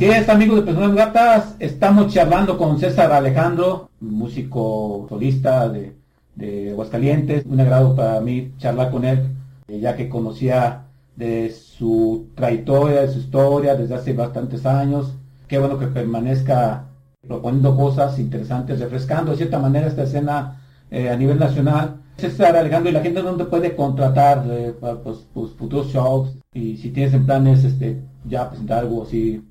Así 0.00 0.08
es, 0.08 0.30
amigos 0.30 0.56
de 0.56 0.62
Personas 0.62 0.94
Gatas, 0.94 1.56
estamos 1.58 2.10
charlando 2.10 2.56
con 2.56 2.80
César 2.80 3.12
Alejandro, 3.12 3.90
músico 4.00 5.04
solista 5.10 5.68
de, 5.68 5.92
de 6.36 6.70
Aguascalientes. 6.70 7.44
Un 7.44 7.60
agrado 7.60 7.94
para 7.94 8.18
mí 8.22 8.54
charlar 8.56 8.90
con 8.90 9.04
él, 9.04 9.28
eh, 9.68 9.78
ya 9.78 9.96
que 9.96 10.08
conocía 10.08 10.86
de 11.16 11.50
su 11.50 12.28
trayectoria, 12.34 13.02
de 13.02 13.08
su 13.08 13.18
historia 13.18 13.74
desde 13.74 13.94
hace 13.94 14.14
bastantes 14.14 14.64
años. 14.64 15.12
Qué 15.46 15.58
bueno 15.58 15.78
que 15.78 15.88
permanezca 15.88 16.86
proponiendo 17.20 17.76
cosas 17.76 18.18
interesantes, 18.18 18.80
refrescando 18.80 19.32
de 19.32 19.36
cierta 19.36 19.58
manera 19.58 19.86
esta 19.86 20.04
escena 20.04 20.62
eh, 20.90 21.10
a 21.10 21.16
nivel 21.16 21.38
nacional. 21.38 21.96
César 22.16 22.56
Alejandro, 22.56 22.88
¿y 22.88 22.94
la 22.94 23.02
gente 23.02 23.20
dónde 23.20 23.44
puede 23.44 23.76
contratar 23.76 24.46
eh, 24.48 24.72
para 24.80 24.94
pues, 24.94 25.26
futuros 25.58 25.88
shows? 25.88 26.38
Y 26.54 26.78
si 26.78 26.88
tienes 26.88 27.12
en 27.12 27.26
planes 27.26 27.64
este, 27.64 28.00
ya 28.24 28.48
presentar 28.48 28.78
algo 28.78 29.02
así 29.02 29.44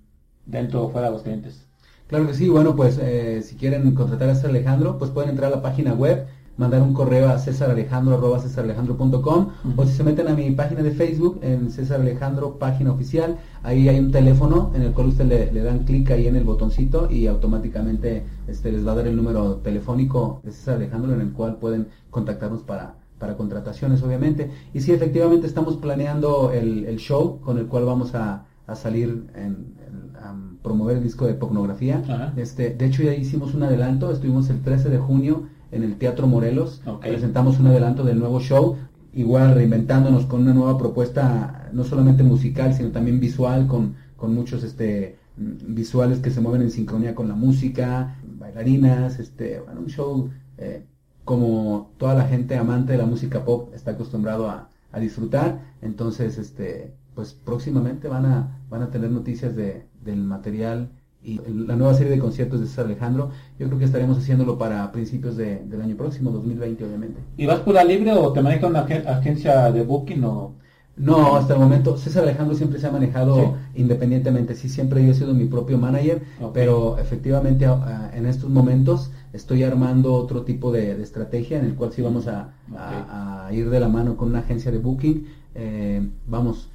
dentro 0.50 0.84
o 0.84 0.90
fuera 0.90 1.08
de 1.08 1.14
los 1.14 1.24
clientes. 1.24 1.66
Claro 2.08 2.28
que 2.28 2.34
sí, 2.34 2.50
bueno, 2.50 2.76
pues 2.76 3.00
eh, 3.02 3.42
si 3.44 3.56
quieren 3.56 3.94
contratar 3.94 4.30
a 4.30 4.36
César 4.36 4.50
Alejandro, 4.50 4.98
pues 4.98 5.12
pueden 5.12 5.30
entrar 5.30 5.54
a 5.54 5.58
la 5.58 5.62
página 5.62 5.94
web, 5.94 6.26
mandar 6.58 6.82
un 6.82 6.94
correo 6.94 7.30
a 7.30 7.38
cesaralejandro.com 7.38 9.50
o 9.78 9.86
si 9.86 9.94
se 9.94 10.04
meten 10.04 10.28
a 10.28 10.34
mi 10.34 10.50
página 10.52 10.82
de 10.82 10.92
Facebook 10.92 11.40
en 11.44 11.70
César 11.70 12.02
Alejandro, 12.02 12.58
página 12.58 12.92
oficial, 12.92 13.38
ahí 13.62 13.88
hay 13.88 14.00
un 14.00 14.12
teléfono 14.12 14.72
en 14.74 14.82
el 14.82 14.92
cual 14.92 15.10
usted 15.10 15.26
le, 15.26 15.52
le 15.54 15.62
dan 15.62 15.86
clic 15.86 16.10
ahí 16.10 16.26
en 16.28 16.36
el 16.36 16.44
botoncito 16.44 17.12
y 17.12 17.28
automáticamente 17.28 18.26
este, 18.48 18.72
les 18.72 18.84
va 18.86 18.94
a 18.94 18.96
dar 18.96 19.08
el 19.08 19.16
número 19.16 19.58
telefónico 19.58 20.42
de 20.44 20.52
César 20.52 20.78
Alejandro 20.78 21.14
en 21.14 21.22
el 21.22 21.32
cual 21.32 21.58
pueden 21.58 21.90
contactarnos 22.10 22.64
para, 22.64 22.96
para 23.20 23.38
contrataciones, 23.38 24.02
obviamente. 24.02 24.50
Y 24.74 24.82
sí, 24.82 24.94
efectivamente 24.94 25.46
estamos 25.46 25.78
planeando 25.78 26.52
el, 26.52 26.86
el 26.86 26.98
show 26.98 27.40
con 27.40 27.60
el 27.60 27.68
cual 27.68 27.86
vamos 27.86 28.16
a, 28.16 28.48
a 28.70 28.76
salir 28.76 29.26
en, 29.36 29.74
a 30.22 30.36
promover 30.62 30.98
el 30.98 31.04
disco 31.04 31.26
de 31.26 31.34
pornografía. 31.34 32.02
Ajá. 32.04 32.34
Este, 32.36 32.72
de 32.72 32.86
hecho 32.86 33.04
ya 33.04 33.14
hicimos 33.14 33.54
un 33.54 33.64
adelanto, 33.64 34.12
estuvimos 34.12 34.50
el 34.50 34.62
13 34.62 34.90
de 34.90 34.98
junio 34.98 35.48
en 35.72 35.84
el 35.84 35.98
Teatro 35.98 36.28
Morelos, 36.28 36.82
presentamos 37.02 37.60
un 37.60 37.68
adelanto 37.68 38.04
del 38.04 38.20
nuevo 38.20 38.40
show, 38.40 38.78
igual 39.14 39.54
reinventándonos 39.54 40.26
con 40.26 40.42
una 40.42 40.54
nueva 40.54 40.78
propuesta, 40.78 41.70
no 41.74 41.84
solamente 41.84 42.24
musical, 42.24 42.74
sino 42.74 42.90
también 42.90 43.20
visual, 43.20 43.68
con, 43.68 43.96
con 44.16 44.34
muchos 44.34 44.64
este 44.64 45.18
mm, 45.38 45.76
visuales 45.76 46.20
que 46.20 46.32
se 46.32 46.42
mueven 46.42 46.62
en 46.62 46.72
sincronía 46.72 47.16
con 47.16 47.28
la 47.28 47.36
música, 47.36 48.18
bailarinas, 48.24 49.20
este, 49.20 49.60
bueno, 49.60 49.82
un 49.82 49.88
show 49.88 50.30
eh, 50.58 50.84
como 51.24 51.92
toda 51.98 52.16
la 52.16 52.26
gente 52.26 52.58
amante 52.58 52.94
de 52.94 52.98
la 52.98 53.06
música 53.06 53.46
pop 53.46 53.72
está 53.76 53.92
acostumbrado 53.92 54.50
a, 54.50 54.70
a 54.92 55.00
disfrutar, 55.00 55.62
entonces 55.82 56.38
este 56.38 56.94
pues 57.14 57.34
próximamente 57.34 58.08
van 58.08 58.26
a 58.26 58.60
van 58.70 58.82
a 58.82 58.90
tener 58.90 59.12
noticias 59.12 59.56
de, 59.56 59.86
del 60.04 60.22
material 60.24 60.90
y 61.22 61.40
la 61.68 61.76
nueva 61.76 61.94
serie 61.94 62.12
de 62.14 62.20
conciertos 62.20 62.62
de 62.62 62.68
César 62.68 62.86
Alejandro, 62.86 63.32
yo 63.60 63.68
creo 63.68 63.78
que 63.78 63.84
estaremos 63.86 64.18
haciéndolo 64.18 64.58
para 64.58 64.90
principios 64.92 65.36
de- 65.36 65.64
del 65.66 65.82
año 65.82 65.96
próximo, 65.98 66.32
2020 66.32 66.86
obviamente. 66.86 67.20
¿Y 67.38 67.46
vas 67.46 67.60
por 67.60 67.74
la 67.76 67.84
libre 67.84 68.14
o 68.14 68.32
te 68.32 68.42
maneja 68.42 68.68
una 68.68 68.86
agen- 68.86 69.06
agencia 69.08 69.72
de 69.72 69.84
booking 69.84 70.24
o...? 70.24 70.54
No, 70.96 71.38
hasta 71.38 71.54
el 71.54 71.62
momento 71.62 71.96
César 71.98 72.24
Alejandro 72.24 72.56
siempre 72.56 72.78
se 72.78 72.88
ha 72.88 72.92
manejado 72.92 73.36
Sí. 73.74 73.82
independientemente, 73.82 74.54
sí, 74.56 74.68
siempre 74.68 75.06
yo 75.06 75.12
he 75.12 75.14
sido 75.14 75.34
mi 75.34 75.46
propio 75.46 75.78
manager, 75.78 76.22
pero 76.54 76.98
efectivamente 76.98 77.66
a- 77.66 77.74
a- 78.12 78.18
en 78.18 78.26
estos 78.26 78.50
momentos 78.50 79.10
estoy 79.32 79.64
armando 79.64 80.14
otro 80.14 80.42
tipo 80.44 80.72
de, 80.74 80.96
de 80.96 81.04
estrategia 81.04 81.58
en 81.60 81.66
el 81.66 81.76
cual 81.76 81.94
sí 81.94 82.02
vamos 82.02 82.28
a, 82.28 82.50
a- 82.78 83.48
a 83.48 83.54
ir 83.54 83.70
de 83.70 83.80
la 83.80 83.88
mano 83.88 84.18
con 84.18 84.30
una 84.30 84.40
agencia 84.40 84.72
de 84.72 84.78
booking. 84.78 85.26
Eh, 85.56 86.06
vamos, 86.28 86.70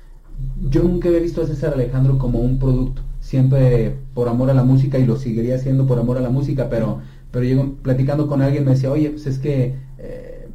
yo 0.70 0.82
nunca 0.82 1.08
había 1.08 1.20
visto 1.20 1.42
a 1.42 1.46
César 1.46 1.74
Alejandro 1.74 2.16
como 2.18 2.38
un 2.40 2.58
producto, 2.58 3.02
siempre 3.38 3.96
por 4.14 4.28
amor 4.28 4.48
a 4.50 4.54
la 4.54 4.62
música 4.62 4.96
y 4.96 5.04
lo 5.04 5.16
seguiría 5.16 5.56
haciendo 5.56 5.86
por 5.88 5.98
amor 5.98 6.16
a 6.18 6.20
la 6.20 6.30
música, 6.30 6.68
pero, 6.70 7.00
pero 7.32 7.44
llego 7.44 7.74
platicando 7.82 8.28
con 8.28 8.42
alguien 8.42 8.64
me 8.64 8.70
decía, 8.72 8.92
oye, 8.92 9.10
pues 9.10 9.26
es 9.26 9.38
que... 9.40 9.74
eh, 9.98 10.46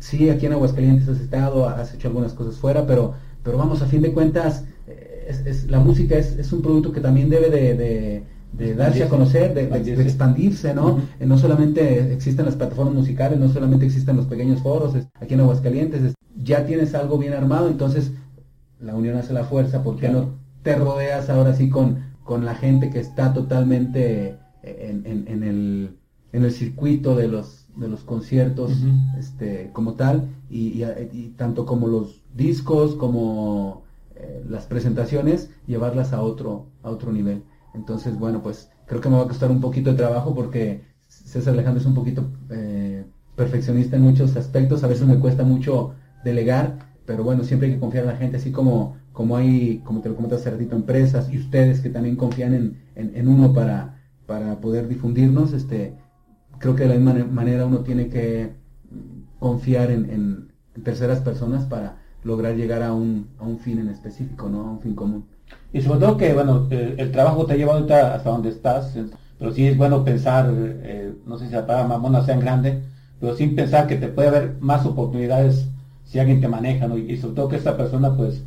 sí, 0.00 0.30
aquí 0.30 0.46
en 0.46 0.54
Aguascalientes 0.54 1.06
has 1.08 1.20
estado, 1.20 1.68
has 1.68 1.92
hecho 1.94 2.08
algunas 2.08 2.32
cosas 2.32 2.54
fuera, 2.56 2.86
pero, 2.86 3.12
pero 3.42 3.58
vamos, 3.58 3.82
a 3.82 3.86
fin 3.86 4.00
de 4.00 4.12
cuentas, 4.12 4.64
eh, 4.86 5.26
es, 5.28 5.38
es- 5.46 5.70
la 5.70 5.80
música 5.80 6.16
es, 6.16 6.38
es 6.38 6.50
un 6.52 6.62
producto 6.62 6.92
que 6.92 7.00
también 7.02 7.28
debe 7.28 7.50
de, 7.50 7.74
de- 7.74 8.22
de 8.54 8.74
darse 8.74 9.02
a 9.02 9.08
conocer, 9.08 9.52
de, 9.52 9.66
de- 9.66 9.96
de 9.96 10.02
Expandirse. 10.02 10.72
¿no? 10.74 11.00
Eh, 11.20 11.26
No 11.26 11.36
solamente 11.36 12.12
existen 12.14 12.46
las 12.46 12.54
plataformas 12.56 12.94
musicales, 12.94 13.38
no 13.38 13.48
solamente 13.50 13.84
existen 13.84 14.16
los 14.16 14.26
pequeños 14.26 14.60
foros, 14.62 14.94
es- 14.94 15.06
aquí 15.20 15.34
en 15.34 15.40
Aguascalientes 15.40 16.02
es- 16.02 16.14
ya 16.42 16.64
tienes 16.64 16.94
algo 16.94 17.18
bien 17.18 17.34
armado, 17.34 17.68
entonces 17.68 18.12
la 18.80 18.94
unión 18.94 19.14
hace 19.18 19.34
la 19.34 19.44
fuerza, 19.44 19.82
¿por 19.82 19.96
qué 19.96 20.06
Claro. 20.08 20.20
no 20.20 20.44
te 20.62 20.74
rodeas 20.76 21.28
ahora 21.28 21.54
sí 21.54 21.68
con, 21.68 22.13
con 22.24 22.44
la 22.44 22.54
gente 22.54 22.90
que 22.90 23.00
está 23.00 23.32
totalmente 23.32 24.38
en, 24.62 25.06
en- 25.06 25.28
en 25.28 25.42
el, 25.44 25.98
en 26.32 26.44
el 26.44 26.52
circuito 26.52 27.14
de 27.16 27.28
los, 27.28 27.68
de 27.76 27.88
los 27.88 28.04
conciertos 28.04 28.88
este, 29.18 29.70
como 29.72 29.94
tal, 29.94 30.28
y, 30.48 30.82
y- 30.82 30.84
y 31.12 31.28
tanto 31.30 31.66
como 31.66 31.88
los 31.88 32.24
discos, 32.34 32.96
como 32.96 33.84
eh, 34.16 34.42
las 34.48 34.66
presentaciones, 34.66 35.50
llevarlas 35.66 36.12
a 36.12 36.20
otro, 36.22 36.66
a 36.82 36.90
otro 36.90 37.12
nivel. 37.12 37.44
Entonces, 37.72 38.18
bueno, 38.18 38.42
pues 38.42 38.70
creo 38.86 39.00
que 39.00 39.08
me 39.08 39.16
va 39.16 39.22
a 39.24 39.28
costar 39.28 39.50
un 39.50 39.60
poquito 39.60 39.90
de 39.90 39.96
trabajo 39.96 40.34
porque 40.34 40.82
César 41.08 41.54
Alejandro 41.54 41.80
es 41.80 41.86
un 41.86 41.94
poquito 41.94 42.32
eh, 42.50 43.04
perfeccionista 43.36 43.96
en 43.96 44.02
muchos 44.02 44.36
aspectos, 44.36 44.84
a 44.84 44.86
veces 44.88 45.06
me 45.06 45.18
cuesta 45.18 45.44
mucho 45.44 45.94
delegar, 46.22 46.78
pero 47.06 47.24
bueno, 47.24 47.44
siempre 47.44 47.68
hay 47.68 47.74
que 47.74 47.80
confiar 47.80 48.04
en 48.04 48.10
la 48.10 48.16
gente, 48.16 48.36
así 48.36 48.50
como, 48.52 48.96
como 49.14 49.38
hay, 49.38 49.80
como 49.84 50.02
te 50.02 50.10
lo 50.10 50.16
comenté 50.16 50.36
hace 50.36 50.50
empresas 50.72 51.30
y 51.32 51.38
ustedes 51.38 51.80
que 51.80 51.90
también 51.90 52.16
confían 52.16 52.54
en, 52.54 52.78
en, 52.96 53.28
uno 53.28 53.54
para, 53.54 53.96
para 54.26 54.60
poder 54.60 54.88
difundirnos, 54.88 55.54
este, 55.54 55.94
creo 56.58 56.76
que 56.76 56.84
de 56.84 56.90
la 56.90 56.96
misma 56.96 57.12
mane- 57.14 57.24
manera 57.26 57.66
uno 57.66 57.80
tiene 57.80 58.08
que 58.10 58.52
confiar 59.40 59.90
en, 59.90 60.10
en- 60.10 60.54
terceras 60.84 61.20
personas 61.20 61.66
para 61.66 61.98
lograr 62.24 62.56
llegar 62.56 62.82
a 62.82 62.92
un, 62.92 63.28
a 63.38 63.44
un 63.44 63.58
fin 63.58 63.78
en 63.78 63.88
específico, 63.88 64.48
¿no? 64.48 64.62
A 64.66 64.70
un 64.72 64.80
fin 64.80 64.94
común. 64.94 65.24
Y 65.72 65.82
sobre 65.82 66.00
todo 66.00 66.16
que, 66.16 66.32
bueno, 66.34 66.66
el, 66.70 67.10
trabajo 67.12 67.46
te 67.46 67.52
ha 67.52 67.56
llevado 67.56 67.78
ahorita 67.78 68.14
hasta 68.14 68.30
donde 68.30 68.48
estás, 68.50 68.96
pero 69.38 69.52
sí 69.52 69.66
es 69.66 69.76
bueno 69.76 70.04
pensar, 70.04 70.52
eh, 70.56 71.14
no 71.26 71.38
sé 71.38 71.46
si 71.48 71.52
la 71.52 71.66
palabra 71.66 71.88
mamona 71.88 72.22
sea 72.22 72.34
en 72.34 72.40
grande, 72.40 72.82
pero 73.20 73.34
sin 73.36 73.54
pensar 73.54 73.86
que 73.86 73.96
te 73.96 74.08
puede 74.08 74.28
haber 74.28 74.56
más 74.60 74.86
oportunidades 74.86 75.68
si 76.04 76.18
alguien 76.18 76.40
te 76.40 76.48
maneja, 76.48 76.88
¿no? 76.88 76.96
Y 76.98 77.16
sobre 77.16 77.34
todo 77.36 77.48
que 77.48 77.56
esta 77.56 77.76
persona, 77.76 78.16
pues, 78.16 78.42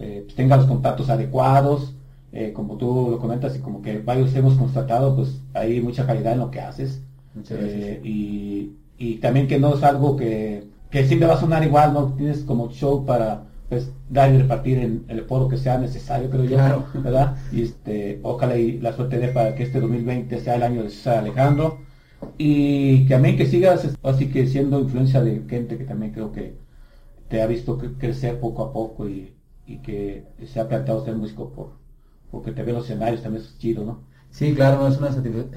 eh, 0.00 0.22
pues, 0.24 0.34
tenga 0.36 0.56
los 0.56 0.66
contactos 0.66 1.10
adecuados, 1.10 1.94
eh, 2.32 2.52
como 2.52 2.76
tú 2.76 3.08
lo 3.10 3.18
comentas 3.18 3.56
y 3.56 3.60
como 3.60 3.82
que 3.82 3.98
varios 3.98 4.34
hemos 4.34 4.54
constatado, 4.56 5.16
pues 5.16 5.40
hay 5.54 5.80
mucha 5.80 6.06
calidad 6.06 6.32
en 6.34 6.40
lo 6.40 6.50
que 6.50 6.60
haces. 6.60 7.02
Muchas 7.34 7.58
gracias. 7.58 7.82
Eh, 7.82 8.00
y, 8.04 8.72
y 8.98 9.16
también 9.16 9.48
que 9.48 9.58
no 9.58 9.74
es 9.74 9.82
algo 9.82 10.16
que, 10.16 10.64
que 10.90 11.04
siempre 11.06 11.28
va 11.28 11.34
a 11.34 11.40
sonar 11.40 11.62
igual, 11.64 11.92
no 11.94 12.14
tienes 12.14 12.44
como 12.44 12.70
show 12.70 13.04
para 13.06 13.46
pues 13.68 13.92
dar 14.08 14.32
y 14.34 14.38
repartir 14.38 14.78
en 14.78 15.04
el 15.08 15.22
foro 15.22 15.48
que 15.48 15.56
sea 15.56 15.78
necesario, 15.78 16.28
creo 16.30 16.44
yo, 16.44 16.56
Claro. 16.56 16.86
¿verdad? 16.94 17.36
Y 17.52 17.62
este, 17.62 18.18
ojalá 18.24 18.56
y 18.58 18.78
la 18.80 18.92
suerte 18.92 19.18
dé 19.18 19.28
para 19.28 19.54
que 19.54 19.62
este 19.62 19.80
2020 19.80 20.40
sea 20.40 20.56
el 20.56 20.64
año 20.64 20.82
de 20.82 20.90
César 20.90 21.18
Alejandro 21.18 21.78
y 22.38 23.04
que 23.06 23.14
también 23.14 23.36
que 23.36 23.46
sigas 23.46 23.88
así 24.02 24.30
que 24.30 24.46
siendo 24.46 24.80
influencia 24.80 25.22
de 25.22 25.42
gente 25.48 25.78
que 25.78 25.84
también 25.84 26.12
creo 26.12 26.32
que 26.32 26.56
te 27.28 27.42
ha 27.42 27.46
visto 27.46 27.78
cre- 27.78 27.96
crecer 27.98 28.40
poco 28.40 28.62
a 28.64 28.72
poco 28.72 29.08
y, 29.08 29.34
y 29.72 29.78
que 29.78 30.24
se 30.46 30.60
ha 30.60 30.68
planteado 30.68 31.04
ser 31.04 31.14
músico 31.16 31.52
por 31.52 31.78
porque 32.30 32.52
te 32.52 32.62
ve 32.62 32.72
los 32.72 32.84
escenarios 32.84 33.22
también 33.22 33.44
es 33.44 33.58
chido, 33.58 33.84
¿no? 33.84 33.98
Sí, 34.30 34.54
claro, 34.54 34.78
no, 34.78 34.86
es 34.86 34.96
una 34.98 35.08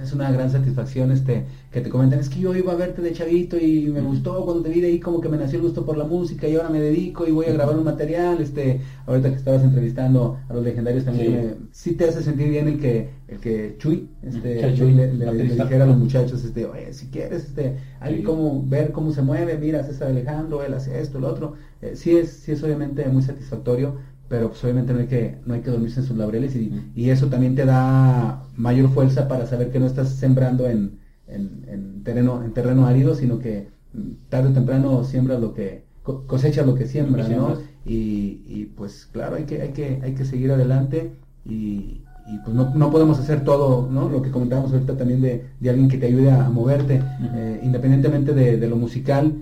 es 0.02 0.14
una 0.14 0.32
gran 0.32 0.50
satisfacción 0.50 1.12
este 1.12 1.46
que 1.72 1.80
te 1.82 1.90
comenten, 1.90 2.20
es 2.20 2.28
que 2.30 2.40
yo 2.40 2.56
iba 2.56 2.72
a 2.74 2.76
verte 2.76 3.04
de 3.04 3.14
chavito 3.14 3.56
y 3.60 3.92
me 3.92 4.02
gustó 4.02 4.44
cuando 4.46 4.64
te 4.64 4.70
vi 4.70 4.82
de 4.82 4.88
ahí 4.88 5.00
como 5.00 5.22
que 5.22 5.30
me 5.30 5.38
nació 5.38 5.58
el 5.58 5.64
gusto 5.66 5.86
por 5.86 5.96
la 5.96 6.06
música 6.06 6.48
y 6.48 6.56
ahora 6.56 6.70
me 6.70 6.80
dedico 6.80 7.28
y 7.28 7.32
voy 7.32 7.46
a 7.46 7.54
grabar 7.54 7.78
un 7.78 7.84
material, 7.84 8.42
este, 8.42 8.82
ahorita 9.06 9.30
que 9.30 9.36
estabas 9.36 9.62
entrevistando 9.64 10.38
a 10.50 10.54
los 10.54 10.64
legendarios 10.64 11.06
también 11.06 11.28
Sí. 11.28 11.32
me- 11.32 11.56
sí 11.72 11.96
te 11.96 12.06
hace 12.06 12.24
sentir 12.24 12.50
bien 12.50 12.68
el 12.68 12.80
que 12.80 13.10
el 13.34 13.40
que 13.40 13.76
Chuy, 13.78 14.10
este, 14.22 14.74
Chuy 14.74 14.94
le, 14.94 15.08
le- 15.14 15.18
le 15.18 15.26
baterista. 15.26 15.64
dijera 15.64 15.84
a 15.84 15.88
los 15.88 15.98
muchachos, 15.98 16.44
este, 16.44 16.66
oye, 16.66 16.94
si 16.94 17.08
quieres, 17.08 17.46
este, 17.46 17.78
hay 18.00 18.18
Sí. 18.18 18.24
como 18.24 18.64
ver 18.68 18.92
cómo 18.92 19.12
se 19.12 19.22
mueve, 19.22 19.58
mira, 19.58 19.84
César 19.84 20.10
Alejandro, 20.10 20.64
él 20.64 20.74
hace 20.74 21.00
esto, 21.00 21.20
lo 21.20 21.28
otro, 21.30 21.54
Eh, 21.82 21.96
sí 21.96 22.16
es, 22.16 22.30
sí 22.30 22.52
es 22.54 22.64
obviamente 22.64 23.08
muy 23.10 23.22
satisfactorio, 23.22 23.96
pero 24.30 24.50
pues 24.50 24.64
obviamente 24.64 24.94
no 24.94 25.00
hay 25.00 25.08
que, 25.08 25.38
no 25.46 25.54
hay 25.54 25.62
que 25.62 25.70
dormirse 25.70 26.00
en 26.00 26.06
sus 26.06 26.18
laureles 26.18 26.56
y, 26.56 26.72
y 26.96 27.10
eso 27.10 27.28
también 27.28 27.56
te 27.56 27.66
da 27.66 28.44
mayor 28.56 28.90
fuerza 28.90 29.28
para 29.28 29.46
saber 29.46 29.70
que 29.70 29.80
no 29.80 29.86
estás 29.86 30.10
sembrando 30.10 30.68
en, 30.70 30.98
en, 31.28 31.66
en 31.68 32.04
terreno, 32.04 32.42
en 32.44 32.54
terreno 32.54 32.86
árido, 32.88 33.16
sino 33.16 33.40
que 33.40 33.68
mm, 33.94 34.12
tarde 34.30 34.50
o 34.50 34.54
temprano 34.54 35.04
siembras 35.04 35.40
lo 35.42 35.54
que, 35.54 35.84
co- 36.04 36.26
cosechas 36.28 36.66
lo 36.66 36.76
que 36.76 36.86
siembras, 36.88 37.30
¿no? 37.30 37.58
Y, 37.86 38.42
y 38.46 38.66
pues 38.76 39.06
claro, 39.12 39.36
hay 39.36 39.44
que, 39.46 39.62
hay 39.62 39.70
que, 39.74 40.00
hay 40.02 40.14
que 40.16 40.26
seguir 40.26 40.52
adelante 40.52 41.12
y, 41.46 42.02
y, 42.28 42.38
pues 42.40 42.56
no, 42.56 42.74
no 42.74 42.90
podemos 42.90 43.20
hacer 43.20 43.44
todo, 43.44 43.88
¿no? 43.92 44.10
Lo 44.10 44.22
que 44.22 44.32
comentábamos 44.32 44.72
ahorita 44.72 44.98
también 44.98 45.22
de, 45.22 45.46
de 45.60 45.70
alguien 45.70 45.90
que 45.90 45.98
te 45.98 46.08
ayude 46.08 46.32
a, 46.32 46.50
moverte, 46.50 47.02
Eh, 47.36 47.60
independientemente 47.64 48.34
de, 48.34 48.58
de 48.58 48.68
lo 48.70 48.78
musical, 48.78 49.34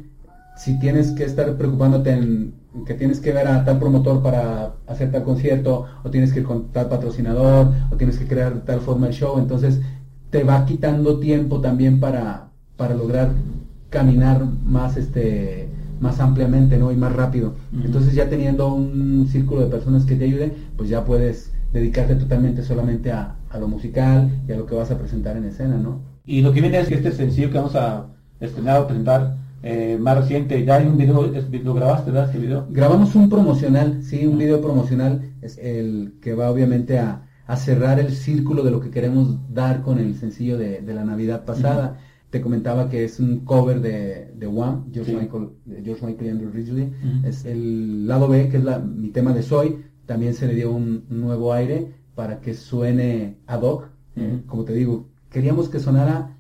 si 0.58 0.80
tienes 0.80 1.12
que 1.12 1.24
estar 1.24 1.56
preocupándote 1.58 2.12
en 2.12 2.54
que 2.86 2.94
tienes 2.94 3.20
que 3.20 3.34
ver 3.34 3.48
a 3.48 3.66
tal 3.66 3.80
promotor 3.80 4.24
para 4.24 4.74
hacer 4.88 5.12
tal 5.12 5.24
concierto, 5.24 5.86
o 6.04 6.10
tienes 6.10 6.32
que 6.32 6.40
ir 6.40 6.46
con 6.46 6.72
tal 6.72 6.88
patrocinador, 6.88 7.72
o 7.92 7.96
tienes 7.98 8.18
que 8.18 8.28
crear 8.28 8.54
de 8.54 8.62
tal 8.62 8.80
forma 8.80 9.08
el 9.08 9.14
show, 9.14 9.38
entonces 9.40 9.82
te 10.30 10.44
va 10.44 10.66
quitando 10.66 11.20
tiempo 11.20 11.60
también 11.60 12.00
para, 12.00 12.50
para 12.78 12.96
lograr 12.96 13.32
caminar 13.90 14.46
más 14.64 14.98
este 14.98 15.68
más 16.00 16.20
ampliamente 16.20 16.78
¿no? 16.80 16.92
y 16.92 16.96
más 16.96 17.14
rápido. 17.14 17.54
Entonces 17.86 18.16
ya 18.16 18.28
teniendo 18.28 18.74
un 18.74 19.28
círculo 19.28 19.62
de 19.62 19.68
personas 19.68 20.04
que 20.04 20.16
te 20.16 20.26
ayude, 20.26 20.52
pues 20.76 20.90
ya 20.90 21.06
puedes 21.06 21.52
dedicarte 21.74 22.16
totalmente 22.16 22.64
solamente 22.64 23.12
a, 23.12 23.36
a 23.50 23.58
lo 23.60 23.68
musical 23.68 24.30
y 24.48 24.52
a 24.52 24.58
lo 24.58 24.66
que 24.66 24.76
vas 24.76 24.92
a 24.92 24.98
presentar 24.98 25.38
en 25.38 25.46
escena, 25.46 25.78
¿no? 25.78 26.02
Y 26.26 26.42
lo 26.42 26.52
que 26.54 26.62
viene 26.62 26.80
es 26.80 26.88
que 26.88 26.96
este 26.96 27.12
sencillo 27.12 27.50
que 27.50 27.58
vamos 27.58 27.76
a, 27.76 28.08
estrenado, 28.40 28.88
presentar 28.88 29.38
eh, 29.64 29.98
más 30.00 30.18
reciente. 30.18 30.64
Ya 30.66 30.76
hay 30.78 30.88
un 30.88 30.98
video, 30.98 31.34
es- 31.34 31.50
lo 31.64 31.74
grabaste, 31.74 32.12
¿verdad? 32.12 32.30
Este 32.30 32.40
video. 32.40 32.68
Grabamos 32.72 33.14
un 33.16 33.30
promocional, 33.30 34.02
sí, 34.04 34.26
un 34.26 34.38
video 34.38 34.60
promocional, 34.62 35.22
es 35.42 35.58
el 35.60 36.14
que 36.22 36.34
va 36.34 36.50
obviamente 36.50 36.98
a, 37.00 37.28
a 37.46 37.56
cerrar 37.58 38.00
el 38.00 38.12
círculo 38.12 38.64
de 38.64 38.72
lo 38.72 38.80
que 38.80 38.90
queremos 38.90 39.38
dar 39.54 39.82
con 39.84 40.00
el 40.00 40.16
sencillo 40.16 40.58
de, 40.58 40.82
de 40.82 40.94
la 40.94 41.06
Navidad 41.06 41.46
pasada. 41.46 42.00
Te 42.32 42.42
comentaba 42.42 42.90
que 42.90 43.04
es 43.04 43.20
un 43.20 43.42
cover 43.42 43.82
de, 43.82 44.32
de 44.36 44.48
Wham, 44.48 44.86
George 44.94 45.12
Sí. 45.12 45.18
Michael, 45.18 45.50
de 45.66 45.84
George 45.84 46.06
Michael 46.06 46.28
y 46.28 46.30
Andrew 46.32 46.50
Ridgely. 46.52 46.92
Es 47.26 47.46
el 47.46 48.08
lado 48.08 48.28
B, 48.30 48.48
que 48.50 48.58
es 48.58 48.64
la, 48.64 48.80
mi 48.80 49.10
tema 49.10 49.34
de 49.34 49.44
Soy, 49.44 49.78
también 50.06 50.34
se 50.34 50.48
le 50.48 50.56
dio 50.56 50.72
un, 50.72 51.06
nuevo 51.10 51.54
aire 51.54 51.94
para 52.16 52.42
que 52.42 52.54
suene 52.54 53.38
ad 53.48 53.62
hoc. 53.62 53.90
Eh, 54.16 54.42
como 54.48 54.66
te 54.66 54.74
digo, 54.74 55.08
queríamos 55.30 55.70
que 55.70 55.80
sonara 55.80 56.38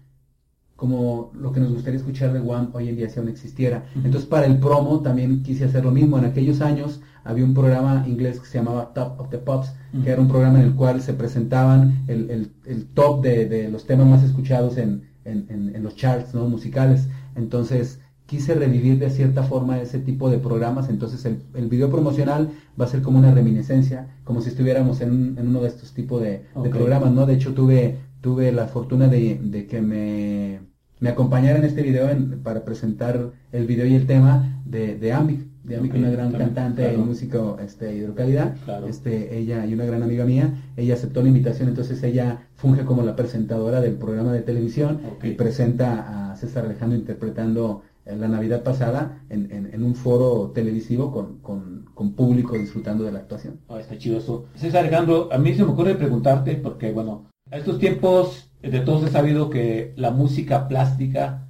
como 0.76 1.32
lo 1.36 1.52
que 1.52 1.60
nos 1.60 1.72
gustaría 1.72 2.00
escuchar 2.00 2.34
de 2.34 2.40
Wham 2.42 2.72
hoy 2.74 2.90
en 2.90 2.96
día 2.96 3.08
si 3.10 3.20
aún 3.20 3.30
existiera. 3.30 3.86
Entonces 3.96 4.26
para 4.26 4.48
el 4.48 4.58
promo 4.60 5.02
también 5.02 5.44
quise 5.44 5.66
hacer 5.66 5.86
lo 5.86 5.92
mismo. 5.92 6.18
En 6.18 6.26
aquellos 6.26 6.60
años 6.62 7.02
había 7.24 7.46
un 7.46 7.54
programa 7.54 8.04
inglés 8.08 8.40
que 8.40 8.48
se 8.48 8.58
llamaba 8.58 8.92
Top 8.94 9.20
of 9.20 9.30
the 9.30 9.38
Pops, 9.38 9.74
que 10.04 10.10
era 10.10 10.20
un 10.22 10.28
programa 10.28 10.60
en 10.60 10.66
el 10.66 10.74
cual 10.74 11.02
se 11.02 11.14
presentaban 11.14 12.04
el, 12.08 12.32
el- 12.32 12.52
el 12.66 12.86
top 12.88 13.22
de, 13.22 13.46
de 13.46 13.70
los 13.70 13.86
temas 13.86 14.08
más 14.08 14.24
escuchados 14.24 14.78
en, 14.78 15.04
en- 15.24 15.46
en- 15.50 15.76
en 15.76 15.84
los 15.84 15.96
charts 15.96 16.34
¿no? 16.34 16.48
musicales. 16.50 17.08
Entonces 17.36 18.00
quise 18.32 18.54
revivir 18.56 18.98
de 18.98 19.10
cierta 19.10 19.44
forma 19.44 19.82
ese 19.82 20.00
tipo 20.00 20.30
de 20.30 20.38
programas. 20.38 20.90
Entonces 20.90 21.26
el, 21.26 21.36
el 21.54 21.68
video 21.68 21.90
promocional 21.90 22.50
va 22.80 22.86
a 22.86 22.88
ser 22.88 23.02
como 23.02 23.20
una 23.20 23.34
reminiscencia, 23.34 24.08
como 24.24 24.40
si 24.42 24.50
estuviéramos 24.50 25.02
en, 25.02 25.36
en 25.38 25.48
uno 25.50 25.60
de 25.62 25.68
estos 25.68 25.94
tipos 25.94 26.22
de, 26.22 26.44
programas. 26.72 27.12
¿no? 27.12 27.26
De 27.26 27.34
hecho 27.34 27.54
tuve, 27.54 27.98
tuve 28.22 28.52
la 28.54 28.68
fortuna 28.68 29.08
de, 29.10 29.38
de 29.44 29.68
que 29.68 29.82
me 29.82 30.60
me 31.02 31.10
acompañara 31.10 31.58
en 31.58 31.66
este 31.66 31.82
video 31.82 32.10
en- 32.10 32.40
para 32.44 32.64
presentar 32.64 33.32
el 33.52 33.66
video 33.66 33.86
y 33.88 33.96
el 33.96 34.06
tema 34.06 34.62
de, 34.66 34.96
de 34.96 35.12
Ambic, 35.12 35.40
de 35.64 35.76
Ambic, 35.78 35.96
una 35.96 36.12
gran 36.12 36.30
también, 36.30 36.50
cantante 36.54 36.84
claro. 36.84 37.00
y 37.00 37.02
músico 37.04 37.58
este, 37.60 37.96
hidrocalidad, 37.98 38.56
Claro. 38.66 38.88
este, 38.88 39.36
ella 39.40 39.66
y 39.66 39.74
una 39.74 39.86
gran 39.86 40.04
amiga 40.04 40.26
mía, 40.26 40.54
ella 40.78 40.94
aceptó 40.94 41.24
la 41.24 41.30
invitación, 41.30 41.70
entonces 41.70 42.02
ella 42.04 42.28
funge 42.56 42.86
como 42.86 43.02
la 43.02 43.16
presentadora 43.16 43.82
del 43.82 43.96
programa 43.96 44.32
de 44.32 44.42
televisión 44.42 45.00
y 45.24 45.32
presenta 45.32 45.88
a 46.32 46.36
César 46.36 46.66
Alejandro 46.66 46.98
interpretando 47.00 47.82
la 48.06 48.28
Navidad 48.28 48.64
pasada 48.64 49.24
en, 49.30 49.52
en- 49.52 49.84
un 49.84 49.96
foro 49.96 50.52
televisivo 50.54 51.12
con, 51.12 51.40
con- 51.40 51.86
con 51.94 52.14
público 52.14 52.58
disfrutando 52.58 53.04
de 53.04 53.12
la 53.12 53.20
actuación. 53.20 53.60
Ah, 53.70 53.80
está 53.80 53.98
chido 53.98 54.18
eso. 54.18 54.46
César 54.56 54.82
Alejandro, 54.82 55.30
a 55.32 55.38
mí 55.38 55.54
se 55.54 55.64
me 55.64 55.72
ocurre 55.72 55.96
preguntarte, 55.96 56.56
porque 56.56 56.92
bueno, 56.92 57.26
a 57.52 57.58
estos 57.58 57.80
tiempos 57.80 58.52
de 58.62 58.80
todos 58.82 59.04
he 59.04 59.12
sabido 59.12 59.50
que 59.50 59.94
la 59.98 60.12
música 60.12 60.68
plástica 60.68 61.48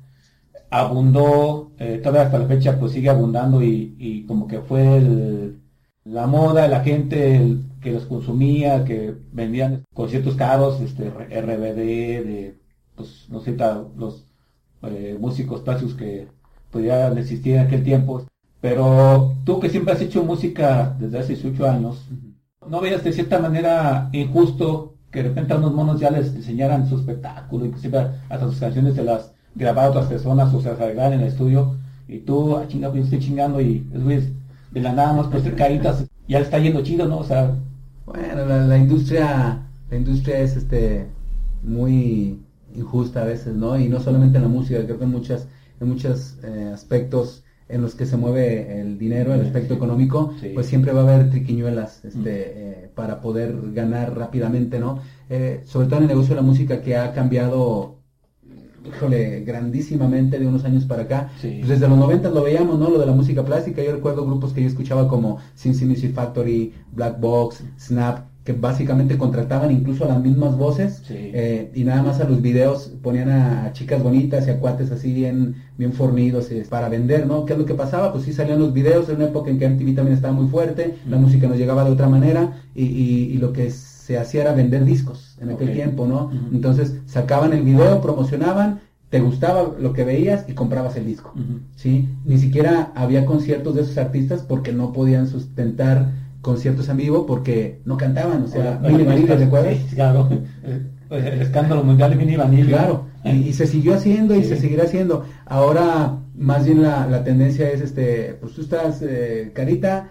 abundó, 0.70 1.72
eh, 1.80 2.00
todavía 2.02 2.24
hasta 2.24 2.40
la 2.40 2.48
fecha 2.48 2.80
pues 2.80 2.94
sigue 2.94 3.10
abundando 3.10 3.62
y, 3.64 3.96
y 4.00 4.26
como 4.26 4.48
que 4.48 4.60
fue 4.62 5.54
la 6.06 6.28
moda, 6.28 6.68
la 6.68 6.82
gente 6.82 7.58
que 7.82 7.92
los 7.92 8.06
consumía, 8.06 8.84
que 8.86 9.16
vendían 9.32 9.84
conciertos 9.94 10.36
caros, 10.36 10.80
este 10.82 11.08
RBD, 11.08 12.24
de, 12.26 12.58
pues 12.96 13.28
no 13.30 13.40
sé, 13.42 13.56
los 13.98 14.26
eh, 14.84 15.18
músicos 15.20 15.62
plásticos 15.62 15.96
que 15.96 16.28
podían 16.72 17.18
existir 17.18 17.56
en 17.56 17.62
aquel 17.62 17.84
tiempo. 17.84 18.26
Pero 18.60 19.36
tú 19.44 19.60
que 19.60 19.70
siempre 19.70 19.94
has 19.94 20.02
hecho 20.02 20.24
música 20.24 20.96
desde 21.00 21.20
hace 21.20 21.34
18 21.36 21.70
años, 21.70 22.08
¿no 22.68 22.80
veías 22.80 23.04
de 23.04 23.14
cierta 23.14 23.40
manera 23.40 24.10
injusto 24.12 24.96
que 25.12 25.24
de 25.24 25.30
repente 25.30 25.54
a 25.54 25.58
unos 25.58 25.74
monos 25.74 26.00
ya 26.00 26.10
les 26.10 26.34
enseñaran 26.34 26.88
su 26.88 26.98
espectáculo 26.98 27.70
siempre 27.78 28.08
hasta 28.30 28.46
sus 28.46 28.60
canciones 28.60 28.96
se 28.96 29.04
las 29.04 29.34
grababa 29.56 29.90
otras 29.90 30.06
personas 30.06 30.54
o 30.54 30.62
se 30.62 30.70
las 30.70 30.80
arreglaban 30.80 31.14
en 31.14 31.22
el 31.22 31.28
estudio 31.28 31.76
y 32.08 32.20
tú, 32.20 32.56
ah, 32.58 32.66
chinga, 32.68 32.90
pues 32.90 33.02
yo 33.02 33.04
estoy 33.06 33.20
chingando 33.20 33.62
y 33.62 33.86
es 33.94 34.04
güey, 34.04 34.34
de 34.72 34.82
la 34.82 34.94
nada 34.94 35.14
más 35.14 35.28
por 35.28 35.42
ser 35.42 35.56
caritas, 35.56 36.06
ya 36.28 36.40
está 36.40 36.60
yendo 36.60 36.82
chido, 36.84 37.08
¿no? 37.08 37.20
O 37.20 37.24
sea, 37.24 37.56
Bueno, 38.06 38.46
la, 38.46 38.66
la 38.66 38.78
industria, 38.78 39.62
la 39.90 39.98
industria 39.98 40.40
es 40.40 40.56
este 40.58 41.08
muy 41.64 42.40
injusta 42.76 43.22
a 43.22 43.26
veces, 43.26 43.56
¿no? 43.56 43.78
Y 43.80 43.88
no 43.88 44.00
solamente 44.00 44.38
en 44.38 44.44
la 44.44 44.50
música, 44.50 44.84
creo 44.84 44.98
que 44.98 45.04
en 45.06 45.12
muchas, 45.12 45.48
en 45.82 45.90
muchos 45.90 46.38
eh, 46.44 46.72
aspectos 46.74 47.44
en 47.68 47.82
los 47.82 47.96
que 47.96 48.06
se 48.06 48.18
mueve 48.18 48.82
el 48.82 48.98
dinero, 48.98 49.34
el 49.34 49.42
aspecto 49.42 49.74
económico, 49.74 50.34
Sí. 50.42 50.52
pues 50.54 50.66
siempre 50.68 50.92
va 50.92 51.02
a 51.02 51.14
haber 51.14 51.30
triquiñuelas, 51.30 52.04
este, 52.04 52.20
Mm. 52.20 52.26
eh, 52.28 52.90
para 52.96 53.22
poder 53.22 53.56
ganar 53.74 54.18
rápidamente, 54.18 54.80
¿no? 54.80 55.00
Eh, 55.30 55.62
sobre 55.66 55.88
todo 55.88 55.98
en 55.98 56.04
el 56.04 56.10
negocio 56.10 56.36
de 56.36 56.42
la 56.42 56.48
música 56.48 56.82
que 56.82 56.98
ha 56.98 57.14
cambiado, 57.14 58.00
híjole, 58.86 59.42
grandísimamente 59.46 60.38
de 60.40 60.48
unos 60.48 60.66
años 60.66 60.86
para 60.86 61.04
acá. 61.04 61.32
Sí. 61.40 61.56
Pues 61.60 61.70
desde 61.70 61.88
los 61.88 61.98
90 61.98 62.30
lo 62.30 62.44
veíamos, 62.44 62.78
¿no? 62.80 62.90
Lo 62.90 63.00
de 63.00 63.06
la 63.06 63.14
música 63.14 63.46
plástica. 63.46 63.82
Yo 63.84 63.94
recuerdo 63.94 64.26
grupos 64.26 64.54
que 64.54 64.62
yo 64.62 64.68
escuchaba 64.68 65.08
como 65.08 65.38
Cincy 65.56 65.86
Music 65.86 66.14
Factory, 66.14 66.74
Black 66.92 67.20
Box, 67.20 67.64
Snap, 67.80 68.26
que 68.44 68.54
básicamente 68.54 69.18
contrataban 69.18 69.72
incluso 69.72 70.06
a 70.06 70.08
las 70.08 70.22
mismas 70.22 70.58
voces 70.58 71.02
Sí. 71.06 71.14
eh, 71.18 71.72
y 71.76 71.84
nada 71.84 72.02
más 72.02 72.20
a 72.20 72.28
los 72.28 72.42
videos 72.42 72.92
ponían 73.04 73.30
a, 73.30 73.72
chicas 73.74 74.02
bonitas 74.02 74.48
y 74.48 74.50
a 74.50 74.60
cuates 74.60 74.92
así 74.92 75.14
bien, 75.14 75.56
bien 75.78 75.94
fornidos 75.94 76.50
eh, 76.52 76.66
para 76.68 76.90
vender, 76.90 77.28
¿no? 77.28 77.46
¿Qué 77.46 77.54
es 77.54 77.60
lo 77.60 77.66
que 77.66 77.76
pasaba? 77.76 78.12
Pues 78.12 78.24
sí 78.26 78.34
salían 78.34 78.60
los 78.60 78.74
videos 78.74 79.10
en 79.10 79.18
una 79.18 79.26
época 79.26 79.52
en 79.52 79.60
que 79.60 79.66
MTV 79.70 79.94
también 79.96 80.16
estaba 80.16 80.34
muy 80.34 80.48
fuerte, 80.48 80.96
la 81.08 81.18
música 81.18 81.48
nos 81.48 81.58
llegaba 81.58 81.84
de 81.86 81.92
otra 81.92 82.10
manera 82.10 82.64
y, 82.74 82.86
y- 82.86 83.24
y 83.34 83.38
lo 83.38 83.54
que 83.54 83.70
se 83.70 84.18
hacía 84.18 84.42
era 84.42 84.54
vender 84.54 84.86
discos 84.86 85.38
en 85.40 85.52
aquel 85.52 85.74
tiempo, 85.74 86.08
¿no? 86.08 86.32
Entonces 86.52 86.96
sacaban 87.06 87.54
el 87.54 87.62
video, 87.62 88.02
promocionaban, 88.02 88.80
te 89.12 89.20
gustaba 89.20 89.76
lo 89.80 89.94
que 89.94 90.04
veías 90.04 90.46
y 90.50 90.54
comprabas 90.54 90.96
el 90.96 91.06
disco. 91.06 91.34
¿sí? 91.76 92.08
Ni 92.26 92.38
siquiera 92.40 92.92
había 92.96 93.26
conciertos 93.26 93.76
de 93.76 93.82
esos 93.82 93.98
artistas 93.98 94.42
porque 94.42 94.72
no 94.74 94.94
podían 94.94 95.28
sustentar 95.28 96.12
conciertos 96.42 96.90
en 96.90 96.98
vivo 96.98 97.26
porque 97.26 97.82
no 97.86 97.98
cantaban, 97.98 98.44
o 98.44 98.48
sea, 98.48 98.80
oye, 98.84 99.04
Vanilli, 99.04 99.28
¿te 99.28 99.44
acuerdas? 99.44 99.76
Sí, 99.90 99.96
claro. 99.96 100.30
El, 101.12 101.42
escándalo 101.42 101.84
mundial 101.84 102.12
de 102.12 102.16
Mini 102.16 102.36
Vanilli. 102.38 102.70
Claro, 102.70 103.06
y, 103.26 103.30
y 103.50 103.54
se 103.54 103.68
siguió 103.68 103.96
haciendo 103.96 104.34
y 104.36 104.44
Sí. 104.44 104.50
se 104.50 104.58
seguirá 104.58 104.84
haciendo. 104.86 105.26
Ahora, 105.46 106.18
más 106.36 106.66
bien 106.66 106.82
la, 106.82 107.06
la 107.08 107.24
tendencia 107.24 107.70
es, 107.70 107.82
este, 107.82 108.38
pues 108.40 108.54
tú 108.54 108.62
estás, 108.62 109.02
eh, 109.02 109.52
carita, 109.54 110.10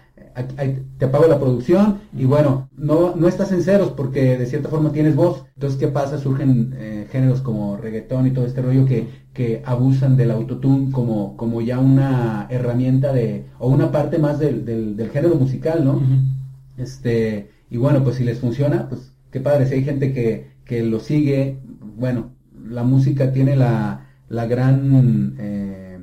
te 0.99 1.09
pago 1.09 1.27
la 1.27 1.39
producción 1.39 2.01
y 2.17 2.25
bueno, 2.25 2.69
no, 2.77 3.15
no 3.17 3.29
estás 3.29 3.53
en 3.53 3.63
ceros 3.63 3.91
porque 3.91 4.39
de 4.39 4.47
cierta 4.47 4.69
forma 4.69 4.93
tienes 4.93 5.17
voz. 5.17 5.45
Entonces, 5.55 5.79
¿qué 5.79 5.89
pasa? 5.89 6.19
Surgen 6.19 6.75
eh, 6.77 7.07
géneros 7.11 7.41
como 7.41 7.77
reggaetón 7.77 8.27
y 8.27 8.31
todo 8.31 8.47
este 8.47 8.63
rollo 8.63 8.87
que, 8.87 9.09
que 9.33 9.63
abusan 9.65 10.17
del 10.17 10.31
autotune 10.31 10.93
como, 10.93 11.37
como 11.37 11.61
ya 11.61 11.79
una 11.79 12.47
herramienta 12.51 13.13
de, 13.13 13.47
o 13.59 13.69
una 13.69 13.91
parte 13.91 14.19
más 14.19 14.39
del, 14.39 14.65
del, 14.65 14.97
del 14.97 15.11
género 15.11 15.35
musical, 15.35 15.85
¿no? 15.85 16.01
Este, 16.77 17.51
y 17.71 17.77
bueno, 17.77 18.03
pues 18.03 18.17
si 18.17 18.25
les 18.25 18.39
funciona, 18.39 18.89
pues 18.89 19.13
qué 19.31 19.41
padre, 19.41 19.67
si 19.67 19.75
hay 19.75 19.85
gente 19.85 20.13
que, 20.13 20.53
que 20.65 20.83
lo 20.83 21.01
sigue, 21.01 21.61
bueno, 21.97 22.31
la 22.69 22.85
música 22.85 23.33
tiene 23.33 23.57
la, 23.57 24.09
la 24.29 24.47
gran, 24.47 25.37
eh, 25.39 25.99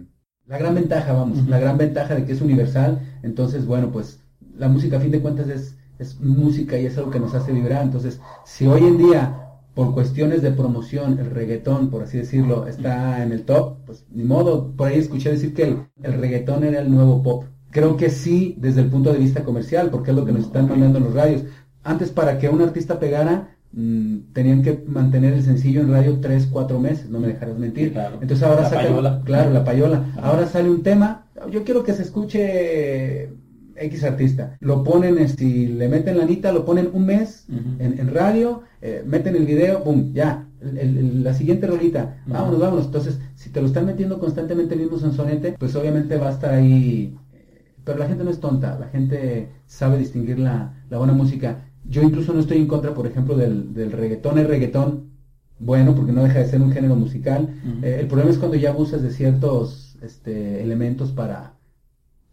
la 0.45 0.57
gran 0.57 0.75
ventaja, 0.75 1.13
vamos, 1.13 1.47
la 1.47 1.59
gran 1.59 1.77
ventaja 1.77 2.15
de 2.15 2.25
que 2.25 2.33
es 2.33 2.41
universal, 2.41 3.01
entonces, 3.23 3.65
bueno, 3.65 3.91
pues 3.91 4.21
la 4.55 4.67
música 4.67 4.97
a 4.97 4.99
fin 4.99 5.11
de 5.11 5.21
cuentas 5.21 5.49
es, 5.49 5.77
es 5.99 6.19
música 6.19 6.77
y 6.77 6.85
es 6.85 6.97
algo 6.97 7.11
que 7.11 7.19
nos 7.19 7.33
hace 7.33 7.51
vibrar, 7.51 7.83
entonces, 7.83 8.19
si 8.45 8.67
hoy 8.67 8.83
en 8.83 8.97
día, 8.97 9.47
por 9.77 9.93
cuestiones 9.93 10.41
de 10.41 10.51
promoción, 10.51 11.19
el 11.19 11.29
reggaetón, 11.29 11.91
por 11.91 12.01
así 12.01 12.17
decirlo, 12.17 12.67
está 12.67 13.21
en 13.21 13.31
el 13.31 13.43
top, 13.43 13.77
pues 13.85 14.05
ni 14.11 14.23
modo, 14.23 14.71
por 14.75 14.87
ahí 14.87 14.97
escuché 14.97 15.29
decir 15.29 15.53
que 15.53 15.63
el, 16.01 16.13
reggaetón 16.13 16.63
era 16.63 16.79
el 16.79 16.89
nuevo 16.89 17.21
pop. 17.21 17.45
Creo 17.69 17.95
que 17.95 18.09
sí, 18.09 18.55
desde 18.57 18.81
el 18.81 18.89
punto 18.89 19.13
de 19.13 19.19
vista 19.19 19.43
comercial, 19.43 19.91
porque 19.91 20.09
es 20.09 20.17
lo 20.17 20.25
que 20.25 20.31
nos 20.31 20.45
están 20.45 20.67
mandando 20.67 20.97
en 20.97 21.03
los 21.03 21.13
radios. 21.13 21.43
Antes, 21.83 22.09
para 22.09 22.39
que 22.39 22.49
un 22.49 22.61
artista 22.61 22.99
pegara, 22.99 23.56
mm, 23.77 24.33
tenían 24.33 24.63
que 24.63 24.83
mantener 24.87 25.33
el 25.33 25.43
sencillo 25.43 25.81
en 25.81 25.91
radio 25.91 26.19
tres, 26.19 26.47
cuatro 26.51 26.79
meses, 26.79 27.09
no 27.09 27.19
me 27.19 27.27
dejarás 27.27 27.57
mentir. 27.57 27.93
Claro. 27.93 28.17
Entonces 28.21 28.41
ahora 28.45 28.63
La 28.63 28.69
sacan- 28.69 28.87
payola. 28.87 29.21
claro, 29.23 29.51
la 29.51 29.63
payola. 29.63 29.97
Ajá. 30.17 30.21
Ahora 30.27 30.47
sale 30.47 30.69
un 30.69 30.81
tema, 30.83 31.27
yo 31.51 31.63
quiero 31.63 31.83
que 31.83 31.93
se 31.93 32.01
escuche 32.03 33.29
X 33.75 34.03
artista. 34.03 34.57
Lo 34.59 34.83
ponen, 34.83 35.27
si 35.29 35.67
le 35.67 35.87
meten 35.87 36.17
la 36.17 36.23
anita, 36.23 36.51
lo 36.51 36.65
ponen 36.65 36.89
un 36.93 37.05
mes 37.05 37.45
en, 37.79 37.99
en 37.99 38.13
radio, 38.13 38.63
eh, 38.81 39.03
meten 39.05 39.35
el 39.35 39.45
video, 39.45 39.83
boom, 39.83 40.13
ya. 40.13 40.43
El- 40.59 40.77
el- 40.79 41.23
la 41.23 41.35
siguiente 41.35 41.67
rolita, 41.67 42.17
vámonos, 42.25 42.59
vámonos. 42.59 42.85
Entonces, 42.87 43.19
si 43.35 43.51
te 43.51 43.61
lo 43.61 43.67
están 43.67 43.85
metiendo 43.85 44.17
constantemente 44.19 44.73
el 44.73 44.81
mismo 44.81 44.97
sonsonete, 44.97 45.55
pues 45.59 45.75
obviamente 45.75 46.17
va 46.17 46.29
a 46.29 46.31
estar 46.31 46.51
ahí. 46.51 47.15
eh, 47.33 47.61
Pero 47.83 47.99
la 47.99 48.07
gente 48.07 48.23
no 48.23 48.31
es 48.31 48.39
tonta, 48.39 48.77
la 48.79 48.87
gente 48.87 49.49
sabe 49.67 49.99
distinguir 49.99 50.39
la, 50.39 50.73
la 50.89 50.97
buena 50.97 51.13
música. 51.13 51.66
Yo 51.89 52.01
incluso 52.03 52.33
no 52.33 52.39
estoy 52.39 52.57
en 52.57 52.67
contra, 52.67 52.93
por 52.93 53.07
ejemplo, 53.07 53.35
del, 53.35 53.73
del 53.73 53.91
reggaetón. 53.91 54.37
El 54.37 54.47
reggaetón, 54.47 55.11
bueno, 55.59 55.95
porque 55.95 56.11
no 56.11 56.23
deja 56.23 56.39
de 56.39 56.47
ser 56.47 56.61
un 56.61 56.71
género 56.71 56.95
musical. 56.95 57.49
Eh, 57.81 57.97
el 57.99 58.07
problema 58.07 58.31
es 58.31 58.37
cuando 58.37 58.57
ya 58.57 58.71
abusas 58.71 59.01
de 59.01 59.11
ciertos 59.11 59.97
este, 60.01 60.61
elementos 60.61 61.11
para, 61.11 61.53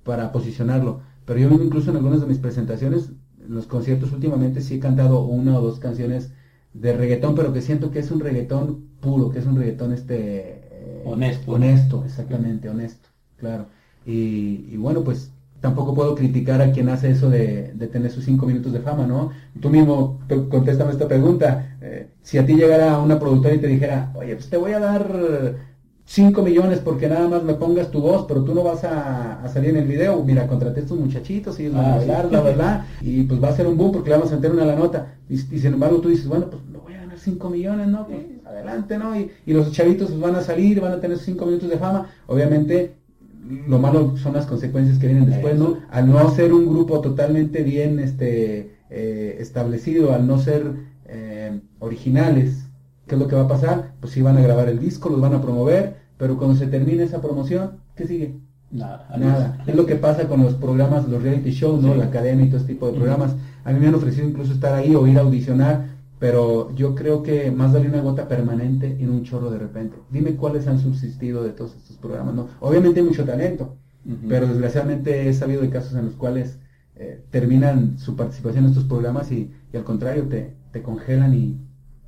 para 0.03 0.33
posicionarlo. 0.33 1.01
Pero 1.25 1.41
yo 1.41 1.49
mismo 1.49 1.65
incluso 1.65 1.91
en 1.91 1.97
algunas 1.97 2.21
de 2.21 2.27
mis 2.27 2.39
presentaciones, 2.39 3.11
en 3.41 3.55
los 3.55 3.67
conciertos 3.67 4.13
últimamente 4.13 4.61
sí 4.61 4.75
he 4.77 4.81
cantado 4.81 5.25
una 5.25 5.59
o 5.59 5.63
dos 5.63 5.79
canciones 5.79 6.33
de 6.73 6.97
reggaetón, 6.97 7.35
pero 7.35 7.53
que 7.53 7.63
siento 7.63 7.91
que 7.91 8.01
es 8.01 8.11
un 8.11 8.21
reggaetón 8.21 8.89
puro, 9.01 9.31
que 9.31 9.39
es 9.39 9.47
un 9.47 9.57
reggaetón 9.57 9.93
este 9.93 10.63
Honesto. 11.05 11.53
Honesto, 11.53 12.03
exactamente, 12.05 12.69
honesto, 12.69 13.09
claro. 13.37 13.67
Y, 14.07 14.67
y 14.71 14.77
bueno, 14.77 15.05
pues 15.05 15.31
tampoco 15.67 15.95
puedo 15.95 16.15
criticar 16.15 16.61
a 16.63 16.71
quien 16.73 16.89
hace 16.91 17.07
eso 17.11 17.27
de, 17.31 17.73
de 17.75 17.87
tener 17.95 18.11
sus 18.11 18.25
cinco 18.25 18.45
minutos 18.47 18.73
de 18.73 18.81
fama, 18.81 19.07
¿no? 19.07 19.31
Tú 19.63 19.71
mismo 19.71 19.95
contéstame 20.51 20.91
esta 20.93 21.09
pregunta. 21.09 21.49
Eh, 21.81 22.09
si 22.23 22.37
a 22.39 22.45
ti 22.47 22.53
llegara 22.55 22.99
una 22.99 23.19
productora 23.19 23.55
y 23.55 23.59
te 23.65 23.67
dijera, 23.75 24.13
oye, 24.15 24.35
pues 24.35 24.51
te 24.51 24.59
voy 24.59 24.73
a 24.73 24.81
dar 24.81 25.05
cinco 26.05 26.43
millones 26.43 26.79
porque 26.81 27.09
nada 27.09 27.27
más 27.29 27.43
me 27.43 27.55
pongas 27.55 27.91
tu 27.91 28.01
voz, 28.09 28.27
pero 28.29 28.45
tú 28.45 28.55
no 28.55 28.63
vas 28.63 28.85
a, 28.85 29.43
a 29.43 29.49
salir 29.49 29.71
en 29.71 29.79
el 29.79 29.89
video, 29.89 30.23
mira, 30.23 30.47
contraté 30.47 30.81
a 30.81 30.83
estos 30.83 30.99
muchachitos, 30.99 31.59
ellos 31.59 31.75
van 31.75 31.87
a 31.87 31.95
Ah, 31.95 31.97
bailar, 31.97 32.29
bla, 32.29 32.41
bla, 32.43 32.53
bla, 32.53 32.87
y 33.01 33.23
pues 33.23 33.43
va 33.43 33.49
a 33.49 33.57
ser 33.57 33.67
un 33.67 33.77
boom 33.79 33.93
porque 33.93 34.11
le 34.11 34.17
vamos 34.17 34.31
a 34.33 34.37
meter 34.37 34.53
una 34.53 34.67
la 34.67 34.77
nota. 34.77 35.15
Y, 35.31 35.35
y 35.37 35.59
sin 35.59 35.73
embargo 35.75 35.99
tú 36.03 36.09
dices, 36.11 36.29
bueno, 36.29 36.51
pues 36.51 36.63
me 36.71 36.79
voy 36.79 36.93
a 36.95 36.99
ganar 37.01 37.19
cinco 37.19 37.49
millones, 37.49 37.89
¿no? 37.89 38.07
Pues 38.07 38.21
adelante, 38.45 38.99
¿no? 38.99 39.19
Y, 39.19 39.31
y 39.47 39.53
los 39.55 39.73
chavitos 39.73 40.09
pues, 40.11 40.21
van 40.21 40.37
a 40.37 40.43
salir, 40.43 40.81
van 40.81 40.93
a 40.93 41.01
tener 41.01 41.19
cinco 41.19 41.47
minutos 41.47 41.71
de 41.71 41.79
fama. 41.79 42.01
Obviamente 42.27 42.93
lo 43.67 43.79
malo 43.79 44.17
son 44.17 44.35
las 44.35 44.47
consecuencias 44.47 44.99
que 44.99 45.07
vienen 45.07 45.27
después, 45.27 45.59
¿no? 45.59 45.79
Al 45.91 46.09
no 46.11 46.31
ser 46.31 46.53
un 46.53 46.67
grupo 46.67 47.01
totalmente 47.01 47.63
bien 47.63 47.99
este 47.99 48.77
eh, 48.91 49.37
establecido, 49.41 50.15
al 50.15 50.27
no 50.27 50.39
ser 50.39 50.73
eh, 51.07 51.61
originales, 51.79 52.67
¿qué 53.07 53.15
es 53.15 53.21
lo 53.21 53.29
que 53.29 53.37
va 53.37 53.43
a 53.43 53.49
pasar? 53.49 53.93
Pues 54.01 54.13
sí 54.13 54.23
van 54.23 54.39
a 54.39 54.43
grabar 54.43 54.69
el 54.69 54.79
disco, 54.79 55.11
los 55.11 55.21
van 55.21 55.35
a 55.35 55.43
promover, 55.43 55.97
pero 56.17 56.39
cuando 56.39 56.57
se 56.57 56.67
termine 56.67 57.03
esa 57.03 57.21
promoción, 57.21 57.79
¿qué 57.97 58.07
sigue? 58.07 58.37
Nada. 58.71 59.09
Nada. 59.19 59.65
Es 59.67 59.75
lo 59.75 59.87
que 59.87 59.97
pasa 59.97 60.27
con 60.27 60.43
los 60.43 60.55
programas, 60.55 61.09
los 61.09 61.23
reality 61.23 61.51
shows, 61.51 61.83
¿no? 61.83 61.93
Sí. 61.93 61.99
La 61.99 62.07
academia 62.07 62.47
y 62.47 62.49
todo 62.49 62.61
este 62.61 62.73
tipo 62.73 62.87
de 62.87 62.95
programas. 62.95 63.37
A 63.65 63.73
mí 63.73 63.79
me 63.79 63.87
han 63.87 63.95
ofrecido 63.95 64.27
incluso 64.27 64.53
estar 64.53 64.75
ahí 64.75 64.95
o 64.95 65.07
ir 65.07 65.17
a 65.17 65.21
audicionar, 65.21 65.94
pero 66.25 66.75
yo 66.75 66.95
creo 66.95 67.23
que 67.23 67.51
más 67.51 67.75
vale 67.75 67.87
una 67.89 68.01
gota 68.01 68.27
permanente 68.29 68.97
en 68.99 69.11
un 69.11 69.25
chorro 69.25 69.51
de 69.51 69.59
repente. 69.59 69.99
Dime 70.11 70.37
cuáles 70.37 70.67
han 70.67 70.79
subsistido 70.79 71.45
de 71.45 71.51
todos 71.53 71.75
estos 71.77 71.99
programas, 71.99 72.35
¿no? 72.35 72.49
Obviamente 72.61 73.01
hay 73.01 73.07
mucho 73.07 73.27
talento, 73.27 73.77
pero 74.27 74.47
desgraciadamente 74.47 75.29
he 75.29 75.35
sabido 75.35 75.61
de 75.61 75.69
casos 75.69 75.95
en 75.99 76.07
los 76.07 76.15
cuales 76.15 76.59
eh, 76.95 77.23
terminan 77.31 77.99
su 77.99 78.17
participación 78.17 78.65
en 78.65 78.71
estos 78.71 78.85
programas 78.85 79.31
y, 79.33 79.51
y 79.71 79.77
al 79.77 79.85
contrario 79.85 80.27
te, 80.27 80.57
te 80.73 80.83
congelan 80.83 81.35
y 81.35 81.59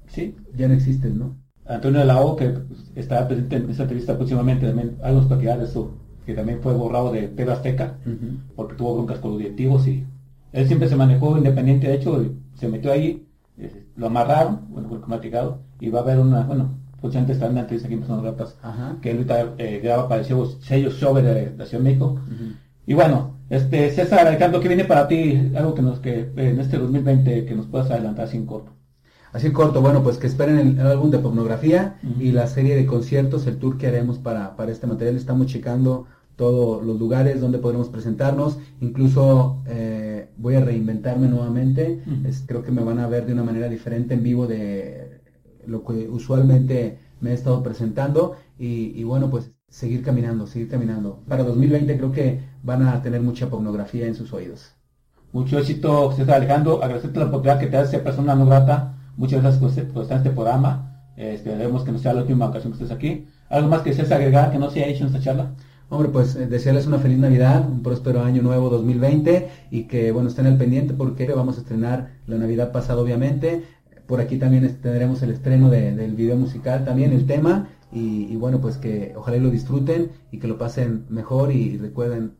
Sí. 0.06 0.34
ya 0.56 0.68
no 0.68 0.74
existes, 0.74 1.12
¿no? 1.14 1.36
Antonio 1.66 2.00
de 2.00 2.06
la 2.06 2.20
O, 2.20 2.36
que 2.36 2.54
estará 2.94 3.26
presente 3.28 3.56
en 3.56 3.68
esta 3.70 3.82
entrevista 3.82 4.16
próximamente, 4.16 4.66
también 4.66 4.96
algo 5.02 5.18
nos 5.18 5.26
platicará 5.26 5.58
de 5.58 5.64
eso, 5.64 5.90
que 6.24 6.32
también 6.34 6.60
fue 6.62 6.72
borrado 6.74 7.12
de 7.12 7.28
TV 7.28 7.52
Azteca, 7.52 7.98
porque 8.54 8.76
tuvo 8.76 8.94
broncas 8.94 9.18
con 9.18 9.32
los 9.32 9.38
directivos 9.40 9.86
y 9.88 10.06
él 10.52 10.66
siempre 10.66 10.88
se 10.88 10.96
manejó 10.96 11.36
independiente, 11.36 11.88
de 11.88 11.94
hecho, 11.96 12.24
se 12.54 12.68
metió 12.68 12.92
ahí, 12.92 13.25
lo 13.96 14.06
amarraron, 14.06 14.66
bueno, 14.68 14.88
fue 14.88 15.00
platicado, 15.00 15.60
y 15.80 15.90
va 15.90 16.00
a 16.00 16.02
haber 16.02 16.18
una, 16.18 16.42
bueno, 16.42 16.78
próximamente 17.00 17.32
está 17.32 17.46
en 17.46 17.52
una 17.52 17.60
entrevista 17.62 17.88
aquí 17.88 17.94
en 17.94 18.22
Gratas, 18.22 18.56
Ajá. 18.62 18.96
que 19.00 19.12
ahorita 19.12 19.54
eh, 19.58 19.80
graba 19.82 20.08
para 20.08 20.20
el 20.20 20.26
sello, 20.26 20.46
sello 20.60 20.90
Show 20.90 21.14
de, 21.14 21.22
de 21.22 21.56
la 21.56 21.66
Ciudad 21.66 21.82
de 21.82 21.90
México. 21.90 22.20
Y 22.86 22.94
bueno, 22.94 23.36
este 23.50 23.90
César 23.90 24.26
Alejandro, 24.26 24.60
¿qué 24.60 24.68
viene 24.68 24.84
para 24.84 25.08
ti? 25.08 25.52
Algo 25.56 25.74
que 25.74 25.82
nos, 25.82 26.00
que 26.00 26.20
eh, 26.20 26.32
en 26.36 26.60
este 26.60 26.78
2020 26.78 27.44
que 27.44 27.54
nos 27.54 27.66
puedas 27.66 27.90
adelantar 27.90 28.28
sin 28.28 28.46
corto. 28.46 28.72
Así 29.32 29.50
corto, 29.50 29.82
bueno, 29.82 30.02
pues 30.02 30.16
que 30.18 30.26
esperen 30.26 30.58
el, 30.58 30.78
el 30.78 30.86
álbum 30.86 31.10
de 31.10 31.18
pornografía 31.18 31.98
y 32.18 32.32
la 32.32 32.46
serie 32.46 32.74
de 32.74 32.86
conciertos, 32.86 33.46
el 33.46 33.58
tour 33.58 33.76
que 33.76 33.86
haremos 33.86 34.18
para, 34.18 34.56
para 34.56 34.72
este 34.72 34.86
material. 34.86 35.16
Estamos 35.16 35.48
checando 35.48 36.06
todos 36.36 36.84
los 36.84 36.98
lugares 36.98 37.40
donde 37.40 37.58
podremos 37.58 37.88
presentarnos. 37.88 38.58
Incluso 38.80 39.62
eh, 39.66 40.28
voy 40.36 40.54
a 40.56 40.60
reinventarme 40.60 41.28
nuevamente. 41.28 42.02
Es- 42.24 42.44
creo 42.46 42.62
que 42.62 42.72
me 42.72 42.82
van 42.82 42.98
a 42.98 43.08
ver 43.08 43.26
de 43.26 43.32
una 43.32 43.42
manera 43.44 43.68
diferente 43.68 44.14
en 44.14 44.22
vivo 44.22 44.46
de 44.46 45.20
lo 45.66 45.84
que 45.84 46.08
usualmente 46.08 46.98
me 47.20 47.30
he 47.30 47.34
estado 47.34 47.62
presentando. 47.62 48.36
Y, 48.58 48.92
y 48.98 49.04
bueno, 49.04 49.30
pues 49.30 49.52
seguir 49.68 50.02
caminando, 50.02 50.46
seguir 50.46 50.68
caminando. 50.68 51.20
Para 51.28 51.44
2020 51.44 51.96
creo 51.96 52.12
que 52.12 52.40
van 52.62 52.82
a 52.86 53.02
tener 53.02 53.20
mucha 53.22 53.48
pornografía 53.50 54.06
en 54.06 54.14
sus 54.14 54.32
oídos. 54.32 54.72
Mucho 55.32 55.58
éxito, 55.58 56.12
César 56.12 56.36
Alejandro. 56.36 56.82
Agradecerte 56.82 57.18
la 57.18 57.26
oportunidad 57.26 57.58
que 57.60 57.66
te 57.66 57.76
hace 57.76 57.98
persona 57.98 58.34
no 58.34 58.46
grata. 58.46 58.94
Muchas 59.16 59.42
gracias 59.42 59.60
por, 59.62 59.92
por 59.92 60.02
estar 60.02 60.16
en 60.18 60.22
este 60.24 60.30
programa. 60.34 61.10
Eh, 61.16 61.32
esperemos 61.34 61.82
que 61.84 61.92
no 61.92 61.98
sea 61.98 62.12
la 62.14 62.20
última 62.22 62.46
ocasión 62.46 62.72
que 62.72 62.82
estés 62.82 62.96
aquí. 62.96 63.26
¿Algo 63.48 63.68
más 63.68 63.80
que 63.82 63.90
desees 63.90 64.12
agregar 64.12 64.50
que 64.50 64.58
no 64.58 64.70
se 64.70 64.82
haya 64.82 64.92
hecho 64.92 65.04
en 65.04 65.08
esta 65.08 65.20
charla? 65.20 65.52
Hombre, 65.88 66.08
pues 66.08 66.34
eh, 66.34 66.46
desearles 66.46 66.86
una 66.86 66.98
feliz 66.98 67.18
Navidad, 67.18 67.68
un 67.68 67.82
próspero 67.82 68.22
año 68.22 68.42
nuevo 68.42 68.70
2020 68.70 69.48
y 69.70 69.84
que, 69.84 70.10
bueno, 70.10 70.28
estén 70.28 70.46
al 70.46 70.58
pendiente 70.58 70.94
porque 70.94 71.26
vamos 71.32 71.56
a 71.58 71.60
estrenar 71.60 72.10
la 72.26 72.36
Navidad 72.38 72.72
pasada, 72.72 73.00
obviamente. 73.00 73.62
Por 74.06 74.20
aquí 74.20 74.36
también 74.36 74.78
tendremos 74.82 75.22
el 75.22 75.30
estreno 75.30 75.70
de- 75.70 75.94
del 75.94 76.14
video 76.14 76.36
musical, 76.36 76.84
también 76.84 77.12
el 77.12 77.26
tema. 77.26 77.68
Y, 77.92 78.34
bueno, 78.36 78.60
pues 78.60 78.76
que 78.78 79.14
ojalá 79.16 79.38
lo 79.38 79.48
disfruten 79.50 80.10
y 80.32 80.38
que 80.38 80.48
lo 80.48 80.58
pasen 80.58 81.06
mejor 81.08 81.52
y, 81.52 81.78
recuerden 81.78 82.32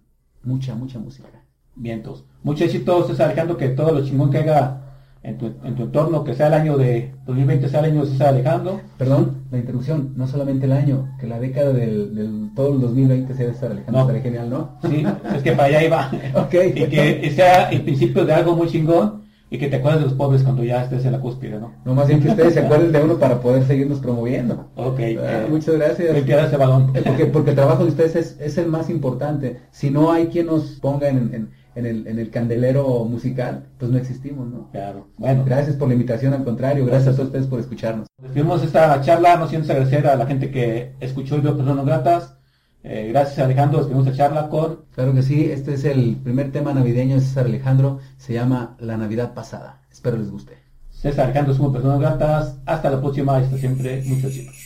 mucha, 0.43 0.75
mucha 0.75 0.99
música. 0.99 1.29
Vientos. 1.77 2.25
Mucho 2.43 2.65
éxito, 2.65 3.07
César 3.07 3.27
Alejandro, 3.27 3.57
que 3.57 3.69
todo 3.69 3.93
lo 3.93 4.05
chingón 4.05 4.31
que 4.31 4.39
haga 4.39 4.86
en 5.27 5.39
tu, 5.39 5.47
en 5.65 5.75
tu 5.75 5.83
entorno, 5.85 6.23
que 6.25 6.35
sea 6.35 6.47
el 6.47 6.55
año 6.55 6.77
de 6.79 7.13
2020, 7.27 7.69
sea 7.69 7.81
el 7.81 7.87
año 7.93 8.05
de 8.05 8.11
César 8.13 8.29
Alejandro. 8.29 8.81
Perdón, 8.97 9.43
la 9.51 9.59
interrupción, 9.59 10.13
no 10.17 10.27
solamente 10.27 10.67
el 10.67 10.73
año, 10.73 11.09
que 11.21 11.27
la 11.27 11.39
década 11.41 11.73
del, 11.73 12.15
del 12.15 12.51
todo 12.55 12.75
el 12.75 12.81
2020 12.81 13.35
sea 13.35 13.47
de 13.47 13.53
estar 13.53 13.71
Alejandro, 13.73 14.07
No. 14.15 14.23
genial, 14.23 14.51
¿no? 14.51 14.79
Sí, 14.89 15.05
es 15.37 15.43
que 15.43 15.53
para 15.53 15.65
allá 15.69 15.85
iba. 15.85 16.11
Ok. 16.35 16.55
Y 16.75 16.87
que 16.87 17.33
sea 17.35 17.71
el 17.71 17.83
principio 17.83 18.25
de 18.25 18.33
algo 18.33 18.55
muy 18.55 18.69
chingón 18.69 19.27
y 19.51 19.59
que 19.59 19.69
te 19.69 19.77
acuerdes 19.77 20.01
de 20.01 20.07
los 20.07 20.15
pobres 20.15 20.43
cuando 20.43 20.65
ya 20.65 20.83
estés 20.83 21.05
en 21.05 21.13
la 21.13 21.21
cúspide, 21.21 21.59
¿no? 21.61 21.73
No 21.85 21.95
más 21.95 22.09
bien 22.09 22.21
que 22.21 22.29
ustedes 22.31 22.55
se 22.55 22.61
acuerden 22.61 22.91
de 22.93 23.01
uno 23.01 23.17
para 23.19 23.41
poder 23.41 23.63
seguirnos 23.65 24.01
promoviendo. 24.01 24.69
Ok. 24.75 24.99
Ah, 24.99 25.03
eh, 25.09 25.47
muchas 25.49 25.75
gracias. 25.77 26.17
ese 26.17 26.57
balón. 26.57 26.91
Eh, 26.95 27.03
Porque, 27.05 27.27
porque 27.27 27.51
el 27.51 27.57
trabajo 27.57 27.85
de 27.85 27.91
ustedes 27.91 28.17
es, 28.17 28.37
es 28.41 28.59
el 28.59 28.67
más 28.69 28.91
importante. 28.91 29.59
Si 29.71 29.91
no 29.91 30.11
hay 30.13 30.27
quien 30.29 30.47
nos 30.47 30.65
ponga 30.81 31.09
en, 31.09 31.19
en- 31.35 31.51
en 31.77 31.87
el, 31.87 32.07
en 32.07 32.19
el 32.19 32.31
candelero 32.31 33.05
musical, 33.05 33.67
pues 33.79 33.91
no 33.91 33.99
existimos, 33.99 34.49
¿no? 34.49 34.71
Claro. 34.73 35.07
Bueno, 35.19 35.45
Gracias 35.45 35.77
por 35.77 35.89
la 35.89 35.95
invitación, 35.95 36.33
al 36.33 36.43
contrario, 36.43 36.87
gracias 36.87 37.15
a 37.15 37.17
todos 37.17 37.29
ustedes 37.29 37.47
por 37.47 37.61
escucharnos. 37.61 38.09
despedimos 38.21 38.63
esta 38.63 39.01
charla, 39.03 39.37
no 39.37 39.47
siento 39.47 39.71
agradecer 39.71 40.07
a 40.07 40.17
la 40.17 40.27
gente 40.27 40.51
que 40.51 40.95
escuchó 41.01 41.37
y 41.37 41.41
vio 41.41 41.57
personas 41.57 41.85
gratas. 41.85 42.37
Eh, 42.83 43.09
gracias 43.11 43.39
Alejandro, 43.39 43.79
despedimos 43.79 44.07
esta 44.07 44.17
charla 44.17 44.49
con 44.49 44.85
Claro 44.95 45.13
que 45.13 45.23
sí, 45.23 45.45
este 45.45 45.75
es 45.75 45.85
el 45.85 46.17
primer 46.17 46.51
tema 46.51 46.73
navideño 46.73 47.17
de 47.17 47.21
César 47.21 47.47
Alejandro, 47.47 47.99
se 48.17 48.33
llama 48.33 48.77
La 48.79 48.97
Navidad 48.97 49.35
Pasada. 49.35 49.83
Espero 49.93 50.17
les 50.17 50.31
guste. 50.31 50.55
César 50.91 51.27
Alejandro, 51.27 51.55
somos 51.55 51.73
personas 51.73 52.01
gratas. 52.01 52.59
Hasta 52.65 52.91
la 52.91 53.01
próxima 53.01 53.39
y 53.39 53.45
hasta 53.45 53.59
siempre. 53.59 54.03
Muchos 54.07 54.33
chicos. 54.33 54.66